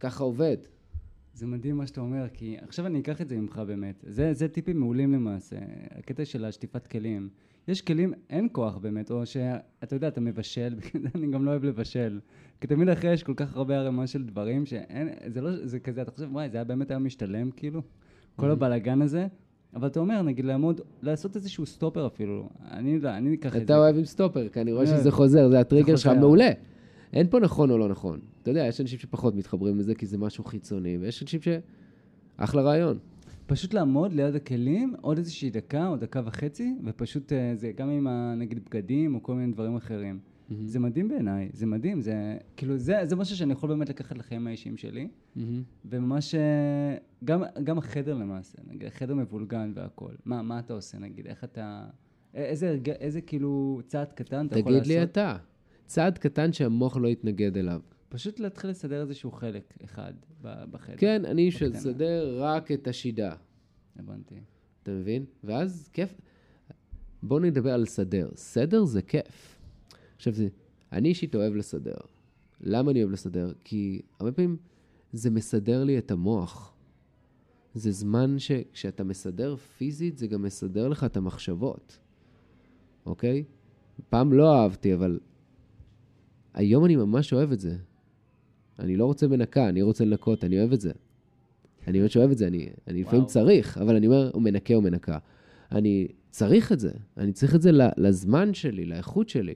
ככה 0.00 0.24
עובד. 0.24 0.56
זה 1.34 1.46
מדהים 1.46 1.76
מה 1.76 1.86
שאתה 1.86 2.00
אומר, 2.00 2.26
כי 2.32 2.56
עכשיו 2.60 2.86
אני 2.86 3.00
אקח 3.00 3.20
את 3.20 3.28
זה 3.28 3.36
ממך 3.36 3.58
באמת. 3.58 4.04
זה, 4.06 4.34
זה 4.34 4.48
טיפים 4.48 4.80
מעולים 4.80 5.12
למעשה, 5.12 5.56
הקטע 5.90 6.24
של 6.24 6.44
השטיפת 6.44 6.86
כלים. 6.86 7.28
יש 7.70 7.82
כלים, 7.82 8.12
אין 8.30 8.48
כוח 8.52 8.78
באמת, 8.78 9.10
או 9.10 9.26
שאתה 9.26 9.96
יודע, 9.96 10.08
אתה 10.08 10.20
מבשל, 10.20 10.74
אני 11.14 11.26
גם 11.26 11.44
לא 11.44 11.50
אוהב 11.50 11.64
לבשל. 11.64 12.20
כי 12.60 12.66
תמיד 12.66 12.88
אחרי 12.88 13.12
יש 13.12 13.22
כל 13.22 13.34
כך 13.36 13.56
הרבה 13.56 13.76
ערימה 13.76 14.06
של 14.06 14.24
דברים, 14.24 14.66
שאין, 14.66 15.08
זה 15.26 15.40
לא, 15.40 15.66
זה 15.66 15.80
כזה, 15.80 16.02
אתה 16.02 16.10
חושב, 16.10 16.28
וואי, 16.32 16.50
זה 16.50 16.56
היה 16.56 16.64
באמת 16.64 16.90
היה 16.90 16.98
משתלם, 16.98 17.50
כאילו, 17.50 17.82
כל. 18.36 18.50
הבלאגן 18.50 19.02
הזה. 19.02 19.26
אבל 19.74 19.88
אתה 19.88 20.00
אומר, 20.00 20.22
נגיד, 20.22 20.44
לעמוד, 20.44 20.80
לעשות 21.02 21.36
איזשהו 21.36 21.66
סטופר 21.66 22.06
אפילו. 22.06 22.48
אני 22.70 22.90
יודע, 22.90 23.16
אני 23.16 23.34
אקח 23.34 23.48
את 23.48 23.52
זה. 23.52 23.64
אתה 23.64 23.78
אוהב 23.78 23.96
עם 23.96 24.04
סטופר, 24.04 24.48
כי 24.48 24.60
אני 24.60 24.72
רואה 24.72 24.84
אה, 24.84 24.86
שזה 24.86 25.10
חוזר, 25.10 25.48
זה 25.48 25.60
הטריגר 25.60 25.96
שלך 25.96 26.12
מעולה. 26.20 26.50
אין 27.12 27.26
פה 27.30 27.40
נכון 27.40 27.70
או 27.70 27.78
לא 27.78 27.88
נכון. 27.88 28.20
אתה 28.42 28.50
יודע, 28.50 28.66
יש 28.66 28.80
אנשים 28.80 28.98
שפחות 28.98 29.34
מתחברים 29.34 29.78
לזה 29.78 29.94
כי 29.94 30.06
זה 30.06 30.18
משהו 30.18 30.44
חיצוני, 30.44 30.98
ויש 31.00 31.22
אנשים 31.22 31.42
ש... 31.42 31.48
אחלה 32.36 32.62
רעיון. 32.62 32.98
פשוט 33.50 33.74
לעמוד 33.74 34.12
ליד 34.12 34.34
הכלים 34.34 34.94
עוד 35.00 35.18
איזושהי 35.18 35.50
דקה 35.50 35.88
או 35.88 35.96
דקה 35.96 36.22
וחצי, 36.24 36.74
ופשוט 36.84 37.32
אה, 37.32 37.52
זה 37.54 37.72
גם 37.72 37.90
עם 37.90 38.06
נגיד 38.38 38.64
בגדים 38.64 39.14
או 39.14 39.22
כל 39.22 39.34
מיני 39.34 39.52
דברים 39.52 39.76
אחרים. 39.76 40.18
Mm-hmm. 40.18 40.54
זה 40.64 40.78
מדהים 40.78 41.08
בעיניי, 41.08 41.48
זה 41.52 41.66
מדהים, 41.66 42.00
זה 42.00 42.36
כאילו, 42.56 42.78
זה, 42.78 43.00
זה 43.04 43.16
משהו 43.16 43.36
שאני 43.36 43.52
יכול 43.52 43.68
באמת 43.68 43.88
לקחת 43.88 44.18
לחיים 44.18 44.46
האישיים 44.46 44.76
שלי, 44.76 45.08
mm-hmm. 45.08 45.40
וממש, 45.84 46.34
אה, 46.34 46.96
גם, 47.24 47.42
גם 47.64 47.78
החדר 47.78 48.14
למעשה, 48.14 48.58
נגיד, 48.66 48.88
החדר 48.88 49.14
מבולגן 49.14 49.72
והכל. 49.74 50.12
מה, 50.24 50.42
מה 50.42 50.58
אתה 50.58 50.72
עושה, 50.72 50.98
נגיד, 50.98 51.26
איך 51.26 51.44
אתה, 51.44 51.84
איזה, 52.34 52.78
איזה 53.00 53.20
כאילו 53.20 53.80
צעד 53.86 54.12
קטן 54.12 54.46
אתה 54.46 54.58
יכול 54.58 54.72
לעשות? 54.72 54.84
תגיד 54.84 54.98
לי 54.98 55.02
אתה, 55.02 55.36
צעד 55.86 56.18
קטן 56.18 56.52
שהמוח 56.52 56.96
לא 56.96 57.08
יתנגד 57.08 57.56
אליו. 57.56 57.80
פשוט 58.10 58.40
להתחיל 58.40 58.70
לסדר 58.70 59.00
איזשהו 59.00 59.32
חלק 59.32 59.74
אחד 59.84 60.12
בחדר. 60.42 60.96
כן, 60.96 61.24
אני 61.24 61.42
איש 61.42 61.62
לסדר 61.62 62.44
רק 62.44 62.72
את 62.72 62.88
השידה. 62.88 63.34
הבנתי. 63.96 64.34
אתה 64.82 64.90
מבין? 64.90 65.24
ואז 65.44 65.88
כיף. 65.92 66.14
בואו 67.22 67.40
נדבר 67.40 67.72
על 67.74 67.86
סדר. 67.86 68.30
סדר 68.34 68.84
זה 68.84 69.02
כיף. 69.02 69.58
עכשיו, 70.16 70.32
זה, 70.32 70.48
אני 70.92 71.08
אישית 71.08 71.34
אוהב 71.34 71.54
לסדר. 71.54 71.96
למה 72.60 72.90
אני 72.90 73.02
אוהב 73.02 73.12
לסדר? 73.12 73.52
כי 73.64 74.02
הרבה 74.20 74.32
פעמים 74.32 74.56
זה 75.12 75.30
מסדר 75.30 75.84
לי 75.84 75.98
את 75.98 76.10
המוח. 76.10 76.74
זה 77.74 77.90
זמן 77.90 78.38
שכשאתה 78.38 79.04
מסדר 79.04 79.56
פיזית, 79.56 80.18
זה 80.18 80.26
גם 80.26 80.42
מסדר 80.42 80.88
לך 80.88 81.04
את 81.04 81.16
המחשבות, 81.16 81.98
אוקיי? 83.06 83.44
פעם 84.08 84.32
לא 84.32 84.54
אהבתי, 84.54 84.94
אבל 84.94 85.20
היום 86.54 86.84
אני 86.84 86.96
ממש 86.96 87.32
אוהב 87.32 87.52
את 87.52 87.60
זה. 87.60 87.76
אני 88.80 88.96
לא 88.96 89.04
רוצה 89.04 89.28
מנקה, 89.28 89.68
אני 89.68 89.82
רוצה 89.82 90.04
לנקות, 90.04 90.44
אני 90.44 90.58
אוהב 90.58 90.72
את 90.72 90.80
זה. 90.80 90.92
אני 91.86 91.98
באמת 91.98 92.16
אוהב 92.16 92.30
את 92.30 92.38
זה, 92.38 92.46
אני, 92.46 92.68
אני 92.88 93.02
לפעמים 93.02 93.24
צריך, 93.24 93.78
אבל 93.78 93.96
אני 93.96 94.06
אומר, 94.06 94.30
הוא 94.32 94.42
מנקה 94.42 94.74
או 94.74 94.82
מנקה. 94.82 95.18
אני 95.72 96.08
צריך 96.30 96.72
את 96.72 96.80
זה, 96.80 96.90
אני 97.16 97.32
צריך 97.32 97.54
את 97.54 97.62
זה 97.62 97.70
לזמן 97.96 98.54
שלי, 98.54 98.84
לאיכות 98.84 99.28
שלי. 99.28 99.54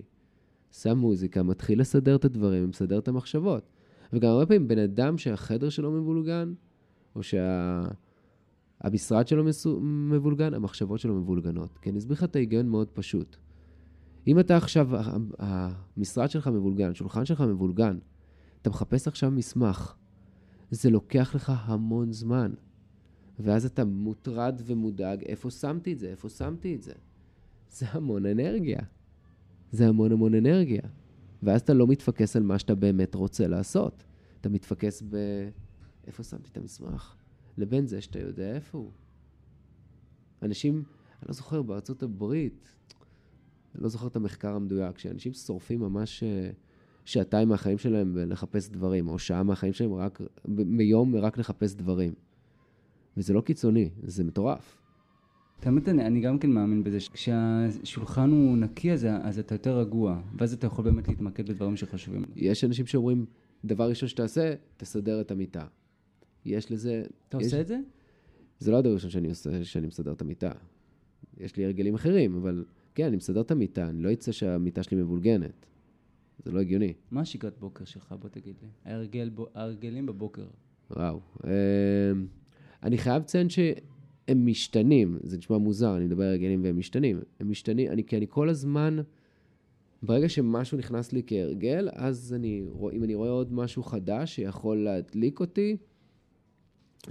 שם 0.73 0.99
מוזיקה, 0.99 1.43
מתחיל 1.43 1.81
לסדר 1.81 2.17
את 2.17 2.25
הדברים, 2.25 2.69
מסדר 2.69 2.99
את 2.99 3.09
המחשבות. 3.09 3.69
וגם 4.13 4.31
הרבה 4.31 4.47
פעמים 4.47 4.69
בן 4.69 4.79
אדם 4.79 5.19
שהחדר 5.19 5.69
שלו 5.69 5.93
מבולגן, 5.93 6.53
או 7.17 7.21
שהמשרד 7.23 9.27
שה... 9.27 9.31
שלו 9.31 9.45
מסו... 9.45 9.81
מבולגן, 9.81 10.55
המחשבות 10.55 11.01
שלו 11.01 11.15
מבולגנות. 11.15 11.79
כי 11.79 11.91
אני 11.91 11.99
אסביר 11.99 12.15
לך 12.15 12.25
את 12.25 12.37
ההיגיון 12.37 12.69
מאוד 12.69 12.89
פשוט. 12.89 13.37
אם 14.27 14.41
אתה 14.41 14.57
עכשיו, 14.57 14.89
המשרד 15.39 16.31
שלך 16.31 16.49
מבולגן, 16.49 16.91
השולחן 16.91 17.25
שלך 17.25 17.41
מבולגן, 17.41 17.99
אתה 18.65 18.71
מחפש 18.71 19.09
עכשיו 19.09 19.31
מסמך, 19.31 19.95
זה 20.71 20.91
לוקח 20.91 21.35
לך 21.35 21.53
המון 21.65 22.13
זמן. 22.13 22.53
ואז 23.39 23.67
אתה 23.67 23.85
מוטרד 23.85 24.61
ומודאג, 24.65 25.23
איפה 25.23 25.51
שמתי 25.51 25.93
את 25.93 25.99
זה? 25.99 26.09
איפה 26.09 26.29
שמתי 26.29 26.75
את 26.75 26.83
זה? 26.83 26.93
זה 27.71 27.87
המון 27.91 28.27
אנרגיה. 28.27 28.79
זה 29.73 29.89
המון 29.89 30.13
המון 30.13 30.35
אנרגיה. 30.35 30.83
ואז 31.43 31.61
אתה 31.61 31.75
לא 31.75 31.87
מתפקס 31.87 32.37
על 32.37 32.43
מה 32.43 32.59
שאתה 32.59 32.75
באמת 32.75 33.15
רוצה 33.15 33.47
לעשות. 33.47 34.05
אתה 34.41 34.49
מתפקס 34.49 35.03
ב... 35.03 35.17
איפה 36.07 36.23
שמתי 36.23 36.51
את 36.53 36.57
המסמך? 36.57 37.15
לבין 37.59 37.87
זה 37.87 38.01
שאתה 38.01 38.19
יודע 38.19 38.55
איפה 38.55 38.79
הוא. 38.79 38.91
אנשים, 40.43 40.75
אני 40.75 41.29
לא 41.29 41.35
זוכר, 41.35 41.63
בארצות 41.63 42.03
הברית, 42.03 42.73
אני 43.75 43.83
לא 43.83 43.89
זוכר 43.89 44.07
את 44.07 44.17
המחקר 44.17 44.55
המדויק, 44.55 44.99
שאנשים 44.99 45.33
שורפים 45.33 45.81
ממש 45.81 46.23
אה, 46.23 46.51
שעתיים 47.05 47.49
מהחיים 47.49 47.79
שלהם 47.79 48.17
לחפש 48.17 48.69
דברים, 48.69 49.09
או 49.09 49.19
שעה 49.19 49.43
מהחיים 49.43 49.73
שלהם 49.73 49.95
רק, 49.95 50.21
ביום 50.49 51.17
רק 51.17 51.39
לחפש 51.39 51.75
דברים. 51.75 52.13
וזה 53.17 53.33
לא 53.33 53.41
קיצוני, 53.41 53.91
זה 54.03 54.25
מטורף. 54.25 54.77
את 55.61 55.67
האמת, 55.67 55.89
אני, 55.89 56.07
אני 56.07 56.21
גם 56.21 56.39
כן 56.39 56.51
מאמין 56.51 56.85
בזה, 56.85 57.01
שכשהשולחן 57.01 58.31
הוא 58.31 58.57
נקי, 58.57 58.93
אז, 58.93 59.07
אז 59.23 59.39
אתה 59.39 59.55
יותר 59.55 59.79
רגוע, 59.79 60.21
ואז 60.39 60.53
אתה 60.53 60.67
יכול 60.67 60.85
באמת 60.85 61.09
להתמקד 61.09 61.51
בדברים 61.51 61.77
שחשובים. 61.77 62.25
יש 62.37 62.65
אנשים 62.65 62.87
שאומרים, 62.87 63.27
דבר 63.65 63.89
ראשון 63.89 64.09
שתעשה, 64.09 64.55
תסדר 64.77 65.21
את 65.21 65.31
המיטה. 65.31 65.67
יש 66.45 66.73
לזה... 66.73 67.05
אתה 67.29 67.39
יש... 67.39 67.45
עושה 67.45 67.61
את 67.61 67.67
זה? 67.67 67.79
זה 68.59 68.71
לא 68.71 68.79
הדבר 68.79 68.91
הראשון 68.91 69.11
שאני 69.11 69.29
עושה, 69.29 69.65
שאני 69.65 69.87
מסדר 69.87 70.13
את 70.13 70.23
המיטה. 70.23 70.53
יש 71.41 71.57
לי 71.57 71.65
הרגלים 71.65 71.95
אחרים, 71.95 72.37
אבל 72.37 72.65
כן, 72.95 73.07
אני 73.07 73.17
מסדר 73.17 73.41
את 73.41 73.51
המיטה, 73.51 73.89
אני 73.89 74.03
לא 74.03 74.13
אצא 74.13 74.33
שהמיטה 74.33 74.83
שלי 74.83 74.97
מבולגנת. 74.97 75.67
זה 76.45 76.53
לא 76.53 76.61
הגיוני. 76.61 76.93
מה 77.11 77.21
השגרת 77.21 77.59
בוקר 77.59 77.85
שלך? 77.85 78.15
בוא 78.21 78.29
תגיד 78.29 78.55
לי. 78.63 78.69
ההרגל, 78.85 79.29
בו- 79.29 79.49
ההרגלים 79.55 80.07
בבוקר. 80.07 80.47
וואו. 80.91 81.21
אמ, 81.45 82.27
אני 82.83 82.99
חייב 82.99 83.23
לציין 83.23 83.51
שהם 83.51 84.47
משתנים, 84.47 85.19
זה 85.23 85.39
נשמע 85.39 85.59
מוזר, 85.59 85.97
אני 85.97 86.05
מדבר 86.05 86.23
על 86.25 86.31
הרגלים 86.31 86.65
והם 86.65 86.79
משתנים. 86.79 87.21
הם 87.41 87.51
משתנים, 87.51 87.91
אני, 87.91 88.05
כי 88.05 88.17
אני 88.17 88.27
כל 88.29 88.49
הזמן, 88.49 88.97
ברגע 90.03 90.29
שמשהו 90.29 90.79
נכנס 90.79 91.13
לי 91.13 91.23
כהרגל, 91.27 91.89
אז 91.93 92.35
אני, 92.37 92.65
אם 92.93 93.05
אני 93.05 93.15
רואה 93.15 93.31
עוד 93.31 93.53
משהו 93.53 93.83
חדש 93.83 94.35
שיכול 94.35 94.77
להדליק 94.77 95.41
אותי, 95.41 95.77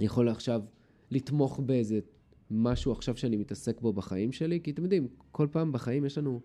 יכול 0.00 0.28
עכשיו 0.28 0.62
לתמוך 1.10 1.60
באיזה 1.60 1.98
משהו 2.50 2.92
עכשיו 2.92 3.16
שאני 3.16 3.36
מתעסק 3.36 3.80
בו 3.80 3.92
בחיים 3.92 4.32
שלי, 4.32 4.60
כי 4.62 4.70
אתם 4.70 4.82
יודעים, 4.82 5.08
כל 5.30 5.46
פעם 5.50 5.72
בחיים 5.72 6.04
יש 6.04 6.18
לנו 6.18 6.40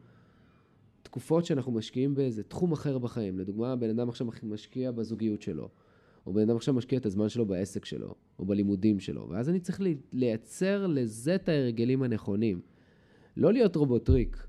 תקופות 1.04 1.46
שאנחנו 1.46 1.72
משקיעים 1.72 2.16
באיזה 2.16 2.44
תחום 2.44 2.72
אחר 2.72 2.98
בחיים. 2.98 3.40
לדוגמה, 3.40 3.76
בן 3.76 3.90
אדם 3.90 4.10
עכשיו 4.10 4.28
משקיע 4.44 4.92
בזוגיות 4.92 5.42
שלו, 5.42 5.70
או 6.26 6.34
בן 6.34 6.42
אדם 6.42 6.56
עכשיו 6.56 6.74
משקיע 6.74 7.00
את 7.00 7.06
הזמן 7.06 7.30
שלו 7.30 7.46
בעסק 7.46 7.86
שלו, 7.86 8.16
או 8.40 8.46
בלימודים 8.46 9.00
שלו, 9.00 9.28
ואז 9.30 9.50
אני 9.50 9.60
צריך 9.60 9.82
לי- 9.82 9.98
לייצר 10.14 10.88
לזה 10.88 11.36
את 11.36 11.50
ההרגלים 11.50 12.04
הנכונים. 12.04 12.62
לא 13.38 13.54
להיות 13.54 13.76
רובוטריק, 13.76 14.48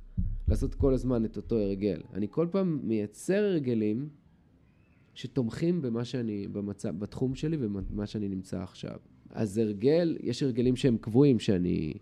לעשות 0.48 0.74
כל 0.74 0.94
הזמן 0.94 1.24
את 1.24 1.36
אותו 1.36 1.58
הרגל. 1.58 2.00
אני 2.14 2.26
כל 2.30 2.46
פעם 2.50 2.80
מייצר 2.82 3.44
הרגלים 3.44 4.08
שתומכים 5.14 5.82
במה 5.82 6.04
שאני, 6.04 6.48
במצב, 6.48 6.98
בתחום 6.98 7.34
שלי 7.34 7.56
ובמה 7.60 8.06
שאני 8.06 8.28
נמצא 8.28 8.62
עכשיו. 8.62 8.96
אז 9.30 9.58
הרגל, 9.58 10.16
יש 10.20 10.42
הרגלים 10.42 10.76
שהם 10.76 10.96
קבועים, 11.00 11.38
שאני 11.38 11.94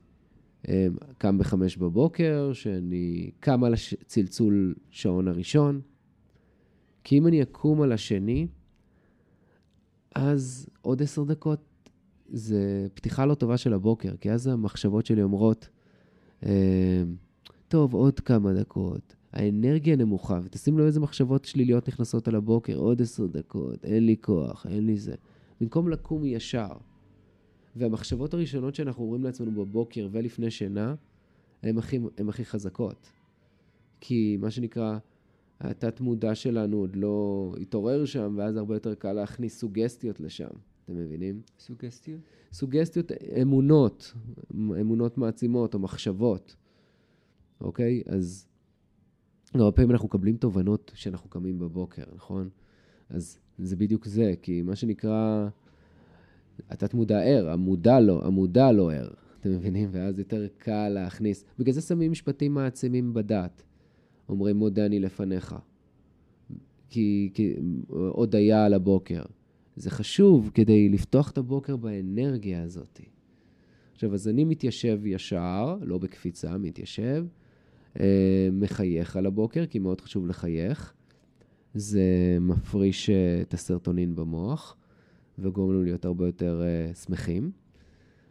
קם 1.18 1.38
בחמש 1.38 1.76
בבוקר, 1.76 2.50
שאני 2.52 3.30
קם 3.40 3.64
על 3.64 3.74
הצלצול 3.74 4.74
שעון 4.90 5.28
הראשון, 5.28 5.80
כי 7.04 7.18
אם 7.18 7.26
אני 7.26 7.42
אקום 7.42 7.82
על 7.82 7.92
השני, 7.92 8.46
אז 10.14 10.68
עוד 10.82 11.02
עשר 11.02 11.24
דקות 11.24 11.90
זה 12.28 12.86
פתיחה 12.94 13.26
לא 13.26 13.34
טובה 13.34 13.56
של 13.56 13.72
הבוקר, 13.72 14.16
כי 14.20 14.30
אז 14.30 14.46
המחשבות 14.46 15.06
שלי 15.06 15.22
אומרות, 15.22 15.68
אה, 16.46 17.02
טוב, 17.68 17.94
עוד 17.94 18.20
כמה 18.20 18.52
דקות. 18.52 19.16
האנרגיה 19.32 19.96
נמוכה, 19.96 20.40
ותשים 20.44 20.78
לו 20.78 20.86
איזה 20.86 21.00
מחשבות 21.00 21.44
שליליות 21.44 21.88
נכנסות 21.88 22.28
על 22.28 22.34
הבוקר, 22.34 22.76
עוד 22.76 23.02
עשר 23.02 23.26
דקות, 23.26 23.84
אין 23.84 24.06
לי 24.06 24.16
כוח, 24.20 24.66
אין 24.66 24.86
לי 24.86 24.96
זה. 24.96 25.14
במקום 25.60 25.88
לקום 25.88 26.24
ישר. 26.24 26.72
והמחשבות 27.78 28.34
הראשונות 28.34 28.74
שאנחנו 28.74 29.04
אומרים 29.04 29.24
לעצמנו 29.24 29.50
בבוקר 29.50 30.08
ולפני 30.12 30.50
שינה, 30.50 30.94
הן 31.62 31.78
הכי, 31.78 31.98
הן 32.18 32.28
הכי 32.28 32.44
חזקות. 32.44 33.10
כי 34.00 34.36
מה 34.40 34.50
שנקרא, 34.50 34.98
התת-מודע 35.60 36.34
שלנו 36.34 36.76
עוד 36.76 36.96
לא 36.96 37.54
התעורר 37.60 38.04
שם, 38.04 38.34
ואז 38.38 38.56
הרבה 38.56 38.76
יותר 38.76 38.94
קל 38.94 39.12
להכניס 39.12 39.58
סוגסטיות 39.58 40.20
לשם. 40.20 40.48
אתם 40.84 40.96
מבינים? 40.96 41.40
סוגסטיות? 41.58 42.20
סוגסטיות, 42.52 43.12
אמונות, 43.42 44.14
אמונות 44.54 45.18
מעצימות 45.18 45.74
או 45.74 45.78
מחשבות, 45.78 46.56
אוקיי? 47.60 48.02
אז 48.06 48.48
הרבה 49.54 49.72
פעמים 49.72 49.90
אנחנו 49.90 50.06
מקבלים 50.06 50.36
תובנות 50.36 50.90
כשאנחנו 50.94 51.30
קמים 51.30 51.58
בבוקר, 51.58 52.04
נכון? 52.14 52.48
אז 53.08 53.38
זה 53.58 53.76
בדיוק 53.76 54.04
זה, 54.06 54.34
כי 54.42 54.62
מה 54.62 54.76
שנקרא, 54.76 55.48
התת 56.70 56.94
מודע 56.94 57.20
ער, 57.20 57.50
המודע 57.50 58.00
לא, 58.00 58.20
המודע 58.24 58.72
לא 58.72 58.92
ער, 58.92 59.08
אתם 59.40 59.50
מבינים? 59.50 59.88
ואז 59.92 60.18
יותר 60.18 60.46
קל 60.58 60.88
להכניס. 60.88 61.44
בגלל 61.58 61.72
זה 61.72 61.80
שמים 61.80 62.12
משפטים 62.12 62.54
מעצימים 62.54 63.14
בדת. 63.14 63.62
אומרים 64.28 64.56
מודה 64.56 64.86
אני 64.86 65.00
לפניך. 65.00 65.54
כי, 66.90 67.30
כי 67.34 67.54
הודיה 67.88 68.64
על 68.64 68.74
הבוקר. 68.74 69.22
זה 69.76 69.90
חשוב 69.90 70.50
כדי 70.54 70.88
לפתוח 70.88 71.30
את 71.30 71.38
הבוקר 71.38 71.76
באנרגיה 71.76 72.62
הזאת. 72.62 73.00
עכשיו, 73.94 74.14
אז 74.14 74.28
אני 74.28 74.44
מתיישב 74.44 75.00
ישר, 75.06 75.76
לא 75.82 75.98
בקפיצה, 75.98 76.58
מתיישב, 76.58 77.26
אה, 78.00 78.48
מחייך 78.52 79.16
על 79.16 79.26
הבוקר, 79.26 79.66
כי 79.66 79.78
מאוד 79.78 80.00
חשוב 80.00 80.26
לחייך. 80.26 80.94
זה 81.74 82.02
מפריש 82.40 83.10
אה, 83.10 83.40
את 83.42 83.54
הסרטונין 83.54 84.14
במוח, 84.14 84.76
וגורם 85.38 85.72
לנו 85.72 85.82
להיות 85.82 86.04
הרבה 86.04 86.26
יותר 86.26 86.62
אה, 86.62 86.94
שמחים. 86.94 87.50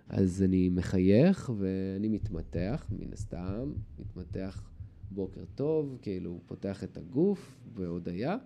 אז 0.09 0.43
אני 0.43 0.69
מחייך 0.69 1.51
ואני 1.57 2.07
מתמתח, 2.07 2.87
מן 2.99 3.13
הסתם, 3.13 3.71
מתמתח 3.99 4.69
בוקר 5.11 5.41
טוב, 5.55 5.97
כאילו 6.01 6.39
פותח 6.45 6.83
את 6.83 6.97
הגוף 6.97 7.55
בהודיה, 7.73 8.37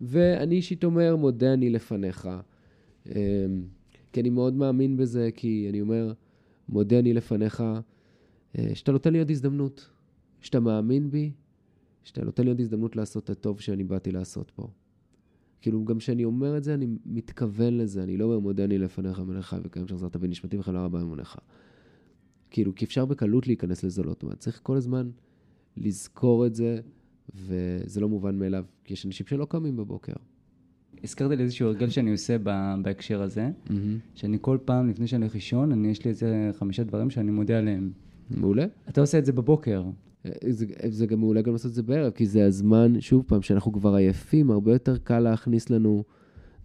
ואני 0.00 0.54
אישית 0.54 0.84
אומר, 0.84 1.16
מודה 1.16 1.52
אני 1.52 1.70
לפניך. 1.70 2.28
אמ, 3.06 3.12
כי 4.12 4.20
אני 4.20 4.30
מאוד 4.30 4.54
מאמין 4.54 4.96
בזה, 4.96 5.28
כי 5.34 5.66
אני 5.70 5.80
אומר, 5.80 6.12
מודה 6.68 6.98
אני 6.98 7.14
לפניך, 7.14 7.62
אה, 8.58 8.74
שאתה 8.74 8.92
נותן 8.92 9.12
לי 9.12 9.18
עוד 9.18 9.30
הזדמנות, 9.30 9.90
שאתה 10.40 10.60
מאמין 10.60 11.10
בי, 11.10 11.32
שאתה 12.04 12.24
נותן 12.24 12.42
לי 12.42 12.48
עוד 12.48 12.60
הזדמנות 12.60 12.96
לעשות 12.96 13.24
את 13.24 13.30
הטוב 13.30 13.60
שאני 13.60 13.84
באתי 13.84 14.12
לעשות 14.12 14.50
פה. 14.50 14.68
כאילו, 15.60 15.84
גם 15.84 15.98
כשאני 15.98 16.24
אומר 16.24 16.56
את 16.56 16.64
זה, 16.64 16.74
אני 16.74 16.86
מתכוון 17.06 17.76
לזה, 17.76 18.02
אני 18.02 18.16
לא 18.16 18.24
אומר, 18.24 18.38
מודה 18.38 18.64
אני 18.64 18.78
לפניך 18.78 19.20
מלך 19.20 19.56
וקיים 19.64 19.88
שחזרת 19.88 20.16
בנשמתי 20.16 20.58
וחלה 20.58 20.84
רבה 20.84 21.02
אמונך. 21.02 21.36
כאילו, 22.50 22.74
כי 22.74 22.84
אפשר 22.84 23.04
בקלות 23.04 23.46
להיכנס 23.46 23.84
לזה 23.84 24.02
לא 24.02 24.10
אוטומט. 24.10 24.38
צריך 24.38 24.60
כל 24.62 24.76
הזמן 24.76 25.10
לזכור 25.76 26.46
את 26.46 26.54
זה, 26.54 26.80
וזה 27.34 28.00
לא 28.00 28.08
מובן 28.08 28.38
מאליו, 28.38 28.64
כי 28.84 28.92
יש 28.92 29.06
אנשים 29.06 29.26
שלא 29.26 29.44
קמים 29.44 29.76
בבוקר. 29.76 30.12
הזכרת 31.04 31.30
לי 31.30 31.42
איזשהו 31.42 31.68
הרגל 31.68 31.88
שאני 31.90 32.12
עושה 32.12 32.36
בהקשר 32.82 33.22
הזה, 33.22 33.50
שאני 34.14 34.38
כל 34.40 34.58
פעם, 34.64 34.88
לפני 34.88 35.06
שאני 35.06 35.24
הולך 35.24 35.34
לישון, 35.34 35.72
אני, 35.72 35.88
יש 35.88 36.04
לי 36.04 36.10
איזה 36.10 36.50
חמישה 36.58 36.84
דברים 36.84 37.10
שאני 37.10 37.30
מודה 37.30 37.58
עליהם. 37.58 37.90
מעולה. 38.30 38.66
אתה 38.88 39.00
עושה 39.00 39.18
את 39.18 39.24
זה 39.24 39.32
בבוקר. 39.32 39.84
זה, 40.48 40.66
זה 40.88 41.06
גם 41.06 41.20
מעולה 41.20 41.42
גם 41.42 41.52
לעשות 41.52 41.70
את 41.70 41.74
זה 41.74 41.82
בערב, 41.82 42.12
כי 42.12 42.26
זה 42.26 42.46
הזמן, 42.46 43.00
שוב 43.00 43.24
פעם, 43.26 43.42
שאנחנו 43.42 43.72
כבר 43.72 43.94
עייפים, 43.94 44.50
הרבה 44.50 44.72
יותר 44.72 44.98
קל 44.98 45.18
להכניס 45.18 45.70
לנו 45.70 46.04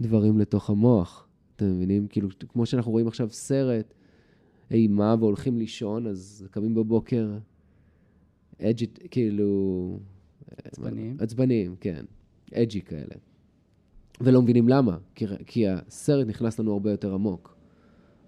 דברים 0.02 0.40
לתוך 0.40 0.70
המוח. 0.70 1.28
אתם 1.56 1.66
מבינים? 1.76 2.08
כאילו, 2.08 2.30
כמו 2.48 2.66
שאנחנו 2.66 2.92
רואים 2.92 3.08
עכשיו 3.08 3.30
סרט 3.30 3.94
אימה 4.72 5.16
והולכים 5.20 5.58
לישון, 5.58 6.08
אז 6.08 6.48
קמים 6.52 6.76
בבוקר, 6.76 7.38
אג'י, 8.62 8.88
כאילו... 9.12 10.00
עצבניים. 10.64 11.18
עצבניים, 11.20 11.76
כן. 11.80 12.06
אג'י 12.54 12.82
כאלה. 12.82 13.16
ולא 14.22 14.42
מבינים 14.42 14.70
למה, 14.70 14.98
כי, 15.16 15.26
כי 15.46 15.68
הסרט 15.68 16.28
נכנס 16.28 16.60
לנו 16.60 16.74
הרבה 16.74 16.92
יותר 16.92 17.14
עמוק. 17.14 17.56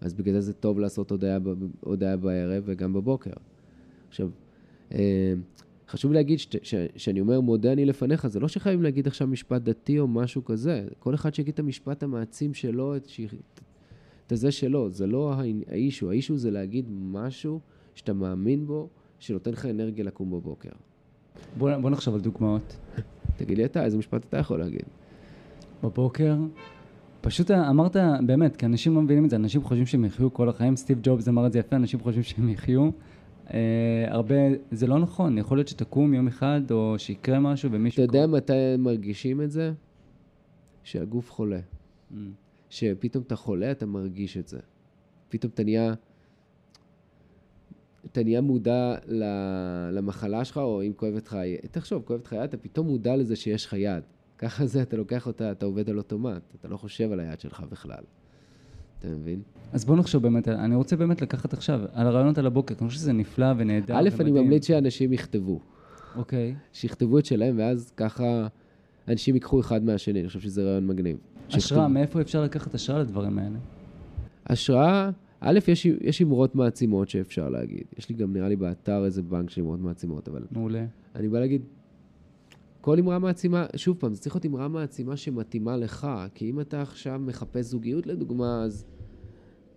אז 0.02 0.14
בגלל 0.14 0.34
זה 0.34 0.42
זה 0.42 0.54
טוב 0.54 0.80
לעשות 0.80 1.12
הודעה, 1.12 1.38
הודעה 1.80 2.18
בערב 2.18 2.64
וגם 2.66 2.94
בבוקר. 2.94 3.32
עכשיו, 4.08 4.30
חשוב 5.88 6.14
להגיד 6.14 6.40
שאני 6.96 7.22
אומר 7.22 7.42
מודה 7.42 7.72
אני 7.74 7.86
לפניך, 7.86 8.28
זה 8.28 8.40
לא 8.40 8.48
שחייבים 8.48 8.84
להגיד 8.84 9.08
עכשיו 9.08 9.28
משפט 9.28 9.62
דתי 9.62 10.00
או 10.00 10.08
משהו 10.08 10.46
כזה. 10.46 10.86
כל 11.00 11.16
אחד 11.16 11.34
שיגיד 11.34 11.54
את 11.54 11.60
המשפט 11.60 12.04
המעצים 12.04 12.54
שלו, 12.54 12.96
את, 12.96 13.10
ש, 13.10 13.20
את 14.26 14.32
הזה 14.32 14.52
שלו. 14.52 14.90
זה 14.90 15.08
לא 15.08 15.34
האישו, 15.68 16.10
האישו 16.12 16.38
זה 16.38 16.52
להגיד 16.52 16.86
משהו 16.90 17.60
שאתה 17.96 18.14
מאמין 18.14 18.68
בו, 18.68 18.90
שנותן 19.20 19.52
לך 19.52 19.66
אנרגיה 19.66 20.04
לקום 20.04 20.32
בבוקר. 20.32 20.70
בוא, 21.58 21.78
בוא 21.78 21.90
נחשוב 21.90 22.16
על 22.16 22.22
דוגמאות. 22.22 22.78
תגיד 23.38 23.58
לי 23.58 23.66
אתה, 23.66 23.86
איזה 23.86 23.98
משפט 23.98 24.26
אתה 24.30 24.38
יכול 24.38 24.60
להגיד? 24.60 24.86
בבוקר, 25.84 26.36
פשוט 27.22 27.52
אמרת, 27.52 27.96
באמת, 28.26 28.56
כי 28.56 28.66
אנשים 28.66 28.96
לא 28.96 29.02
מבינים 29.02 29.26
את 29.26 29.30
זה, 29.30 29.36
אנשים 29.36 29.64
חושבים 29.64 29.86
שהם 29.86 30.06
יחיו 30.06 30.34
כל 30.34 30.50
החיים, 30.50 30.76
סטיב 30.76 31.00
ג'ובס 31.04 31.28
אמר 31.28 31.48
את 31.48 31.52
זה 31.52 31.60
יפה, 31.60 31.76
אנשים 31.76 32.00
חושבים 32.00 32.24
שהם 32.24 32.50
יחיו. 32.50 32.90
אה, 33.54 34.06
הרבה, 34.08 34.36
זה 34.72 34.88
לא 34.88 35.00
נכון, 35.00 35.38
יכול 35.38 35.58
להיות 35.58 35.68
שתקום 35.68 36.14
יום 36.14 36.28
אחד, 36.28 36.62
או 36.72 36.96
שיקרה 36.98 37.40
משהו 37.40 37.72
ומישהו... 37.72 38.04
אתה 38.06 38.18
יודע 38.18 38.28
מתי 38.28 38.54
הם 38.54 38.84
מרגישים 38.84 39.42
את 39.42 39.52
זה? 39.52 39.74
שהגוף 40.84 41.32
חולה. 41.32 41.60
Mm. 42.12 42.16
שפתאום 42.70 43.24
אתה 43.28 43.36
חולה, 43.36 43.72
אתה 43.72 43.86
מרגיש 43.86 44.38
את 44.38 44.48
זה. 44.48 44.60
פתאום 45.30 45.52
אתה 45.54 45.64
נהיה... 45.64 45.94
אתה 48.12 48.24
נהיה 48.24 48.42
מודע 48.42 48.96
למחלה 49.92 50.46
שלך, 50.46 50.58
או 50.58 50.82
אם 50.82 50.94
כואבת 50.96 51.28
לך, 51.28 51.38
תחשוב, 51.72 52.04
כואבת 52.06 52.26
לך 52.26 52.32
יד, 52.32 52.42
אתה 52.42 52.58
פתאום 52.58 52.88
מודע 52.88 53.16
לזה 53.16 53.36
שיש 53.36 53.66
לך 53.66 53.74
יד. 53.74 54.04
ככה 54.38 54.66
זה, 54.66 54.82
אתה 54.82 54.98
לוקח 54.98 55.28
אותה, 55.28 55.52
אתה 55.52 55.66
עובד 55.66 55.90
על 55.90 55.98
אוטומט, 55.98 56.42
אתה 56.60 56.68
לא 56.68 56.78
חושב 56.78 57.12
על 57.12 57.20
היד 57.20 57.40
שלך 57.40 57.64
בכלל. 57.70 58.04
אתה 59.06 59.12
מבין? 59.12 59.42
אז 59.74 59.86
בוא 59.86 59.96
נחשוב 59.98 60.24
באמת, 60.24 60.48
אני 60.48 60.76
רוצה 60.76 60.96
באמת 60.96 61.22
לקחת 61.22 61.54
עכשיו, 61.54 61.82
על 61.94 62.08
הרעיונות 62.08 62.38
על 62.38 62.46
הבוקר, 62.46 62.76
אני 62.80 62.88
חושב 62.88 63.00
שזה 63.00 63.14
נפלא 63.14 63.46
ונהדר 63.58 64.00
א', 64.00 64.10
אני 64.20 64.32
ממליץ 64.32 64.68
שאנשים 64.68 65.14
יכתבו. 65.14 65.60
אוקיי. 66.16 66.56
שיכתבו 66.74 67.20
את 67.20 67.26
שלהם, 67.26 67.56
ואז 67.58 67.92
ככה 67.98 68.48
אנשים 69.08 69.36
ייקחו 69.36 69.60
אחד 69.60 69.84
מהשני, 69.84 70.20
אני 70.20 70.28
חושב 70.28 70.40
שזה 70.40 70.64
רעיון 70.64 70.88
מגניב. 70.88 71.18
השראה, 71.50 71.88
מאיפה 71.88 72.22
אפשר 72.22 72.44
לקחת 72.44 72.74
השראה 72.74 73.00
לדברים 73.00 73.40
האלה? 73.40 73.58
השראה, 74.48 75.10
א', 75.40 75.60
יש, 75.68 75.86
יש 75.86 76.22
אמרות 76.22 76.56
מעצימות 76.56 77.10
שאפשר 77.10 77.50
להגיד. 77.50 77.84
יש 77.98 78.10
לי 78.10 78.16
גם, 78.16 78.34
נראה 78.34 78.48
לי, 78.50 78.56
באתר 78.56 79.06
איזה 79.06 79.22
בנק 79.22 79.50
של 79.50 79.62
אמרות 79.62 79.80
מעצימות, 79.80 80.28
אבל... 80.28 80.44
מעולה. 80.52 80.86
אני 81.16 81.28
בא 81.28 81.40
להגיד, 81.40 81.62
כל 82.82 83.00
אמרה 83.00 83.20
מעצימה, 83.20 83.66
שוב 83.76 83.98
פעם, 84.00 84.14
זה 84.14 84.22
צריך 84.22 84.36
להיות 84.36 84.46
אמרה 84.46 84.68
מעצימה 84.68 85.18
שמתאימה 85.18 85.78
לך, 85.78 86.08
כי 86.34 86.50
אם 86.50 86.60
אתה 86.60 86.82
עכשיו 86.82 87.22
מחפש 87.26 87.66
זוגיות 87.66 88.08
לדוגמה, 88.08 88.64
אז 88.64 88.86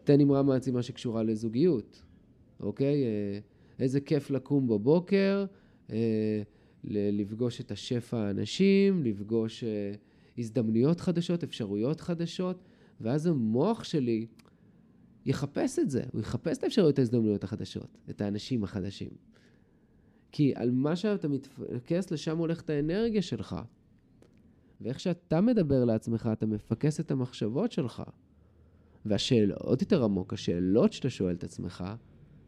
תן 0.07 0.21
אמרה 0.21 0.43
מעצימה 0.43 0.83
שקשורה 0.83 1.23
לזוגיות, 1.23 2.03
אוקיי? 2.61 3.05
אה, 3.05 3.39
איזה 3.79 4.01
כיף 4.01 4.31
לקום 4.31 4.67
בבוקר, 4.67 5.45
אה, 5.91 6.43
לפגוש 6.85 7.61
את 7.61 7.71
השפע 7.71 8.19
האנשים, 8.19 9.03
לפגוש 9.05 9.65
אה, 9.65 9.93
הזדמנויות 10.39 11.01
חדשות, 11.01 11.45
אפשרויות 11.45 12.01
חדשות, 12.01 12.65
ואז 13.01 13.27
המוח 13.27 13.85
שלי 13.85 14.27
יחפש 15.27 15.79
את 15.79 15.91
זה, 15.91 16.03
הוא 16.13 16.21
יחפש 16.21 16.59
את 16.59 16.65
האפשרויות 16.65 16.99
ההזדמנויות 16.99 17.45
החדשות, 17.45 17.99
את 18.11 18.21
האנשים 18.21 18.65
החדשים. 18.65 19.11
כי 20.33 20.53
על 20.57 20.71
מה 20.71 20.97
שאתה 20.97 21.29
מתפקס, 21.29 22.11
לשם 22.11 22.39
הולכת 22.39 22.71
האנרגיה 22.71 23.23
שלך. 23.23 23.57
ואיך 24.81 25.01
שאתה 25.01 25.41
מדבר 25.41 25.85
לעצמך, 25.85 26.29
אתה 26.33 26.47
מפקס 26.47 27.01
את 27.01 27.11
המחשבות 27.11 27.73
שלך. 27.73 28.03
והשאלות, 29.09 29.59
עוד 29.59 29.83
יותר 29.83 30.05
עמוק, 30.05 30.33
השאלות 30.33 30.93
שאתה 30.93 31.11
שואל 31.11 31.35
את 31.35 31.45
עצמך, 31.45 31.85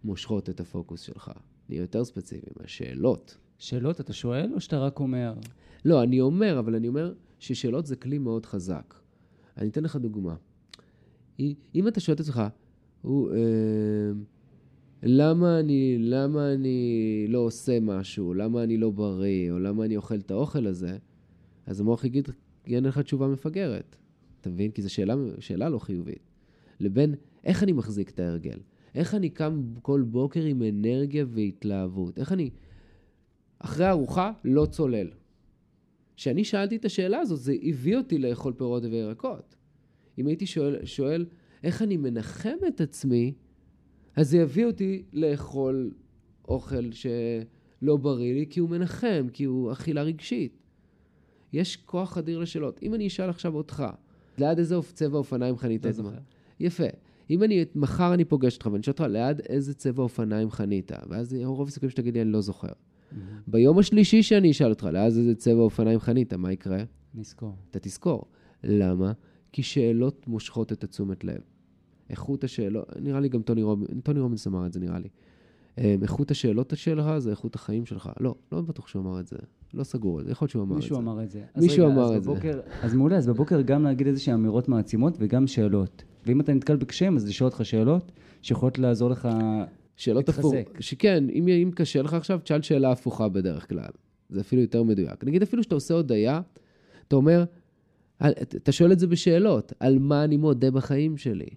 מושכות 0.05 0.51
את 0.51 0.61
הפוקוס 0.61 1.01
שלך. 1.01 1.31
נהיה 1.69 1.81
יותר 1.81 2.05
ספציפי, 2.05 2.47
השאלות. 2.65 3.37
שאלות 3.59 4.01
אתה 4.01 4.13
שואל 4.13 4.51
או 4.55 4.61
שאתה 4.61 4.79
רק 4.79 5.01
אומר? 5.01 5.35
לא, 5.85 6.03
אני 6.03 6.21
אומר, 6.21 6.59
אבל 6.59 6.75
אני 6.75 6.89
אומר 6.89 7.13
ששאלות 7.39 7.87
זה 7.87 7.97
כלי 7.97 8.19
מאוד 8.19 8.47
חזק. 8.47 8.95
אני 9.57 9.69
אתן 9.69 9.85
לך 9.85 9.97
דוגמה. 9.97 10.35
אם 11.75 11.89
אתה 11.89 12.01
שואל 12.01 12.15
את 12.15 12.21
עצמך, 12.21 12.43
הוא, 13.03 13.33
אה, 13.33 13.39
למה 15.03 15.61
אני, 15.61 15.97
למה 15.99 16.53
אני 16.53 17.27
לא 17.29 17.39
עושה 17.39 17.81
משהו, 17.81 18.35
למה 18.35 18.63
אני 18.63 18.77
לא 18.77 18.91
בריא, 18.91 19.53
או 19.53 19.59
למה 19.59 19.85
אני 19.85 19.97
אוכל 19.97 20.15
את 20.15 20.31
האוכל 20.31 20.67
הזה, 20.67 20.99
אז 21.67 21.81
המוח 21.81 22.05
יגיד, 22.05 22.29
יענה 22.67 22.89
לך 22.89 22.99
תשובה 22.99 23.29
מפגרת. 23.29 23.97
אתה 24.41 24.51
מבין? 24.51 24.71
כי 24.71 24.83
זו 24.83 24.95
שאלה, 24.95 25.15
שאלה 25.39 25.69
לא 25.69 25.79
חיובית. 25.79 26.31
לבין 26.81 27.15
איך 27.45 27.63
אני 27.63 27.73
מחזיק 27.73 28.11
את 28.11 28.21
ההרגל. 28.21 28.59
איך 28.95 29.15
אני 29.15 29.31
קם 29.31 29.63
כל 29.83 30.03
בוקר 30.03 30.43
עם 30.43 30.63
אנרגיה 30.63 31.25
והתלהבות. 31.29 32.19
איך 32.19 32.33
אני, 32.33 32.51
אחרי 33.59 33.89
ארוחה, 33.89 34.33
לא 34.45 34.67
צולל. 34.67 35.11
כשאני 36.17 36.45
שאלתי 36.45 36.77
את 36.77 36.85
השאלה 36.85 37.19
הזאת, 37.19 37.41
זה 37.41 37.55
הביא 37.63 37.97
אותי 37.97 38.19
לאכול 38.19 38.53
פירות 38.53 38.83
וירקות. 38.85 39.57
אם 40.19 40.27
הייתי 40.27 40.47
שואל, 40.47 40.85
שואל 40.85 41.27
איך 41.63 41.83
אני 41.83 41.97
מנחם 41.97 42.57
את 42.69 42.81
עצמי, 42.81 43.35
אז 44.17 44.31
זה 44.31 44.39
יביא 44.39 44.67
אותי 44.67 45.03
לאכול 45.13 45.91
אוכל 46.49 46.93
שלא 46.93 47.97
בריא 47.97 48.35
לי, 48.35 48.47
כי 48.51 48.61
הוא 48.61 48.71
מנחם, 48.71 49.27
כי 49.33 49.45
הוא 49.45 49.73
אכילה 49.73 50.03
רגשית. 50.03 50.63
יש 51.53 51.77
כוח 51.77 52.19
אדיר 52.19 52.39
לשאלות. 52.39 52.83
אם 52.83 52.95
אני 52.95 53.07
אשאל 53.07 53.31
עכשיו 53.31 53.55
אותך, 53.55 53.85
ליד 54.39 54.59
איזה 54.59 54.77
צבע 54.93 55.19
אופניים 55.19 55.57
חנית 55.57 55.85
לא 55.85 55.93
זוכר. 55.93 56.19
יפה. 56.61 56.85
אם 57.31 57.43
אני, 57.43 57.65
מחר 57.75 58.15
אני 58.15 58.25
פוגש 58.25 58.55
אותך 58.55 58.67
ואני 58.67 58.83
שואל 58.83 58.95
אותך, 58.99 59.05
ליד 59.13 59.41
איזה 59.49 59.75
צבע 59.75 60.03
אופניים 60.03 60.51
חנית? 60.51 60.93
ואז 61.09 61.35
רוב 61.45 61.69
הסיכויים 61.69 61.91
שתגיד 61.91 62.15
לי, 62.15 62.23
אני 62.23 62.33
לא 62.33 62.41
זוכר. 62.41 62.69
Mm-hmm. 62.69 63.15
ביום 63.47 63.79
השלישי 63.79 64.23
שאני 64.23 64.51
אשאל 64.51 64.71
אותך, 64.71 64.85
ליד 64.85 65.05
איזה 65.05 65.35
צבע 65.35 65.61
אופניים 65.61 65.99
חנית, 65.99 66.35
מה 66.35 66.53
יקרה? 66.53 66.79
נזכור. 67.15 67.57
אתה 67.71 67.79
תזכור. 67.79 68.25
למה? 68.65 69.13
כי 69.53 69.63
שאלות 69.63 70.29
מושכות 70.29 70.73
את 70.73 70.85
התשומת 70.85 71.25
לב. 71.25 71.41
איכות 72.11 72.45
השאלות, 72.45 72.97
נראה 73.01 73.21
לי 73.21 73.29
גם 73.29 73.43
טוני 73.43 73.63
רובינס, 73.63 73.91
טוני 74.03 74.21
רובינס 74.21 74.47
אמר 74.47 74.67
את 74.67 74.73
זה 74.73 74.81
נראה 74.81 74.99
לי. 74.99 75.09
אמ, 75.79 76.03
איכות 76.03 76.31
השאלות 76.31 76.73
שלך 76.77 77.19
זה 77.19 77.31
איכות 77.31 77.55
החיים 77.55 77.87
שלך. 77.87 78.11
לא, 78.21 78.35
לא 78.53 78.61
בטוח 78.61 78.89
שהוא 78.89 79.03
אמר 79.03 79.21
את 79.21 79.27
זה. 79.27 79.37
לא 79.75 79.85
סגור 79.85 80.19
על 80.19 80.25
זה, 80.25 80.31
יכול 80.31 80.45
להיות 80.45 80.51
שהוא 80.51 80.63
אמר 80.63 80.77
את 80.77 80.81
זה. 80.81 80.87
מישהו 80.87 80.99
אמר 80.99 81.23
את 81.23 81.31
זה. 81.31 81.43
מישהו 81.57 81.87
רגע, 81.87 81.95
אמר 81.95 82.17
את 82.17 82.23
בבוקר, 82.23 82.53
זה. 82.53 82.61
אז 82.83 82.95
מעולה, 82.95 83.17
אז 83.17 83.27
בבוקר 83.27 83.61
גם 83.61 83.85
להגיד 83.85 84.07
איזושהי 84.07 84.35
אמירות 84.35 84.69
מעצימות 84.69 85.17
וגם 85.19 85.47
שאלות. 85.47 86.05
ואם 86.27 86.41
אתה 86.41 86.55
נתקל 86.55 86.77
בקשיים, 86.77 87.17
אז 87.17 87.29
לשאול 87.29 87.49
אותך 87.51 87.65
שאלות 87.65 88.13
שיכולות 88.43 88.79
לעזור 88.79 89.11
לך 89.11 89.29
שאלות 89.97 90.29
הפוכות. 90.29 90.55
שכן, 90.81 91.25
אם, 91.33 91.49
אם 91.49 91.71
קשה 91.75 92.03
לך 92.03 92.15
עכשיו, 92.15 92.39
תשאל 92.43 92.63
שאלה 92.63 92.93
הפוכה 92.93 93.29
בדרך 93.29 93.69
כלל. 93.69 93.91
זה 94.31 94.41
אפילו 94.41 94.63
יותר 94.63 94.83
מדויק. 94.83 95.25
נגיד 95.25 95.43
אפילו 95.43 95.63
שאתה 95.63 95.75
עושה 95.75 95.95
הודיה, 95.95 96.41
אתה 97.09 97.17
אומר, 97.17 97.45
אתה 98.39 98.73
שואל 98.73 98.93
את 98.93 98.99
זה 98.99 99.07
בשאלות, 99.07 99.73
על 99.81 99.99
מה 99.99 100.25
אני 100.25 100.37
מודה 100.37 100.71
בחיים 100.71 101.17
שלי? 101.17 101.49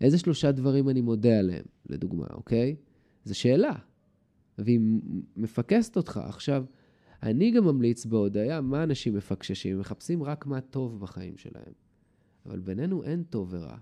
איזה 0.00 0.18
שלושה 0.18 0.52
דברים 0.52 0.88
אני 0.88 1.00
מודה 1.00 1.38
עליהם, 1.38 1.64
לדוגמה, 1.90 2.26
אוקיי? 2.34 2.76
זו 3.24 3.38
שאלה. 3.38 3.72
והיא 4.58 4.80
מפקסת 5.36 5.96
אותך. 5.96 6.20
עכשיו, 6.24 6.64
אני 7.26 7.50
גם 7.50 7.64
ממליץ 7.64 8.06
בהודיה, 8.06 8.60
מה 8.60 8.82
אנשים 8.82 9.16
מפקששים? 9.16 9.80
מחפשים 9.80 10.22
רק 10.22 10.46
מה 10.46 10.60
טוב 10.60 11.00
בחיים 11.00 11.36
שלהם. 11.36 11.72
אבל 12.46 12.58
בינינו 12.58 13.02
אין 13.04 13.22
טוב 13.22 13.48
ורע. 13.50 13.76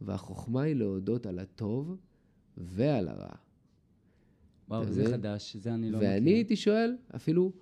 והחוכמה 0.00 0.62
היא 0.62 0.74
להודות 0.74 1.26
על 1.26 1.38
הטוב 1.38 1.96
ועל 2.56 3.08
הרע. 3.08 3.34
וואו, 4.68 4.84
זה 4.84 5.04
חדש, 5.10 5.56
זה 5.56 5.74
אני 5.74 5.90
לא 5.90 5.98
מכיר. 5.98 6.10
ואני 6.10 6.30
הייתי 6.30 6.56
שואל, 6.56 6.96
אפילו, 7.16 7.52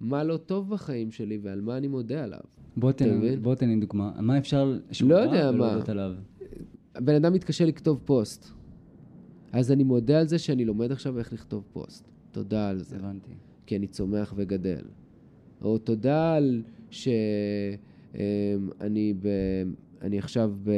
מה 0.00 0.24
לא 0.24 0.36
טוב 0.36 0.70
בחיים 0.70 1.10
שלי 1.10 1.38
ועל 1.42 1.60
מה 1.60 1.76
אני 1.76 1.88
מודה 1.88 2.24
עליו. 2.24 2.40
בוא 2.76 2.92
תן, 2.92 3.42
בוא 3.42 3.54
תן 3.54 3.68
לי 3.68 3.76
דוגמה. 3.76 4.12
מה 4.20 4.38
אפשר 4.38 4.78
שהוא 4.92 5.10
לא 5.10 5.16
יודע 5.16 5.52
מה. 5.52 5.78
עליו? 5.88 6.12
הבן 6.94 7.14
אדם 7.14 7.32
מתקשה 7.32 7.64
לכתוב 7.64 8.00
פוסט. 8.04 8.50
אז 9.52 9.72
אני 9.72 9.84
מודה 9.84 10.20
על 10.20 10.28
זה 10.28 10.38
שאני 10.38 10.64
לומד 10.64 10.92
עכשיו 10.92 11.18
איך 11.18 11.32
לכתוב 11.32 11.64
פוסט. 11.72 12.08
תודה 12.32 12.68
על 12.68 12.78
זה. 12.78 12.96
הבנתי. 12.96 13.32
כי 13.66 13.76
אני 13.76 13.86
צומח 13.86 14.34
וגדל. 14.36 14.84
או 15.62 15.78
תודה 15.78 16.34
על 16.34 16.62
שאני 16.90 17.76
אמ, 18.14 19.20
ב... 19.20 19.28
אני 20.02 20.18
עכשיו 20.18 20.52
ב... 20.62 20.70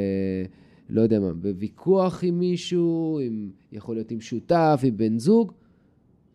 לא 0.89 1.01
יודע 1.01 1.19
מה, 1.19 1.33
בוויכוח 1.33 2.23
עם 2.23 2.39
מישהו, 2.39 3.19
עם, 3.23 3.51
יכול 3.71 3.95
להיות 3.95 4.11
עם 4.11 4.21
שותף, 4.21 4.81
עם 4.83 4.97
בן 4.97 5.19
זוג. 5.19 5.51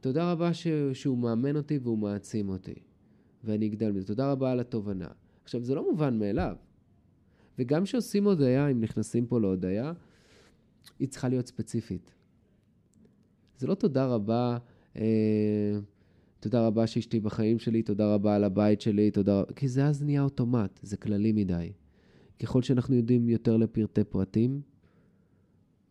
תודה 0.01 0.33
רבה 0.33 0.55
ש... 0.55 0.67
שהוא 0.93 1.19
מאמן 1.19 1.57
אותי 1.57 1.79
והוא 1.79 1.99
מעצים 1.99 2.49
אותי. 2.49 2.75
ואני 3.45 3.67
אגדל 3.67 3.93
מזה. 3.93 4.07
תודה 4.07 4.33
רבה 4.33 4.53
על 4.53 4.61
התובנה. 4.61 5.09
עכשיו, 5.45 5.65
זה 5.65 5.75
לא 5.75 5.91
מובן 5.91 6.19
מאליו. 6.19 6.57
וגם 7.59 7.85
כשעושים 7.85 8.25
הודיה, 8.25 8.69
אם 8.69 8.81
נכנסים 8.81 9.27
פה 9.27 9.41
להודיה, 9.41 9.93
היא 10.99 11.09
צריכה 11.09 11.29
להיות 11.29 11.47
ספציפית. 11.47 12.15
זה 13.59 13.67
לא 13.67 13.75
תודה 13.75 14.07
רבה, 14.07 14.59
אה, 14.97 15.79
תודה 16.43 16.67
רבה 16.67 16.87
שאשתי 16.87 17.21
בחיים 17.21 17.59
שלי, 17.59 17.83
תודה 17.83 18.15
רבה 18.15 18.35
על 18.35 18.45
הבית 18.45 18.81
שלי, 18.81 19.11
תודה 19.11 19.41
רבה, 19.41 19.53
כי 19.53 19.69
זה 19.69 19.87
אז 19.87 20.03
נהיה 20.03 20.23
אוטומט, 20.23 20.81
זה 20.83 20.97
כללי 20.97 21.33
מדי. 21.33 21.73
ככל 22.43 22.63
שאנחנו 22.63 22.95
יודעים 22.95 23.29
יותר 23.29 23.57
לפרטי 23.57 24.05
פרטים, 24.05 24.61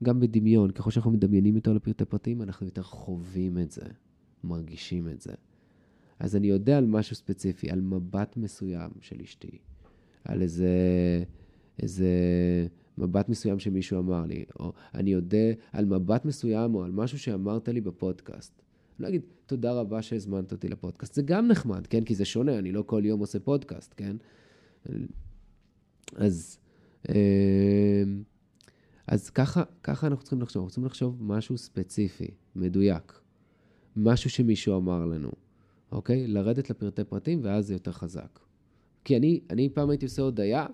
גם 0.04 0.20
בדמיון, 0.20 0.72
ככל 0.72 0.91
שאנחנו 0.91 1.12
מדמיינים 1.12 1.56
יותר 1.56 1.74
לפרטי 1.74 2.06
פרטים, 2.06 2.41
אנחנו 2.41 2.66
יותר 2.66 2.84
חווים 2.84 3.58
את 3.58 3.72
זה, 3.72 3.82
מרגישים 4.43 5.08
את 5.08 5.22
זה. 5.22 5.34
אז 6.20 6.36
אני 6.36 6.47
יודע 6.47 6.78
על 6.78 6.86
משהו 6.86 7.16
ספציפי, 7.16 7.70
על 7.70 7.82
מבט 7.82 8.38
מסוים 8.38 8.91
של 9.02 9.22
אשתי, 9.22 9.58
על 10.24 10.41
איזה, 10.41 10.70
איזה 11.80 12.10
מבט 12.97 13.30
מסוים 13.30 13.60
שמישהו 13.60 13.99
אמר 13.99 14.26
לי, 14.26 14.45
או 14.60 14.74
אני 14.93 15.12
יודע 15.12 15.52
על 15.72 15.86
מבט 15.86 16.26
מסוים 16.26 16.76
או 16.76 16.84
על 16.84 16.91
משהו 16.91 17.20
שאמרת 17.20 17.70
לי 17.70 17.82
בפודקאסט. 17.82 18.62
לא 19.02 19.08
אגיד, 19.08 19.22
תודה 19.45 19.74
רבה 19.74 20.02
שהזמנת 20.02 20.52
אותי 20.52 20.68
לפודקאסט. 20.68 21.14
זה 21.14 21.22
גם 21.22 21.47
נחמד, 21.47 21.88
כן? 21.88 22.04
כי 22.04 22.16
זה 22.16 22.26
שונה, 22.26 22.60
אני 22.60 22.72
לא 22.72 22.84
כל 22.86 23.02
יום 23.06 23.20
עושה 23.20 23.39
פודקאסט, 23.39 23.93
כן? 23.97 24.16
אז, 26.16 26.58
אה, 27.10 28.04
אז 29.08 29.30
ככה, 29.30 29.64
ככה 29.84 30.08
אנחנו 30.08 30.24
צריכים 30.24 30.41
לחשוב. 30.41 30.62
אנחנו 30.62 30.70
צריכים 30.70 30.86
לחשוב 30.86 31.18
משהו 31.20 31.58
ספציפי, 31.58 32.28
מדויק. 32.56 33.20
משהו 33.95 34.30
שמישהו 34.30 34.78
אמר 34.78 35.06
לנו, 35.06 35.32
אוקיי? 35.91 36.28
לרדת 36.28 36.70
לפרטי 36.70 37.04
פרטים, 37.04 37.39
ואז 37.43 37.68
זה 37.68 37.74
יותר 37.74 37.91
חזק. 37.91 38.39
כי 39.04 39.18
אני, 39.18 39.39
אני 39.49 39.70
פעם 39.70 39.89
הייתי 39.89 40.06
עושה 40.06 40.22
הודיה, 40.22 40.66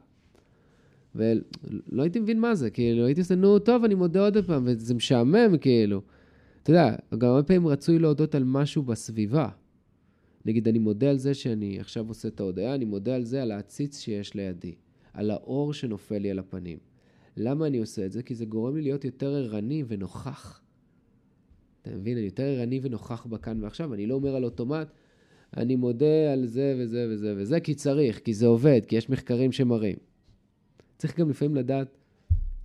ולא 1.16 2.02
הייתי 2.04 2.20
מבין 2.20 2.40
מה 2.40 2.56
זה, 2.56 2.70
כאילו, 2.70 3.06
הייתי 3.06 3.22
עושה, 3.22 3.36
נו, 3.36 3.60
טוב, 3.60 3.84
אני 3.84 3.96
מודה 3.96 4.20
עוד 4.20 4.38
פעם, 4.38 4.64
וזה 4.66 4.94
משעמם, 4.94 5.58
כאילו. 5.62 6.02
אתה 6.68 6.76
יודע, 6.76 6.96
גם 7.18 7.30
הרבה 7.30 7.44
פעמים 7.44 7.68
רצוי 7.68 8.00
להודות 8.00 8.36
על 8.36 8.44
משהו 8.44 8.84
בסביבה. 8.84 9.50
נגיד, 10.46 10.68
אני 10.68 10.80
מודה 10.80 11.10
על 11.10 11.18
זה 11.18 11.34
שאני 11.34 11.80
עכשיו 11.80 12.08
עושה 12.08 12.28
את 12.28 12.40
ההודעה, 12.40 12.76
אני 12.76 12.86
מודה 12.86 13.16
על 13.16 13.24
זה, 13.24 13.42
על 13.42 13.52
העציץ 13.52 14.00
שיש 14.00 14.34
לידי, 14.34 14.76
על 15.14 15.32
האור 15.32 15.74
שנופל 15.74 16.18
לי 16.18 16.32
על 16.32 16.40
הפנים. 16.40 16.78
למה 17.38 17.68
אני 17.68 17.78
עושה 17.78 18.06
את 18.06 18.12
זה? 18.12 18.24
כי 18.24 18.36
זה 18.36 18.46
גורם 18.46 18.76
לי 18.76 18.82
להיות 18.82 19.06
יותר 19.06 19.36
ערני 19.36 19.84
ונוכח. 19.88 20.62
אתה 21.82 21.92
מבין? 21.92 22.18
אני 22.18 22.26
יותר 22.26 22.44
ערני 22.44 22.80
ונוכח 22.84 23.26
בכאן 23.26 23.64
ועכשיו. 23.64 23.94
אני 23.94 24.08
לא 24.08 24.16
אומר 24.16 24.36
על 24.36 24.44
אוטומט, 24.44 24.88
אני 25.58 25.76
מודה 25.76 26.34
על 26.34 26.46
זה 26.46 26.76
וזה 26.80 27.08
וזה 27.10 27.34
וזה, 27.38 27.60
כי 27.60 27.76
צריך, 27.76 28.20
כי 28.20 28.34
זה 28.34 28.48
עובד, 28.48 28.82
כי 28.88 28.96
יש 28.96 29.10
מחקרים 29.10 29.52
שמראים. 29.52 29.98
צריך 30.98 31.20
גם 31.20 31.30
לפעמים 31.30 31.56
לדעת 31.56 31.98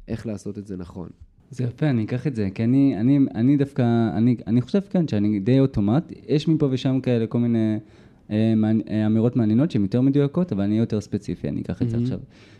איך 0.09 0.27
לעשות 0.27 0.59
את 0.59 0.67
זה 0.67 0.77
נכון. 0.77 1.09
זה 1.53 1.65
יפה, 1.65 1.91
אני 1.91 2.05
אקח 2.05 2.27
את 2.27 2.35
זה, 2.35 2.49
כי 2.55 2.65
אני, 2.65 2.97
אני, 3.01 3.19
אני 3.35 3.57
דווקא, 3.57 3.83
אני, 4.17 4.37
אני 4.47 4.61
חושב 4.61 4.81
כאן 4.91 5.09
שאני 5.09 5.41
די 5.41 5.61
אוטומט, 5.61 6.13
יש 6.29 6.49
מפה 6.49 6.69
ושם 6.71 7.01
כאלה 7.01 7.27
כל 7.27 7.39
מיני 7.39 7.77
אה, 8.31 8.55
אה, 8.91 9.07
אמירות 9.07 9.37
מעניינות 9.37 9.71
שהן 9.71 9.83
יותר 9.83 10.01
מדויקות, 10.01 10.53
אבל 10.53 10.63
אני 10.63 10.71
אהיה 10.71 10.83
יותר 10.83 11.01
ספציפי, 11.01 11.49
אני 11.49 11.61
אקח 11.61 11.83
את 11.83 11.91
זה 11.91 11.97
mm-hmm. 11.97 12.01
עכשיו. 12.01 12.19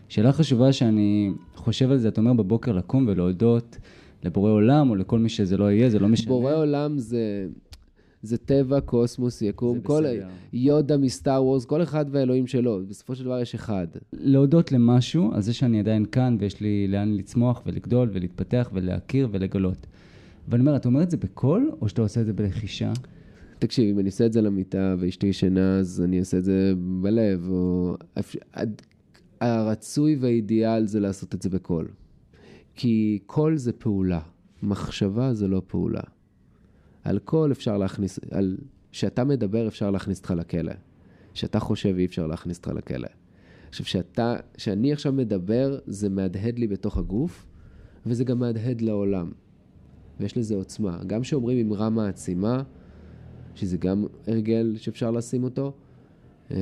שאלה 0.09 0.31
חשובה 0.31 0.73
שאני 0.73 1.31
חושב 1.55 1.91
על 1.91 1.97
זה, 1.97 2.07
אתה 2.07 2.21
אומר 2.21 2.33
בבוקר 2.33 2.71
לקום 2.71 3.05
ולהודות 3.07 3.77
לבורא 4.23 4.51
עולם, 4.51 4.89
או 4.89 4.95
לכל 4.95 5.19
מי 5.19 5.29
שזה 5.29 5.57
לא 5.57 5.71
יהיה, 5.71 5.89
זה 5.89 5.99
לא 5.99 6.07
משנה. 6.07 6.27
בורא 6.27 6.53
עולם 6.53 6.97
זה... 6.97 7.47
זה 8.23 8.37
טבע, 8.37 8.81
קוסמוס, 8.81 9.41
יקום, 9.41 9.81
כל 9.81 10.03
יודה 10.53 10.97
מסטאר 10.97 11.43
וורס, 11.43 11.65
כל 11.65 11.83
אחד 11.83 12.05
והאלוהים 12.11 12.47
שלו, 12.47 12.81
בסופו 12.89 13.15
של 13.15 13.23
דבר 13.23 13.39
יש 13.39 13.55
אחד. 13.55 13.87
להודות 14.13 14.71
למשהו, 14.71 15.31
על 15.33 15.41
זה 15.41 15.53
שאני 15.53 15.79
עדיין 15.79 16.05
כאן 16.05 16.37
ויש 16.39 16.61
לי 16.61 16.87
לאן 16.87 17.13
לצמוח 17.13 17.61
ולגדול 17.65 18.09
ולהתפתח 18.13 18.69
ולהכיר 18.73 19.27
ולגלות. 19.31 19.87
ואני 20.47 20.61
אומר, 20.61 20.75
אתה 20.75 20.87
אומר 20.87 21.03
את 21.03 21.11
זה 21.11 21.17
בקול, 21.17 21.71
או 21.81 21.89
שאתה 21.89 22.01
עושה 22.01 22.21
את 22.21 22.25
זה 22.25 22.33
בלחישה? 22.33 22.93
תקשיב, 23.59 23.89
אם 23.89 23.99
אני 23.99 24.05
אעשה 24.05 24.25
את 24.25 24.33
זה 24.33 24.41
במיטה 24.41 24.95
ואשתי 24.99 25.27
ישנה, 25.27 25.77
אז 25.77 26.01
אני 26.05 26.19
אעשה 26.19 26.37
את 26.37 26.43
זה 26.43 26.73
בלב, 26.77 27.49
או... 27.49 27.97
הרצוי 29.41 30.15
והאידיאל 30.19 30.87
זה 30.87 30.99
לעשות 30.99 31.35
את 31.35 31.41
זה 31.41 31.49
בקול. 31.49 31.87
כי 32.75 33.19
קול 33.25 33.57
זה 33.57 33.71
פעולה, 33.71 34.19
מחשבה 34.63 35.33
זה 35.33 35.47
לא 35.47 35.61
פעולה. 35.67 36.01
על 37.03 37.19
קול 37.19 37.51
אפשר 37.51 37.77
להכניס, 37.77 38.19
על... 38.31 38.57
כשאתה 38.91 39.23
מדבר 39.23 39.67
אפשר 39.67 39.91
להכניס 39.91 40.17
אותך 40.17 40.31
לכלא. 40.31 40.73
כשאתה 41.33 41.59
חושב 41.59 41.95
אי 41.97 42.05
אפשר 42.05 42.27
להכניס 42.27 42.57
אותך 42.57 42.67
לכלא. 42.67 43.07
עכשיו, 43.69 43.85
כשאתה, 43.85 44.35
כשאני 44.53 44.93
עכשיו 44.93 45.13
מדבר, 45.13 45.79
זה 45.87 46.09
מהדהד 46.09 46.59
לי 46.59 46.67
בתוך 46.67 46.97
הגוף, 46.97 47.45
וזה 48.05 48.23
גם 48.23 48.39
מהדהד 48.39 48.81
לעולם. 48.81 49.31
ויש 50.19 50.37
לזה 50.37 50.55
עוצמה. 50.55 50.99
גם 51.07 51.21
כשאומרים 51.21 51.67
אמרה 51.67 51.89
מעצימה, 51.89 52.63
שזה 53.55 53.77
גם 53.77 54.05
הרגל 54.27 54.73
שאפשר 54.77 55.11
לשים 55.11 55.43
אותו, 55.43 55.73
אמ, 56.51 56.55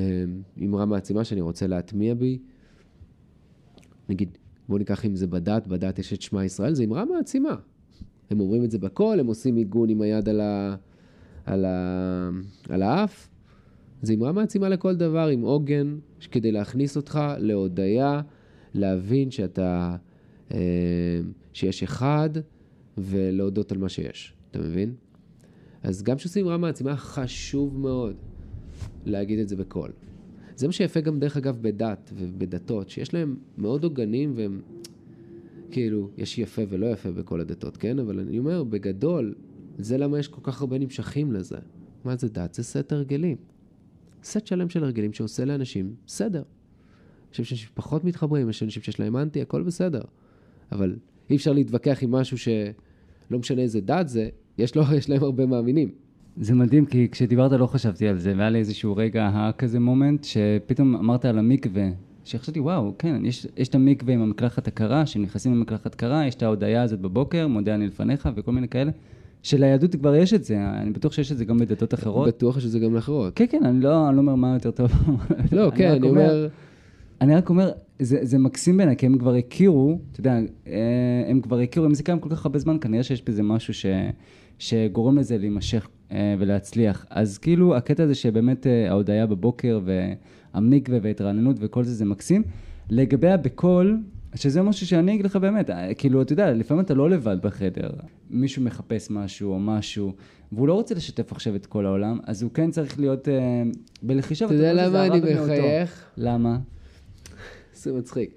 אמרה 0.62 0.86
מעצימה 0.86 1.24
שאני 1.24 1.40
רוצה 1.40 1.66
להטמיע 1.66 2.14
בי, 2.14 2.38
נגיד, 4.08 4.38
בואו 4.68 4.78
ניקח 4.78 5.04
אם 5.04 5.16
זה 5.16 5.26
בדת, 5.26 5.66
בדת 5.66 5.98
יש 5.98 6.12
את 6.12 6.22
שמע 6.22 6.44
ישראל, 6.44 6.74
זה 6.74 6.84
אמרה 6.84 7.04
מעצימה. 7.04 7.56
הם 8.32 8.40
אומרים 8.40 8.64
את 8.64 8.70
זה 8.70 8.78
בקול, 8.78 9.20
הם 9.20 9.26
עושים 9.26 9.56
עיגון 9.56 9.88
עם 9.88 10.02
היד 10.02 10.28
על, 10.28 10.40
ה, 10.40 10.76
על, 11.46 11.64
ה, 11.64 12.30
על 12.68 12.82
האף. 12.82 13.28
זה 14.02 14.14
אמרה 14.14 14.32
מעצימה 14.32 14.68
לכל 14.68 14.96
דבר, 14.96 15.28
עם 15.28 15.42
עוגן, 15.42 15.98
כדי 16.30 16.52
להכניס 16.52 16.96
אותך 16.96 17.20
להודיה, 17.38 18.20
להבין 18.74 19.30
שאתה, 19.30 19.96
אה, 20.52 20.58
שיש 21.52 21.82
אחד, 21.82 22.30
ולהודות 22.98 23.72
על 23.72 23.78
מה 23.78 23.88
שיש. 23.88 24.34
אתה 24.50 24.58
מבין? 24.58 24.94
אז 25.82 26.02
גם 26.02 26.16
כשעושים 26.16 26.44
אמרה 26.46 26.56
מעצימה, 26.56 26.96
חשוב 26.96 27.78
מאוד 27.78 28.16
להגיד 29.06 29.38
את 29.38 29.48
זה 29.48 29.56
בקול. 29.56 29.90
זה 30.56 30.66
מה 30.66 30.72
שיפה 30.72 31.00
גם, 31.00 31.20
דרך 31.20 31.36
אגב, 31.36 31.58
בדת 31.60 32.12
ובדתות, 32.14 32.90
שיש 32.90 33.14
להם 33.14 33.36
מאוד 33.58 33.84
עוגנים 33.84 34.32
והם 34.36 34.60
כאילו, 35.72 36.10
יש 36.16 36.38
יפה 36.38 36.62
ולא 36.68 36.86
יפה 36.86 37.10
בכל 37.10 37.40
הדתות, 37.40 37.76
כן? 37.76 37.98
אבל 37.98 38.20
אני 38.20 38.38
אומר, 38.38 38.64
בגדול, 38.64 39.34
זה 39.78 39.98
למה 39.98 40.18
יש 40.18 40.28
כל 40.28 40.40
כך 40.42 40.60
הרבה 40.60 40.78
נמשכים 40.78 41.32
לזה. 41.32 41.56
מה 42.04 42.16
זה 42.16 42.28
דת? 42.28 42.54
זה 42.54 42.62
סט 42.62 42.92
הרגלים. 42.92 43.36
סט 44.24 44.46
שלם 44.46 44.68
של 44.68 44.84
הרגלים 44.84 45.12
שעושה 45.12 45.44
לאנשים 45.44 45.94
סדר. 46.08 46.42
אני 46.42 47.30
חושב 47.30 47.44
שיש 47.44 47.66
פחות 47.74 48.04
מתחברים, 48.04 48.50
יש 48.50 48.62
אנשים 48.62 48.82
שיש 48.82 49.00
להם 49.00 49.16
אנטי, 49.16 49.42
הכל 49.42 49.62
בסדר. 49.62 50.00
אבל 50.72 50.96
אי 51.30 51.36
אפשר 51.36 51.52
להתווכח 51.52 52.02
עם 52.02 52.10
משהו 52.10 52.38
שלא 52.38 53.38
משנה 53.38 53.62
איזה 53.62 53.80
דת 53.80 54.08
זה, 54.08 54.28
יש, 54.58 54.76
לו, 54.76 54.82
יש 54.96 55.10
להם 55.10 55.22
הרבה 55.22 55.46
מאמינים. 55.46 55.90
זה 56.36 56.54
מדהים, 56.54 56.86
כי 56.86 57.08
כשדיברת 57.10 57.52
לא 57.52 57.66
חשבתי 57.66 58.08
על 58.08 58.18
זה, 58.18 58.34
והיה 58.36 58.50
לי 58.50 58.58
איזשהו 58.58 58.96
רגע 58.96 59.50
כזה 59.58 59.80
מומנט, 59.80 60.24
שפתאום 60.24 60.96
אמרת 60.96 61.24
על 61.24 61.38
המקווה, 61.38 61.90
שחשבתי, 62.24 62.60
וואו, 62.60 62.94
כן, 62.98 63.24
יש, 63.24 63.46
יש 63.56 63.68
את 63.68 63.74
המקווה 63.74 64.14
עם 64.14 64.22
המקלחת 64.22 64.68
הקרה, 64.68 65.06
שנכנסים 65.06 65.54
למקלחת 65.54 65.94
קרה, 65.94 66.26
יש 66.26 66.34
את 66.34 66.42
ההודיה 66.42 66.82
הזאת 66.82 67.00
בבוקר, 67.00 67.46
מודה 67.46 67.74
אני 67.74 67.86
לפניך, 67.86 68.28
וכל 68.36 68.52
מיני 68.52 68.68
כאלה. 68.68 68.90
שליהדות 69.42 69.96
כבר 69.96 70.14
יש 70.14 70.34
את 70.34 70.44
זה, 70.44 70.56
אני 70.60 70.90
בטוח 70.90 71.12
שיש 71.12 71.32
את 71.32 71.36
זה 71.36 71.44
גם 71.44 71.58
בדתות 71.58 71.94
אחרות. 71.94 72.28
בטוח 72.28 72.60
שזה 72.60 72.78
גם 72.78 72.94
לאחרות. 72.94 73.32
כן, 73.36 73.44
כן, 73.50 73.64
אני 73.64 73.80
לא, 73.80 74.08
אני 74.08 74.16
לא 74.16 74.20
אומר 74.20 74.34
מה 74.34 74.54
יותר 74.54 74.70
טוב. 74.70 74.90
לא, 75.52 75.70
כן, 75.74 75.90
אני 75.90 76.08
אומר... 76.08 76.48
אני 77.20 77.34
רק 77.34 77.48
אומר, 77.48 77.70
זה, 77.98 78.18
זה 78.22 78.38
מקסים 78.38 78.76
בעיניי, 78.76 78.96
כי 78.96 79.06
הם 79.06 79.18
כבר 79.18 79.34
הכירו, 79.34 79.98
אתה 80.12 80.20
יודע, 80.20 80.38
אה, 80.66 81.24
הם 81.28 81.40
כבר 81.40 81.58
הכירו, 81.58 81.86
אם 81.86 81.94
זה 81.94 82.02
קיים 82.02 82.18
כל 82.20 82.28
כך 82.28 82.46
הרבה 82.46 82.58
זמן, 82.58 82.76
כנראה 82.80 83.02
שיש 83.02 83.22
בזה 83.22 83.42
משהו 83.42 83.74
ש, 83.74 83.86
שגורם 84.58 85.18
לזה 85.18 85.38
להימשך 85.38 85.88
אה, 86.12 86.34
ולהצליח. 86.38 87.06
אז 87.10 87.38
כאילו, 87.38 87.76
הקטע 87.76 88.02
הזה 88.02 88.14
שבאמת 88.14 88.66
אה, 88.66 88.90
ההודיה 88.90 89.26
בבוקר, 89.26 89.80
והמקווה 90.54 90.98
וההתרעננות 91.02 91.56
וכל 91.60 91.84
זה, 91.84 91.94
זה 91.94 92.04
מקסים. 92.04 92.42
לגבי 92.90 93.30
הבקול, 93.30 93.98
שזה 94.34 94.62
משהו 94.62 94.86
שאני 94.86 95.14
אגיד 95.14 95.26
לך 95.26 95.36
באמת, 95.36 95.70
כאילו, 95.98 96.22
אתה 96.22 96.32
יודע, 96.32 96.52
לפעמים 96.52 96.84
אתה 96.84 96.94
לא 96.94 97.10
לבד 97.10 97.36
בחדר, 97.42 97.90
מישהו 98.30 98.62
מחפש 98.62 99.10
משהו 99.10 99.52
או 99.52 99.58
משהו, 99.58 100.12
והוא 100.52 100.68
לא 100.68 100.74
רוצה 100.74 100.94
לשתף 100.94 101.32
עכשיו 101.32 101.56
את 101.56 101.66
כל 101.66 101.86
העולם, 101.86 102.18
אז 102.26 102.42
הוא 102.42 102.50
כן 102.50 102.70
צריך 102.70 103.00
להיות 103.00 103.28
אה, 103.28 103.62
בלחישה. 104.02 104.44
אתה 104.44 104.54
יודע 104.54 104.72
למה 104.72 105.06
אני 105.06 105.20
מחייך? 105.20 106.04
למה? 106.16 106.58
זה 107.74 107.92
מצחיק. 107.92 108.30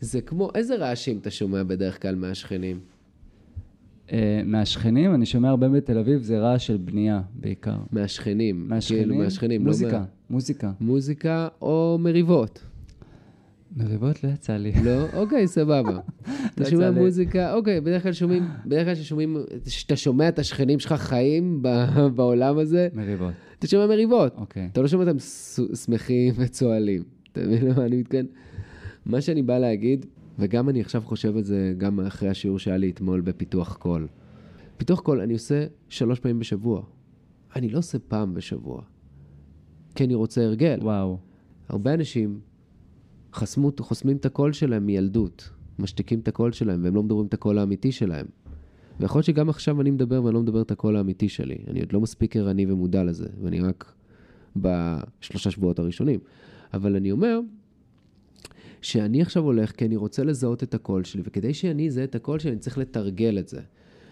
זה 0.00 0.20
כמו, 0.20 0.50
איזה 0.54 0.76
רעשים 0.76 1.18
אתה 1.18 1.30
שומע 1.30 1.62
בדרך 1.62 2.02
כלל 2.02 2.14
מהשכנים? 2.14 2.80
Uh, 4.08 4.12
מהשכנים, 4.44 5.14
אני 5.14 5.26
שומע 5.26 5.48
הרבה 5.48 5.68
בתל 5.68 5.98
אביב, 5.98 6.22
זה 6.22 6.38
רעש 6.38 6.66
של 6.66 6.76
בנייה 6.76 7.20
בעיקר. 7.34 7.76
מהשכנים. 7.92 8.68
מהשכנים? 8.68 9.02
כאילו 9.02 9.14
מהשכנים, 9.14 9.60
לא 9.60 9.66
מוזיקה, 9.66 9.92
לא 9.92 9.98
מה... 9.98 10.04
מוזיקה. 10.30 10.72
מוזיקה 10.80 11.48
או 11.62 11.98
מריבות. 12.00 12.62
מריבות 13.76 14.24
לא 14.24 14.28
יצא 14.28 14.56
לי. 14.56 14.72
לא? 14.84 15.06
אוקיי, 15.12 15.46
סבבה. 15.46 15.98
אתה 16.54 16.64
שומע 16.70 16.90
מוזיקה, 16.90 17.54
אוקיי, 17.54 17.80
בדרך 17.80 18.02
כלל 18.02 18.12
שומעים, 18.12 18.42
בדרך 18.66 18.86
כלל 18.86 18.94
ששומעים, 18.94 19.36
כשאתה 19.64 19.96
שומע 19.96 20.28
את 20.28 20.38
השכנים 20.38 20.78
שלך 20.78 20.92
חיים 20.92 21.62
בעולם 22.16 22.58
הזה, 22.58 22.88
מריבות. 22.94 23.32
אתה 23.58 23.66
שומע 23.66 23.86
מריבות. 23.86 24.34
אוקיי. 24.36 24.68
אתה 24.72 24.82
לא 24.82 24.88
שומע 24.88 25.04
אותם 25.04 25.18
שמחים 25.84 26.34
וצוהלים. 26.36 27.02
אתה 27.32 27.40
מבין 27.40 27.66
למה 27.66 27.84
אני 27.84 27.96
מתכוון? 27.96 28.26
מה 29.06 29.20
שאני 29.20 29.42
בא 29.42 29.58
להגיד, 29.58 30.06
וגם 30.38 30.68
אני 30.68 30.80
עכשיו 30.80 31.02
חושב 31.02 31.36
על 31.36 31.44
זה 31.44 31.74
גם 31.78 32.00
אחרי 32.00 32.28
השיעור 32.28 32.58
שהיה 32.58 32.76
לי 32.76 32.90
אתמול 32.90 33.20
בפיתוח 33.20 33.76
קול. 33.76 34.08
פיתוח 34.76 35.00
קול 35.00 35.20
אני 35.20 35.32
עושה 35.32 35.66
שלוש 35.88 36.20
פעמים 36.20 36.38
בשבוע. 36.38 36.82
אני 37.56 37.68
לא 37.68 37.78
עושה 37.78 37.98
פעם 37.98 38.34
בשבוע. 38.34 38.82
כי 39.94 40.04
אני 40.04 40.14
רוצה 40.14 40.44
הרגל. 40.44 40.78
וואו. 40.82 41.18
הרבה 41.68 41.94
אנשים 41.94 42.40
חסמו, 43.34 43.72
חוסמים 43.80 44.16
את 44.16 44.26
הקול 44.26 44.52
שלהם 44.52 44.86
מילדות. 44.86 45.50
משתיקים 45.78 46.20
את 46.20 46.28
הקול 46.28 46.52
שלהם, 46.52 46.84
והם 46.84 46.94
לא 46.94 47.02
מדברים 47.02 47.26
את 47.26 47.34
הקול 47.34 47.58
האמיתי 47.58 47.92
שלהם. 47.92 48.26
ויכול 49.00 49.18
להיות 49.18 49.26
שגם 49.26 49.48
עכשיו 49.48 49.80
אני 49.80 49.90
מדבר 49.90 50.24
ואני 50.24 50.34
לא 50.34 50.42
מדבר 50.42 50.62
את 50.62 50.70
הקול 50.70 50.96
האמיתי 50.96 51.28
שלי. 51.28 51.56
אני 51.68 51.80
עוד 51.80 51.92
לא 51.92 52.00
מספיק 52.00 52.36
ערני 52.36 52.66
ומודע 52.66 53.04
לזה, 53.04 53.28
ואני 53.42 53.60
רק 53.60 53.92
בשלושה 54.56 55.50
שבועות 55.50 55.78
הראשונים. 55.78 56.20
אבל 56.74 56.96
אני 56.96 57.12
אומר, 57.12 57.40
שאני 58.84 59.22
עכשיו 59.22 59.42
הולך 59.42 59.72
כי 59.72 59.84
אני 59.84 59.96
רוצה 59.96 60.24
לזהות 60.24 60.62
את 60.62 60.74
הקול 60.74 61.04
שלי, 61.04 61.22
וכדי 61.24 61.54
שאני 61.54 61.86
אזהה 61.86 62.04
את 62.04 62.14
הקול 62.14 62.38
שלי, 62.38 62.50
אני 62.50 62.60
צריך 62.60 62.78
לתרגל 62.78 63.38
את 63.38 63.48
זה. 63.48 63.60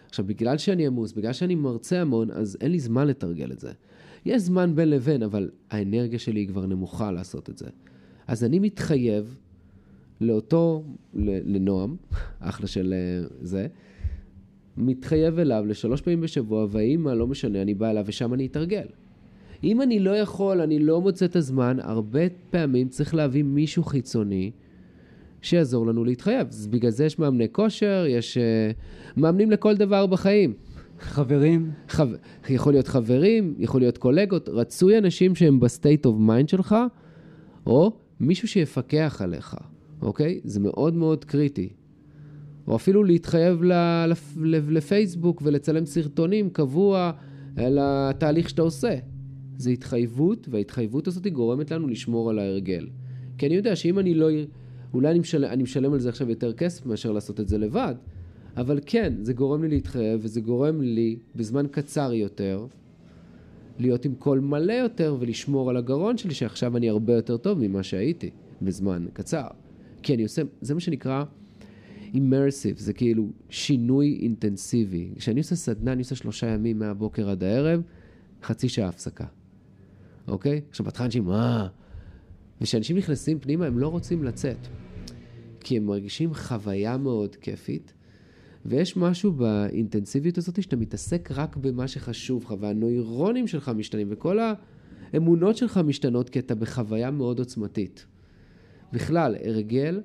עכשיו, 0.09 0.25
בגלל 0.25 0.59
שאני 0.59 0.87
עמוס, 0.87 1.13
בגלל 1.13 1.33
שאני 1.33 1.55
מרצה 1.55 2.01
המון, 2.01 2.31
אז 2.31 2.57
אין 2.61 2.73
לי 2.73 2.81
זמן 2.81 3.07
לתרגל 3.07 3.53
את 3.53 3.61
זה. 3.61 3.73
יש 4.25 4.43
זמן 4.43 4.75
בין 4.75 4.91
לבין, 4.91 5.23
אבל 5.23 5.51
האנרגיה 5.71 6.19
שלי 6.19 6.41
היא 6.41 6.49
כבר 6.49 6.67
נמוכה 6.67 7.13
לעשות 7.13 7.51
את 7.51 7.59
זה. 7.59 7.67
אז 8.27 8.45
אני 8.45 8.59
מתחייב 8.59 9.37
לאותו, 10.21 10.85
לנועם, 11.15 11.97
אחלה 12.41 12.67
של 12.67 12.95
אה, 12.97 13.27
זה, 13.41 13.67
מתחייב 14.77 15.39
אליו 15.39 15.65
לשלוש 15.67 16.01
פעמים 16.01 16.21
בשבוע, 16.21 16.67
והאימא, 16.71 17.11
לא 17.11 17.27
משנה, 17.27 17.63
אני 17.63 17.75
בא 17.75 17.91
אליו 17.91 18.05
ושם 18.07 18.35
אני 18.35 18.47
אתרגל. 18.47 18.87
אם 19.65 19.83
אני 19.83 20.01
לא 20.01 20.11
יכול, 20.11 20.61
אני 20.61 20.79
לא 20.79 21.01
מוצא 21.01 21.25
את 21.25 21.37
הזמן, 21.37 21.77
הרבה 21.81 22.21
פעמים 22.51 22.89
צריך 22.89 23.15
להביא 23.15 23.43
מישהו 23.43 23.85
חיצוני 23.85 24.51
שיעזור 25.43 25.87
לנו 25.87 26.05
להתחייב. 26.05 26.49
אז 26.49 26.67
בגלל 26.67 26.91
זה 26.91 27.05
יש 27.05 27.19
מאמני 27.19 27.47
כושר, 27.53 28.05
יש 28.09 28.39
uh, 28.39 29.21
מאמנים 29.21 29.51
לכל 29.51 29.77
דבר 29.77 30.07
בחיים. 30.07 30.55
חברים? 31.01 31.71
חו... 31.89 32.03
יכול 32.49 32.73
להיות 32.73 32.89
חברים, 32.89 33.55
יכול 33.59 33.81
להיות 33.81 33.99
קולגות. 33.99 34.49
רצוי 34.49 34.99
אנשים 34.99 35.35
שהם 35.35 35.61
ב 35.61 35.69
state 35.69 36.07
of 36.07 36.17
mind 36.19 36.49
שלך, 36.49 36.77
או 37.67 37.93
מישהו 38.21 38.49
שיפקח 38.49 39.21
עליך, 39.25 39.57
אוקיי? 40.03 40.41
זה 40.45 40.61
מאוד 40.61 40.95
מאוד 40.95 41.25
קריטי. 41.25 41.69
או 42.67 42.77
אפילו 42.77 43.05
להתחייב 43.05 43.63
לפייסבוק 44.69 45.43
ולצלם 45.45 45.87
סרטונים 45.87 46.51
קבוע 46.51 47.13
על 47.57 47.79
התהליך 47.81 48.49
שאתה 48.49 48.63
עושה. 48.63 48.97
זה 49.63 49.71
התחייבות, 49.71 50.49
וההתחייבות 50.51 51.07
הזאת 51.07 51.27
גורמת 51.27 51.71
לנו 51.71 51.89
לשמור 51.89 52.31
על 52.31 52.39
ההרגל. 52.39 52.89
כי 53.39 53.47
אני 53.47 53.55
יודע 53.55 53.77
שאם 53.77 53.99
אני 53.99 54.15
לא... 54.15 54.29
אולי 54.95 55.11
אני 55.11 55.19
משלם, 55.19 55.51
אני 55.51 55.63
משלם 55.63 55.93
על 55.93 56.01
זה 56.01 56.09
עכשיו 56.09 56.31
יותר 56.31 56.53
כסף 56.53 56.87
מאשר 56.87 57.13
לעשות 57.13 57.41
את 57.41 57.49
זה 57.49 57.59
לבד, 57.59 57.95
אבל 58.57 58.81
כן, 58.87 59.13
זה 59.23 59.33
גורם 59.33 59.63
לי 59.63 59.69
להתחייב, 59.69 60.21
וזה 60.23 60.41
גורם 60.41 60.83
לי 60.83 61.17
בזמן 61.37 61.67
קצר 61.71 62.13
יותר 62.13 62.67
להיות 63.79 64.05
עם 64.05 64.15
קול 64.15 64.41
מלא 64.41 64.73
יותר 64.73 65.17
ולשמור 65.21 65.71
על 65.71 65.77
הגרון 65.77 66.19
שלי, 66.19 66.35
שעכשיו 66.35 66.77
אני 66.77 66.89
הרבה 66.89 67.13
יותר 67.13 67.37
טוב 67.37 67.59
ממה 67.59 67.83
שהייתי 67.83 68.31
בזמן 68.63 69.07
קצר. 69.13 69.47
כי 70.03 70.15
אני 70.15 70.23
עושה, 70.23 70.43
זה 70.61 70.75
מה 70.75 70.81
שנקרא 70.81 71.25
immersive, 72.13 72.77
זה 72.77 72.93
כאילו 72.93 73.29
שינוי 73.51 74.19
אינטנסיבי. 74.23 75.11
כשאני 75.17 75.41
עושה 75.41 75.57
סדנה, 75.57 75.93
אני 75.93 76.01
עושה 76.01 76.15
שלושה 76.15 76.47
ימים 76.47 76.79
מהבוקר 76.79 77.31
עד 77.31 77.45
הערב, 77.45 77.83
חצי 78.43 78.69
שעה 78.69 78.89
הפסקה. 78.89 79.25
אוקיי? 80.29 80.61
עכשיו 80.71 80.85
בהתחלה 80.85 81.07
אנשים, 81.07 81.25
מה? 81.25 81.69
וכשאנשים 82.61 82.97
נכנסים 82.97 83.39
פנימה, 83.39 83.67
הם 83.67 83.79
לא 83.79 83.89
רוצים 83.89 84.25
לצאת. 84.25 84.69
כי 85.61 85.77
הם 85.77 85.87
מרגישים 85.87 86.35
חוויה 86.35 86.97
מאוד 86.97 87.37
כיפית, 87.37 87.93
ויש 88.67 88.97
משהו 88.97 89.33
באינטנסיביות 89.33 90.39
הזאת 90.39 90.63
שאתה 90.63 90.77
מתעסק 90.77 91.29
רק 91.33 91.57
במה 91.57 91.89
שחשוב 91.89 92.45
לך, 92.45 92.55
והנוירונים 92.61 93.47
שלך 93.47 93.69
משתנים, 93.69 94.07
וכל 94.11 94.39
האמונות 95.13 95.57
שלך 95.57 95.79
משתנות 95.79 96.31
כי 96.31 96.39
אתה 96.39 96.55
בחוויה 96.55 97.11
מאוד 97.11 97.39
עוצמתית. 97.39 98.07
בכלל, 98.93 99.37
הרגל, 99.45 100.01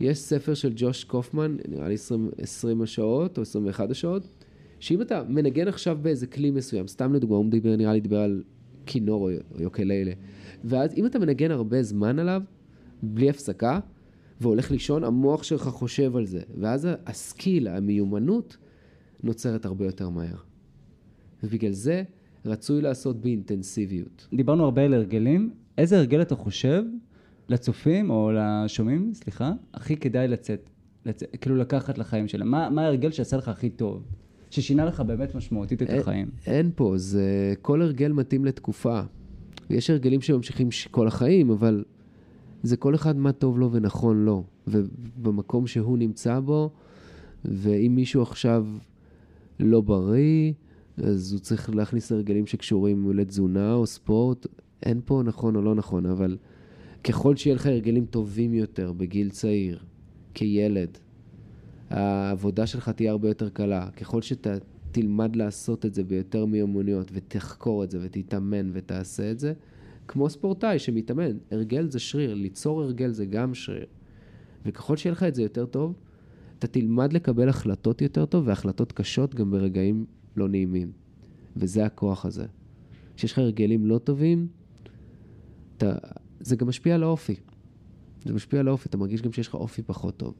יש 0.00 0.18
ספר 0.18 0.54
של 0.54 0.72
ג'וש 0.76 1.04
קופמן, 1.04 1.56
נראה 1.68 1.88
לי 1.88 1.94
20, 1.94 2.30
20 2.38 2.82
השעות 2.82 3.38
או 3.38 3.42
21 3.42 3.90
השעות, 3.90 4.44
שאם 4.80 5.02
אתה 5.02 5.22
מנגן 5.28 5.68
עכשיו 5.68 5.98
באיזה 6.02 6.26
כלי 6.26 6.50
מסוים, 6.50 6.86
סתם 6.86 7.14
לדוגמה, 7.14 7.36
הוא 7.36 7.44
מדבר, 7.44 7.76
נראה 7.76 7.92
לי 7.92 8.00
דיבר 8.00 8.20
על 8.20 8.42
כינור 8.88 9.30
או 9.30 9.62
יוקללה, 9.62 10.12
ואז 10.64 10.94
אם 10.94 11.06
אתה 11.06 11.18
מנגן 11.18 11.50
הרבה 11.50 11.82
זמן 11.82 12.18
עליו, 12.18 12.42
בלי 13.02 13.30
הפסקה, 13.30 13.80
והולך 14.40 14.70
לישון, 14.70 15.04
המוח 15.04 15.42
שלך 15.42 15.62
חושב 15.62 16.16
על 16.16 16.26
זה. 16.26 16.40
ואז 16.60 16.88
הסקיל, 17.06 17.68
המיומנות, 17.68 18.56
נוצרת 19.22 19.64
הרבה 19.64 19.84
יותר 19.84 20.08
מהר. 20.08 20.36
ובגלל 21.42 21.72
זה 21.72 22.02
רצוי 22.44 22.80
לעשות 22.80 23.20
באינטנסיביות. 23.20 24.28
דיברנו 24.34 24.64
הרבה 24.64 24.82
על 24.84 24.94
הרגלים. 24.94 25.50
איזה 25.78 25.98
הרגל 25.98 26.22
אתה 26.22 26.36
חושב 26.36 26.82
לצופים, 27.48 28.10
או 28.10 28.30
לשומעים, 28.34 29.14
סליחה, 29.14 29.52
הכי 29.74 29.96
כדאי 29.96 30.28
לצאת, 30.28 30.70
לצ... 31.06 31.22
כאילו 31.40 31.56
לקחת 31.56 31.98
לחיים 31.98 32.28
שלהם? 32.28 32.50
מה, 32.50 32.70
מה 32.70 32.82
ההרגל 32.82 33.10
שעשה 33.10 33.36
לך 33.36 33.48
הכי 33.48 33.70
טוב? 33.70 34.02
ששינה 34.50 34.84
לך 34.84 35.00
באמת 35.00 35.34
משמעותית 35.34 35.82
את 35.82 35.88
החיים? 35.90 36.30
אין 36.46 36.70
פה, 36.74 36.92
זה... 36.96 37.54
כל 37.62 37.82
הרגל 37.82 38.12
מתאים 38.12 38.44
לתקופה. 38.44 39.00
יש 39.70 39.90
הרגלים 39.90 40.20
שממשיכים 40.20 40.68
כל 40.90 41.06
החיים, 41.06 41.50
אבל 41.50 41.84
זה 42.62 42.76
כל 42.76 42.94
אחד 42.94 43.16
מה 43.16 43.32
טוב 43.32 43.58
לו 43.58 43.72
ונכון 43.72 44.24
לו. 44.24 44.44
ובמקום 44.66 45.66
שהוא 45.66 45.98
נמצא 45.98 46.40
בו, 46.40 46.70
ואם 47.44 47.92
מישהו 47.94 48.22
עכשיו 48.22 48.66
לא 49.60 49.80
בריא, 49.80 50.52
אז 50.96 51.32
הוא 51.32 51.40
צריך 51.40 51.70
להכניס 51.74 52.12
הרגלים 52.12 52.46
שקשורים 52.46 53.12
לתזונה 53.12 53.74
או 53.74 53.86
ספורט. 53.86 54.46
אין 54.82 55.00
פה 55.04 55.22
נכון 55.24 55.56
או 55.56 55.62
לא 55.62 55.74
נכון, 55.74 56.06
אבל 56.06 56.36
ככל 57.04 57.36
שיהיה 57.36 57.56
לך 57.56 57.66
הרגלים 57.66 58.06
טובים 58.06 58.54
יותר 58.54 58.92
בגיל 58.92 59.30
צעיר, 59.30 59.78
כילד, 60.34 60.98
העבודה 61.90 62.66
שלך 62.66 62.88
תהיה 62.88 63.10
הרבה 63.10 63.28
יותר 63.28 63.48
קלה. 63.48 63.90
ככל 63.90 64.22
שאתה 64.22 64.54
תלמד 64.92 65.36
לעשות 65.36 65.86
את 65.86 65.94
זה 65.94 66.04
ביותר 66.04 66.46
מיומנויות, 66.46 67.10
ותחקור 67.12 67.84
את 67.84 67.90
זה, 67.90 67.98
ותתאמן 68.02 68.70
ותעשה 68.72 69.30
את 69.30 69.38
זה, 69.38 69.52
כמו 70.08 70.30
ספורטאי 70.30 70.78
שמתאמן. 70.78 71.36
הרגל 71.50 71.90
זה 71.90 71.98
שריר, 71.98 72.34
ליצור 72.34 72.82
הרגל 72.82 73.10
זה 73.10 73.26
גם 73.26 73.54
שריר. 73.54 73.86
וככל 74.66 74.96
שיהיה 74.96 75.12
לך 75.12 75.22
את 75.22 75.34
זה 75.34 75.42
יותר 75.42 75.66
טוב, 75.66 75.94
אתה 76.58 76.66
תלמד 76.66 77.12
לקבל 77.12 77.48
החלטות 77.48 78.02
יותר 78.02 78.26
טוב, 78.26 78.48
והחלטות 78.48 78.92
קשות 78.92 79.34
גם 79.34 79.50
ברגעים 79.50 80.06
לא 80.36 80.48
נעימים. 80.48 80.92
וזה 81.56 81.84
הכוח 81.84 82.26
הזה. 82.26 82.46
כשיש 83.16 83.32
לך 83.32 83.38
הרגלים 83.38 83.86
לא 83.86 83.98
טובים, 83.98 84.48
אתה... 85.76 85.92
זה 86.40 86.56
גם 86.56 86.68
משפיע 86.68 86.94
על 86.94 87.02
האופי. 87.02 87.34
זה 88.24 88.32
משפיע 88.32 88.60
על 88.60 88.68
האופי, 88.68 88.88
אתה 88.88 88.96
מרגיש 88.96 89.22
גם 89.22 89.32
שיש 89.32 89.48
לך 89.48 89.54
אופי 89.54 89.82
פחות 89.82 90.16
טוב. 90.16 90.34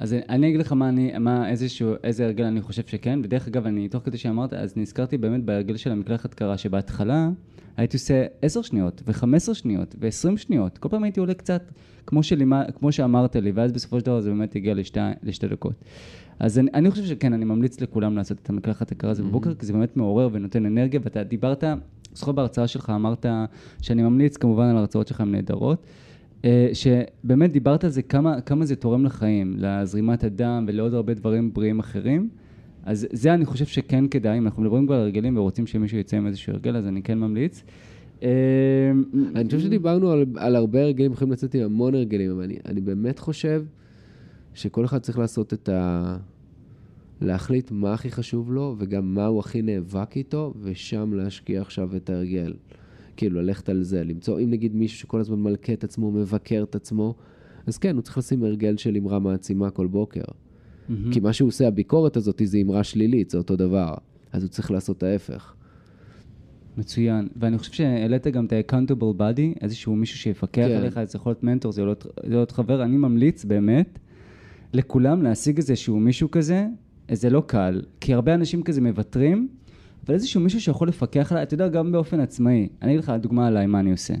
אז 0.00 0.16
אני 0.28 0.48
אגיד 0.48 0.60
לך 0.60 0.72
מה 0.72 0.88
אני, 0.88 1.18
מה 1.18 1.48
איזשהו, 1.48 1.94
איזה 2.04 2.24
הרגל 2.24 2.44
אני 2.44 2.60
חושב 2.60 2.82
שכן, 2.86 3.20
ודרך 3.24 3.48
אגב, 3.48 3.66
אני, 3.66 3.88
תוך 3.88 4.04
כדי 4.04 4.18
שאמרת, 4.18 4.52
אז 4.52 4.76
נזכרתי 4.76 5.18
באמת 5.18 5.44
בהרגל 5.44 5.76
של 5.76 5.92
המקלחת 5.92 6.34
קרה, 6.34 6.58
שבהתחלה 6.58 7.28
הייתי 7.76 7.96
עושה 7.96 8.26
10 8.42 8.62
שניות, 8.62 9.02
ו-15 9.06 9.54
שניות, 9.54 9.94
ו-20 10.00 10.36
שניות, 10.36 10.78
כל 10.78 10.88
פעם 10.88 11.02
הייתי 11.04 11.20
עולה 11.20 11.34
קצת, 11.34 11.62
כמו, 12.06 12.22
שלימה, 12.22 12.64
כמו 12.78 12.92
שאמרת 12.92 13.36
לי, 13.36 13.50
ואז 13.50 13.72
בסופו 13.72 14.00
של 14.00 14.06
דבר 14.06 14.20
זה 14.20 14.30
באמת 14.30 14.56
הגיע 14.56 14.74
לשתי, 14.74 15.00
לשתי 15.22 15.48
דקות. 15.48 15.84
אז 16.38 16.58
אני, 16.58 16.70
אני 16.74 16.90
חושב 16.90 17.04
שכן, 17.04 17.32
אני 17.32 17.44
ממליץ 17.44 17.80
לכולם 17.80 18.16
לעשות 18.16 18.38
את 18.42 18.50
המקלחת 18.50 18.92
הקרה 18.92 19.10
הזה 19.10 19.22
בבוקר, 19.22 19.54
כי 19.54 19.66
זה 19.66 19.72
באמת 19.72 19.96
מעורר 19.96 20.28
ונותן 20.32 20.66
אנרגיה, 20.66 21.00
ואתה 21.04 21.22
דיברת, 21.22 21.64
זוכר 22.14 22.32
בהרצאה 22.32 22.66
שלך 22.66 22.90
אמרת 22.90 23.26
שאני 23.82 24.02
ממליץ 24.02 24.36
כמובן 24.36 24.64
על 24.64 24.76
ההרצאות 24.76 25.08
שלך 25.08 25.20
הן 25.20 25.32
נהדרות. 25.32 25.86
אה, 26.44 26.70
שבאמת 26.72 27.52
דיברת 27.52 27.84
על 27.84 27.90
זה, 27.90 28.02
כמה, 28.02 28.40
כמה 28.40 28.64
זה 28.64 28.76
תורם 28.76 29.04
לחיים, 29.04 29.54
לזרימת 29.58 30.24
הדם 30.24 30.64
ולעוד 30.68 30.94
הרבה 30.94 31.14
דברים 31.14 31.52
בריאים 31.52 31.78
אחרים. 31.78 32.28
אז 32.84 33.06
זה 33.12 33.34
אני 33.34 33.44
חושב 33.44 33.66
שכן 33.66 34.08
כדאי, 34.08 34.38
אם 34.38 34.46
אנחנו 34.46 34.62
מדברים 34.62 34.86
כבר 34.86 34.94
על 34.94 35.00
הרגלים 35.00 35.36
ורוצים 35.36 35.66
שמישהו 35.66 35.98
יצא 35.98 36.16
עם 36.16 36.26
איזשהו 36.26 36.52
הרגל, 36.52 36.76
אז 36.76 36.86
אני 36.86 37.02
כן 37.02 37.18
ממליץ. 37.18 37.64
אה, 38.22 38.28
אני 39.34 39.44
חושב 39.44 39.60
שדיברנו 39.60 40.10
על, 40.10 40.24
על 40.36 40.56
הרבה 40.56 40.82
הרגלים, 40.82 41.12
יכולים 41.12 41.32
לצאת 41.32 41.54
עם 41.54 41.62
המון 41.62 41.94
הרגלים, 41.94 42.30
אבל 42.30 42.42
אני, 42.42 42.56
אני 42.66 42.80
באמת 42.80 43.18
חושב 43.18 43.64
שכל 44.54 44.84
אחד 44.84 44.98
צריך 44.98 45.18
לעשות 45.18 45.52
את 45.52 45.68
ה... 45.68 46.16
להחליט 47.20 47.70
מה 47.70 47.92
הכי 47.92 48.10
חשוב 48.10 48.52
לו, 48.52 48.76
וגם 48.78 49.14
מה 49.14 49.26
הוא 49.26 49.40
הכי 49.40 49.62
נאבק 49.62 50.16
איתו, 50.16 50.54
ושם 50.62 51.12
להשקיע 51.14 51.60
עכשיו 51.60 51.96
את 51.96 52.10
ההרגל. 52.10 52.52
כאילו, 53.20 53.42
ללכת 53.42 53.68
על 53.68 53.82
זה, 53.82 54.04
למצוא, 54.04 54.40
אם 54.40 54.50
נגיד 54.50 54.74
מישהו 54.74 54.98
שכל 54.98 55.20
הזמן 55.20 55.42
מלכה 55.42 55.72
את 55.72 55.84
עצמו, 55.84 56.10
מבקר 56.10 56.64
את 56.68 56.74
עצמו, 56.74 57.14
אז 57.66 57.78
כן, 57.78 57.94
הוא 57.94 58.02
צריך 58.02 58.18
לשים 58.18 58.44
הרגל 58.44 58.76
של 58.76 58.96
אמרה 58.96 59.18
מעצימה 59.18 59.70
כל 59.70 59.86
בוקר. 59.86 60.22
Mm-hmm. 60.22 60.92
כי 61.12 61.20
מה 61.20 61.32
שהוא 61.32 61.48
עושה, 61.48 61.68
הביקורת 61.68 62.16
הזאת, 62.16 62.42
זה 62.44 62.58
אמרה 62.58 62.84
שלילית, 62.84 63.30
זה 63.30 63.38
אותו 63.38 63.56
דבר. 63.56 63.94
אז 64.32 64.42
הוא 64.42 64.50
צריך 64.50 64.70
לעשות 64.70 65.02
ההפך. 65.02 65.54
מצוין. 66.76 67.28
ואני 67.36 67.58
חושב 67.58 67.72
שהעלית 67.72 68.26
גם 68.26 68.46
את 68.46 68.52
ה-accountable 68.52 69.18
body, 69.18 69.58
איזשהו 69.60 69.96
מישהו 69.96 70.18
שיפקח 70.18 70.62
כן. 70.68 70.76
עליך, 70.76 71.04
זה 71.04 71.16
יכול 71.16 71.30
להיות 71.30 71.44
מנטור, 71.44 71.72
זה 71.72 71.82
יכול 71.82 71.94
להיות 72.24 72.50
חבר. 72.50 72.82
אני 72.82 72.96
ממליץ 72.96 73.44
באמת 73.44 73.98
לכולם 74.72 75.22
להשיג 75.22 75.56
איזשהו 75.56 76.00
מישהו 76.00 76.30
כזה, 76.30 76.66
זה 77.12 77.30
לא 77.30 77.42
קל, 77.46 77.82
כי 78.00 78.14
הרבה 78.14 78.34
אנשים 78.34 78.62
כזה 78.62 78.80
מוותרים, 78.80 79.48
אבל 80.06 80.14
איזשהו 80.14 80.40
מישהו 80.40 80.60
שיכול 80.60 80.88
לפקח 80.88 81.32
עליי, 81.32 81.42
אתה 81.42 81.54
יודע, 81.54 81.68
גם 81.68 81.92
באופן 81.92 82.20
עצמאי. 82.20 82.68
אני 82.82 82.90
אגיד 82.90 83.04
לך 83.04 83.12
דוגמה 83.20 83.46
עליי, 83.46 83.66
מה 83.66 83.80
אני 83.80 83.90
עושה. 83.90 84.14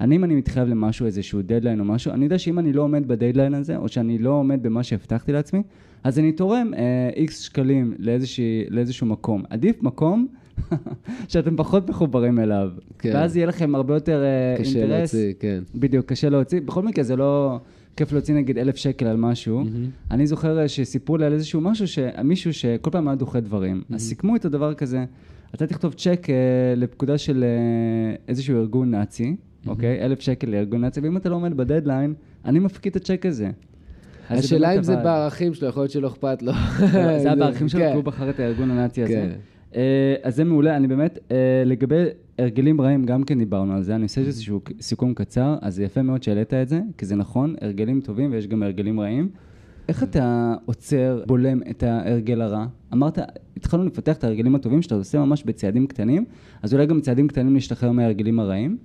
אני, 0.00 0.16
אם 0.16 0.24
אני 0.24 0.34
מתחייב 0.34 0.68
למשהו, 0.68 1.06
איזשהו 1.06 1.42
דדליין 1.42 1.80
או 1.80 1.84
משהו, 1.84 2.12
אני 2.12 2.24
יודע 2.24 2.38
שאם 2.38 2.58
אני 2.58 2.72
לא 2.72 2.82
עומד 2.82 3.08
בדדליין 3.08 3.54
הזה, 3.54 3.76
או 3.76 3.88
שאני 3.88 4.18
לא 4.18 4.30
עומד 4.30 4.62
במה 4.62 4.82
שהבטחתי 4.82 5.32
לעצמי, 5.32 5.62
אז 6.04 6.18
אני 6.18 6.32
תורם 6.32 6.72
איקס 7.16 7.40
אה, 7.40 7.44
שקלים 7.44 7.94
לאיזשה, 7.98 8.42
לאיזשהו 8.68 9.06
מקום. 9.06 9.42
עדיף 9.50 9.82
מקום 9.82 10.26
שאתם 11.28 11.56
פחות 11.56 11.88
מחוברים 11.88 12.38
אליו. 12.38 12.68
כן. 12.98 13.10
ואז 13.14 13.36
יהיה 13.36 13.46
לכם 13.46 13.74
הרבה 13.74 13.94
יותר 13.94 14.22
אה, 14.22 14.54
קשה 14.58 14.78
אינטרס. 14.78 15.10
קשה 15.10 15.18
להוציא, 15.18 15.32
כן. 15.40 15.62
בדיוק, 15.74 16.06
קשה 16.06 16.28
להוציא. 16.28 16.60
בכל 16.60 16.82
מקרה, 16.82 17.04
זה 17.04 17.16
לא... 17.16 17.58
כיף 17.96 18.12
להוציא 18.12 18.34
נגיד 18.34 18.58
אלף 18.58 18.76
שקל 18.76 19.06
על 19.06 19.16
משהו. 19.16 19.64
אני 20.10 20.26
זוכר 20.26 20.58
אה, 20.58 20.68
שסיפרו 20.68 21.16
לי 21.16 21.24
על 21.24 21.32
איזשהו 21.32 21.60
משהו, 21.60 21.86
מישהו 22.24 22.52
שכל 22.52 22.90
פעם 22.90 23.08
היה 23.08 23.14
דוחה 23.14 23.40
דברים. 23.40 23.82
אז 23.94 24.02
סיכמו 24.02 24.34
איתו 24.34 24.48
דבר 24.48 24.74
כזה, 24.74 25.04
אתה 25.54 25.66
תכתוב 25.66 25.92
צ'ק 25.92 26.26
אה, 26.30 26.34
לפקודה 26.76 27.18
של 27.18 27.44
אה, 27.44 28.14
איזשהו 28.28 28.56
ארגון 28.56 28.90
נאצי, 28.90 29.36
אוקיי? 29.66 30.04
אלף 30.04 30.20
שקל 30.20 30.50
לארגון 30.50 30.80
נאצי, 30.80 31.00
ואם 31.00 31.16
אתה 31.16 31.28
לא 31.28 31.34
עומד 31.34 31.56
בדדליין, 31.56 32.14
אני 32.44 32.58
מפקיד 32.58 32.96
את 32.96 33.02
הצ'ק 33.02 33.26
הזה. 33.26 33.50
השאלה 34.30 34.76
אם 34.76 34.82
זה 34.82 34.96
בערכים 34.96 35.54
שלו, 35.54 35.68
יכול 35.68 35.82
להיות 35.82 35.90
שלא 35.90 36.08
אכפת 36.08 36.42
לו. 36.42 36.52
זה 36.92 36.98
היה 37.24 37.36
בערכים 37.36 37.68
שלו, 37.68 37.80
כי 37.80 37.94
הוא 37.94 38.04
בחר 38.04 38.30
את 38.30 38.40
הארגון 38.40 38.70
הנאצי 38.70 39.02
הזה. 39.02 39.32
אה, 39.76 40.14
אז 40.22 40.36
זה 40.36 40.44
מעולה, 40.44 40.76
אני 40.76 40.88
באמת, 40.88 41.18
אה, 41.30 41.62
לגבי 41.66 42.04
הרגלים 42.38 42.80
רעים, 42.80 43.04
גם 43.04 43.24
כן 43.24 43.38
דיברנו 43.38 43.74
על 43.74 43.82
זה, 43.82 43.94
אני 43.94 44.02
עושה 44.02 44.20
איזשהו 44.20 44.60
סיכום 44.80 45.14
קצר, 45.14 45.56
אז 45.60 45.74
זה 45.74 45.84
יפה 45.84 46.02
מאוד 46.02 46.22
שהעלית 46.22 46.54
את 46.54 46.68
זה, 46.68 46.80
כי 46.98 47.06
זה 47.06 47.16
נכון, 47.16 47.54
הרגלים 47.60 48.00
טובים 48.00 48.32
ויש 48.32 48.46
גם 48.46 48.62
הרגלים 48.62 49.00
רעים. 49.00 49.28
איך 49.88 50.02
אתה 50.02 50.54
עוצר, 50.64 51.22
בולם 51.26 51.60
את 51.70 51.82
ההרגל 51.82 52.42
הרע? 52.42 52.66
אמרת, 52.92 53.18
התחלנו 53.56 53.84
לפתח 53.84 54.16
את 54.16 54.24
ההרגלים 54.24 54.54
הטובים 54.54 54.82
שאתה 54.82 54.94
עושה 54.94 55.18
ממש 55.18 55.44
בצעדים 55.44 55.86
קטנים, 55.86 56.24
אז 56.62 56.74
אולי 56.74 56.86
גם 56.86 57.00
צעדים 57.00 57.28
קטנים 57.28 57.54
להשתחרר 57.54 57.92
מההרגלים 57.92 58.40
הרעים. 58.40 58.76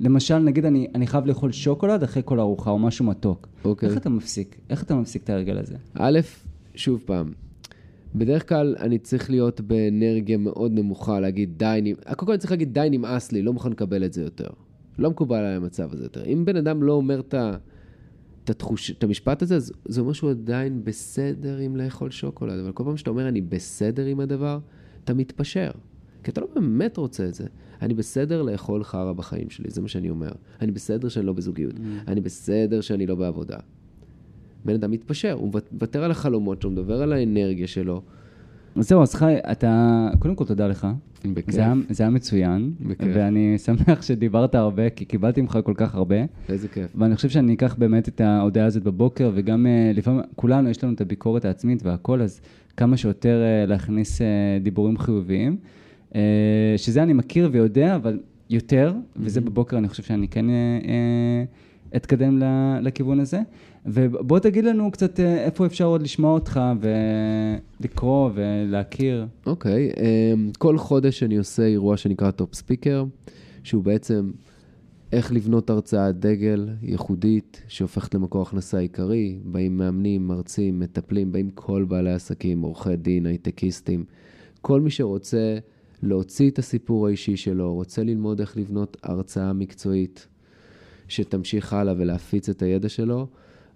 למשל, 0.00 0.38
נגיד 0.38 0.64
אני, 0.64 0.86
אני 0.94 1.06
חייב 1.06 1.26
לאכול 1.26 1.52
שוקולד 1.52 2.02
אחרי 2.02 2.22
כל 2.24 2.40
ארוחה 2.40 2.70
או 2.70 2.78
משהו 2.78 3.04
מתוק. 3.04 3.48
אוקיי. 3.64 3.88
איך 3.88 3.98
אתה 3.98 4.08
מפסיק? 4.08 4.56
איך 4.70 4.82
אתה 4.82 4.94
מפסיק 4.94 5.22
את 5.22 5.30
ההרגל 5.30 5.58
הזה? 5.58 5.76
א', 5.94 6.18
שוב 6.74 7.02
פעם, 7.06 7.32
בדרך 8.14 8.48
כלל 8.48 8.76
אני 8.80 8.98
צריך 8.98 9.30
להיות 9.30 9.60
באנרגיה 9.60 10.38
מאוד 10.38 10.72
נמוכה, 10.72 11.20
להגיד 11.20 11.50
די, 11.56 11.94
קודם 12.04 12.26
כל 12.26 12.32
אני 12.32 12.38
צריך 12.38 12.50
להגיד 12.50 12.74
די 12.74 12.88
נמאס 12.90 13.32
לי, 13.32 13.42
לא 13.42 13.52
מוכן 13.52 13.70
לקבל 13.70 14.04
את 14.04 14.12
זה 14.12 14.22
יותר. 14.22 14.48
לא 14.98 15.10
מקובל 15.10 15.36
עליי 15.36 15.54
המצב 15.54 15.92
הזה 15.92 16.04
יותר. 16.04 16.24
אם 16.24 16.44
בן 16.44 16.56
אדם 16.56 16.82
לא 16.82 16.92
אומר 16.92 17.20
את, 17.20 17.34
את, 18.44 18.50
התחוש, 18.50 18.90
את 18.90 19.04
המשפט 19.04 19.42
הזה, 19.42 19.58
זה 19.84 20.00
אומר 20.00 20.12
שהוא 20.12 20.30
עדיין 20.30 20.84
בסדר 20.84 21.58
עם 21.58 21.76
לאכול 21.76 22.10
שוקולד, 22.10 22.58
אבל 22.58 22.72
כל 22.72 22.84
פעם 22.84 22.96
שאתה 22.96 23.10
אומר 23.10 23.28
אני 23.28 23.40
בסדר 23.40 24.06
עם 24.06 24.20
הדבר, 24.20 24.58
אתה 25.04 25.14
מתפשר. 25.14 25.70
כי 26.22 26.30
אתה 26.30 26.40
לא 26.40 26.46
באמת 26.54 26.96
רוצה 26.96 27.28
את 27.28 27.34
זה. 27.34 27.46
אני 27.82 27.94
בסדר 27.94 28.42
לאכול 28.42 28.84
חרא 28.84 29.12
בחיים 29.12 29.50
שלי, 29.50 29.70
זה 29.70 29.80
מה 29.80 29.88
שאני 29.88 30.10
אומר. 30.10 30.32
אני 30.60 30.72
בסדר 30.72 31.08
שאני 31.08 31.26
לא 31.26 31.32
בזוגיות. 31.32 31.74
Mm. 31.74 32.08
אני 32.08 32.20
בסדר 32.20 32.80
שאני 32.80 33.06
לא 33.06 33.14
בעבודה. 33.14 33.56
בן 34.64 34.74
אדם 34.74 34.90
מתפשר, 34.90 35.32
הוא 35.32 35.52
מוותר 35.72 36.04
על 36.04 36.10
החלומות 36.10 36.62
שלו, 36.62 36.70
מדבר 36.70 37.02
על 37.02 37.12
האנרגיה 37.12 37.66
שלו. 37.66 38.02
אז 38.76 38.88
זהו, 38.88 39.02
אז 39.02 39.14
חי, 39.14 39.34
אתה, 39.52 40.08
קודם 40.18 40.34
כל 40.34 40.44
תודה 40.44 40.68
לך. 40.68 40.86
בכיף. 41.32 41.54
זה 41.54 41.60
היה, 41.60 41.74
זה 41.88 42.02
היה 42.02 42.10
מצוין, 42.10 42.72
בכיף. 42.80 43.08
ואני 43.14 43.58
שמח 43.64 44.02
שדיברת 44.02 44.54
הרבה, 44.54 44.90
כי 44.90 45.04
קיבלתי 45.04 45.40
ממך 45.40 45.58
כל 45.64 45.74
כך 45.76 45.94
הרבה. 45.94 46.16
איזה 46.48 46.68
כיף. 46.68 46.86
ואני 46.94 47.16
חושב 47.16 47.28
שאני 47.28 47.54
אקח 47.54 47.74
באמת 47.78 48.08
את 48.08 48.20
ההודעה 48.20 48.66
הזאת 48.66 48.82
בבוקר, 48.82 49.30
וגם 49.34 49.66
אה, 49.66 49.92
לפעמים, 49.94 50.20
כולנו 50.36 50.70
יש 50.70 50.84
לנו 50.84 50.92
את 50.94 51.00
הביקורת 51.00 51.44
העצמית 51.44 51.82
והכל, 51.82 52.22
אז 52.22 52.40
כמה 52.76 52.96
שיותר 52.96 53.42
אה, 53.42 53.66
להכניס 53.66 54.22
אה, 54.22 54.26
דיבורים 54.62 54.98
חיוביים. 54.98 55.56
שזה 56.76 57.02
אני 57.02 57.12
מכיר 57.12 57.48
ויודע, 57.52 57.96
אבל 57.96 58.20
יותר, 58.50 58.94
וזה 59.16 59.40
בבוקר 59.40 59.78
אני 59.78 59.88
חושב 59.88 60.02
שאני 60.02 60.28
כן 60.28 60.46
אתקדם 61.96 62.42
לכיוון 62.82 63.20
הזה. 63.20 63.40
ובוא 63.86 64.38
תגיד 64.38 64.64
לנו 64.64 64.90
קצת 64.90 65.20
אה, 65.20 65.44
איפה 65.44 65.66
אפשר 65.66 65.84
עוד 65.84 66.02
לשמוע 66.02 66.32
אותך 66.32 66.60
ולקרוא 66.80 68.30
ולהכיר. 68.34 69.26
אוקיי, 69.46 69.90
okay, 69.90 70.00
אמ, 70.00 70.50
כל 70.58 70.78
חודש 70.78 71.22
אני 71.22 71.36
עושה 71.36 71.62
אירוע 71.62 71.96
שנקרא 71.96 72.30
Top 72.30 72.54
Speaker, 72.54 73.04
שהוא 73.62 73.84
בעצם 73.84 74.30
איך 75.12 75.32
לבנות 75.32 75.70
הרצאת 75.70 76.18
דגל 76.18 76.68
ייחודית 76.82 77.62
שהופכת 77.68 78.14
למקור 78.14 78.42
הכנסה 78.42 78.78
עיקרי. 78.78 79.38
באים 79.44 79.78
מאמנים, 79.78 80.28
מרצים, 80.28 80.80
מטפלים, 80.80 81.32
באים 81.32 81.50
כל 81.50 81.84
בעלי 81.84 82.12
עסקים, 82.12 82.60
עורכי 82.60 82.96
דין, 82.96 83.26
הייטקיסטים. 83.26 84.04
כל 84.60 84.80
מי 84.80 84.90
שרוצה 84.90 85.58
להוציא 86.02 86.50
את 86.50 86.58
הסיפור 86.58 87.06
האישי 87.06 87.36
שלו, 87.36 87.74
רוצה 87.74 88.02
ללמוד 88.02 88.40
איך 88.40 88.56
לבנות 88.56 88.96
הרצאה 89.02 89.52
מקצועית 89.52 90.26
שתמשיך 91.08 91.72
הלאה 91.72 91.94
ולהפיץ 91.98 92.48
את 92.48 92.62
הידע 92.62 92.88
שלו. 92.88 93.26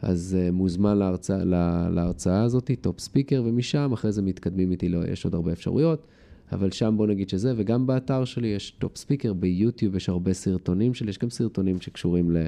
אז 0.03 0.36
uh, 0.38 0.53
מוזמן 0.53 0.99
להרצאה, 0.99 1.44
לה, 1.44 1.88
להרצאה 1.90 2.42
הזאת, 2.42 2.70
Top 2.80 3.01
Speaker, 3.01 3.42
ומשם 3.46 3.92
אחרי 3.92 4.12
זה 4.12 4.22
מתקדמים 4.22 4.70
איתי, 4.70 4.88
לא, 4.88 5.09
יש 5.12 5.24
עוד 5.24 5.34
הרבה 5.34 5.53
אפשרויות, 5.53 6.07
אבל 6.53 6.70
שם 6.70 6.94
בוא 6.96 7.07
נגיד 7.07 7.28
שזה, 7.28 7.53
וגם 7.57 7.86
באתר 7.86 8.24
שלי 8.24 8.49
יש 8.49 8.70
Top 8.70 8.96
Speaker, 8.96 9.32
ביוטיוב 9.32 9.96
יש 9.96 10.09
הרבה 10.09 10.32
סרטונים 10.32 10.94
שלי, 10.94 11.11
יש 11.11 11.18
גם 11.18 11.30
סרטונים 11.30 11.80
שקשורים 11.80 12.30
ל, 12.30 12.46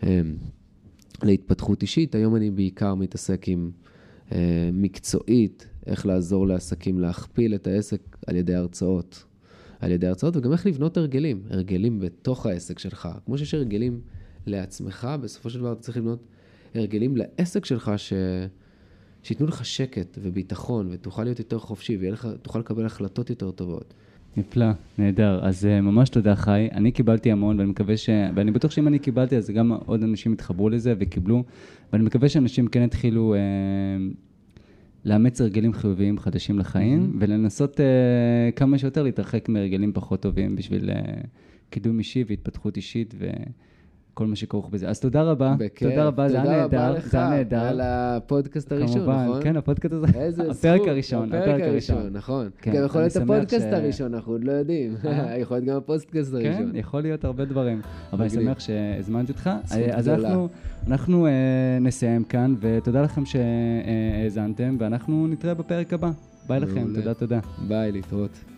um, 0.00 0.04
להתפתחות 1.22 1.82
אישית. 1.82 2.14
היום 2.14 2.36
אני 2.36 2.50
בעיקר 2.50 2.94
מתעסק 2.94 3.48
עם 3.48 3.70
uh, 4.30 4.34
מקצועית, 4.72 5.68
איך 5.86 6.06
לעזור 6.06 6.46
לעסקים 6.46 7.00
להכפיל 7.00 7.54
את 7.54 7.66
העסק 7.66 8.00
על 8.26 8.36
ידי 8.36 8.54
הרצאות. 8.54 9.24
על 9.80 9.90
ידי 9.90 10.06
הרצאות, 10.06 10.36
וגם 10.36 10.52
איך 10.52 10.66
לבנות 10.66 10.96
הרגלים, 10.96 11.42
הרגלים 11.50 12.00
בתוך 12.00 12.46
העסק 12.46 12.78
שלך. 12.78 13.08
כמו 13.26 13.38
שיש 13.38 13.54
הרגלים 13.54 14.00
לעצמך, 14.46 15.08
בסופו 15.20 15.50
של 15.50 15.58
דבר 15.58 15.72
אתה 15.72 15.80
צריך 15.80 15.96
לבנות 15.96 16.26
הרגלים 16.74 17.16
לעסק 17.16 17.64
שלך 17.64 17.92
ש... 17.96 18.12
שייתנו 19.22 19.46
לך 19.46 19.64
שקט 19.64 20.18
וביטחון, 20.22 20.88
ותוכל 20.90 21.24
להיות 21.24 21.38
יותר 21.38 21.58
חופשי, 21.58 21.98
ותוכל 22.00 22.58
לקבל 22.58 22.86
החלטות 22.86 23.30
יותר 23.30 23.50
טובות. 23.50 23.94
נפלא, 24.36 24.66
נהדר. 24.98 25.40
אז 25.42 25.64
uh, 25.64 25.80
ממש 25.80 26.08
תודה, 26.08 26.36
חי. 26.36 26.68
אני 26.72 26.92
קיבלתי 26.92 27.32
המון, 27.32 27.58
ואני 27.58 27.70
מקווה 27.70 27.96
ש... 27.96 28.10
ואני 28.34 28.50
בטוח 28.50 28.70
שאם 28.70 28.88
אני 28.88 28.98
קיבלתי, 28.98 29.36
אז 29.36 29.50
גם 29.50 29.72
עוד 29.72 30.02
אנשים 30.02 30.32
יתחברו 30.32 30.68
לזה 30.68 30.94
וקיבלו, 30.98 31.44
ואני 31.92 32.04
מקווה 32.04 32.28
שאנשים 32.28 32.66
כן 32.66 32.82
יתחילו 32.82 33.34
uh, 33.34 34.16
לאמץ 35.04 35.40
הרגלים 35.40 35.72
חיוביים 35.72 36.18
חדשים 36.18 36.58
לחיים, 36.58 37.10
mm-hmm. 37.12 37.16
ולנסות 37.20 37.76
uh, 37.76 38.52
כמה 38.56 38.78
שיותר 38.78 39.02
להתרחק 39.02 39.48
מהרגלים 39.48 39.92
פחות 39.92 40.20
טובים 40.20 40.56
בשביל 40.56 40.90
uh, 40.90 41.26
קידום 41.70 41.98
אישי 41.98 42.24
והתפתחות 42.28 42.76
אישית. 42.76 43.14
ו... 43.18 43.26
כל 44.14 44.26
מה 44.26 44.36
שכרוך 44.36 44.68
בזה. 44.68 44.88
אז 44.88 45.00
תודה 45.00 45.22
רבה. 45.22 45.54
בכיף. 45.58 45.88
תודה 45.88 46.04
רבה, 46.04 46.28
זה 46.28 46.42
היה 46.42 46.60
נהדר. 46.60 46.94
זה 47.00 47.18
היה 47.18 47.28
נהדר. 47.28 47.60
על 47.60 47.80
הפודקאסט 47.84 48.72
הראשון, 48.72 48.96
כמובן, 48.96 49.24
נכון? 49.28 49.42
כן, 49.42 49.56
הפודקאסט 49.56 49.94
הזה. 49.94 50.06
איזה 50.14 50.42
זכות. 50.52 50.56
הפרק 50.56 50.88
הראשון, 50.88 51.32
הפרק 51.32 51.60
הראשון, 51.62 52.08
נכון. 52.12 52.50
כן, 52.62 52.72
גם 52.72 52.84
יכול 52.84 53.00
להיות 53.00 53.16
הפודקאסט 53.16 53.66
ש... 53.70 53.72
הראשון, 53.72 54.14
אנחנו 54.14 54.32
עוד 54.32 54.44
לא 54.44 54.52
יודעים. 54.52 54.94
אה? 55.04 55.36
יכול 55.42 55.56
להיות 55.56 55.68
גם 55.68 55.76
הפודקאסט 55.76 56.34
הראשון. 56.34 56.72
כן, 56.72 56.76
יכול 56.76 57.00
להיות 57.00 57.24
הרבה 57.24 57.44
דברים. 57.44 57.80
אבל 58.12 58.20
אני 58.20 58.30
שמח 58.30 58.60
שהזמנתי 58.60 59.32
אותך. 59.32 59.50
זכות 59.64 59.82
אז. 59.92 60.08
אנחנו, 60.08 60.48
אנחנו 60.86 61.26
uh, 61.26 61.30
נסיים 61.80 62.24
כאן, 62.24 62.54
ותודה 62.60 63.02
לכם 63.02 63.22
שהאזנתם, 63.26 64.76
ואנחנו 64.78 65.26
נתראה 65.26 65.54
בפרק 65.54 65.92
הבא. 65.92 66.10
ביי 66.48 66.60
לכם. 66.60 66.86
תודה, 66.94 67.14
תודה. 67.14 67.40
ביי, 67.68 67.92
להתראות. 67.92 68.53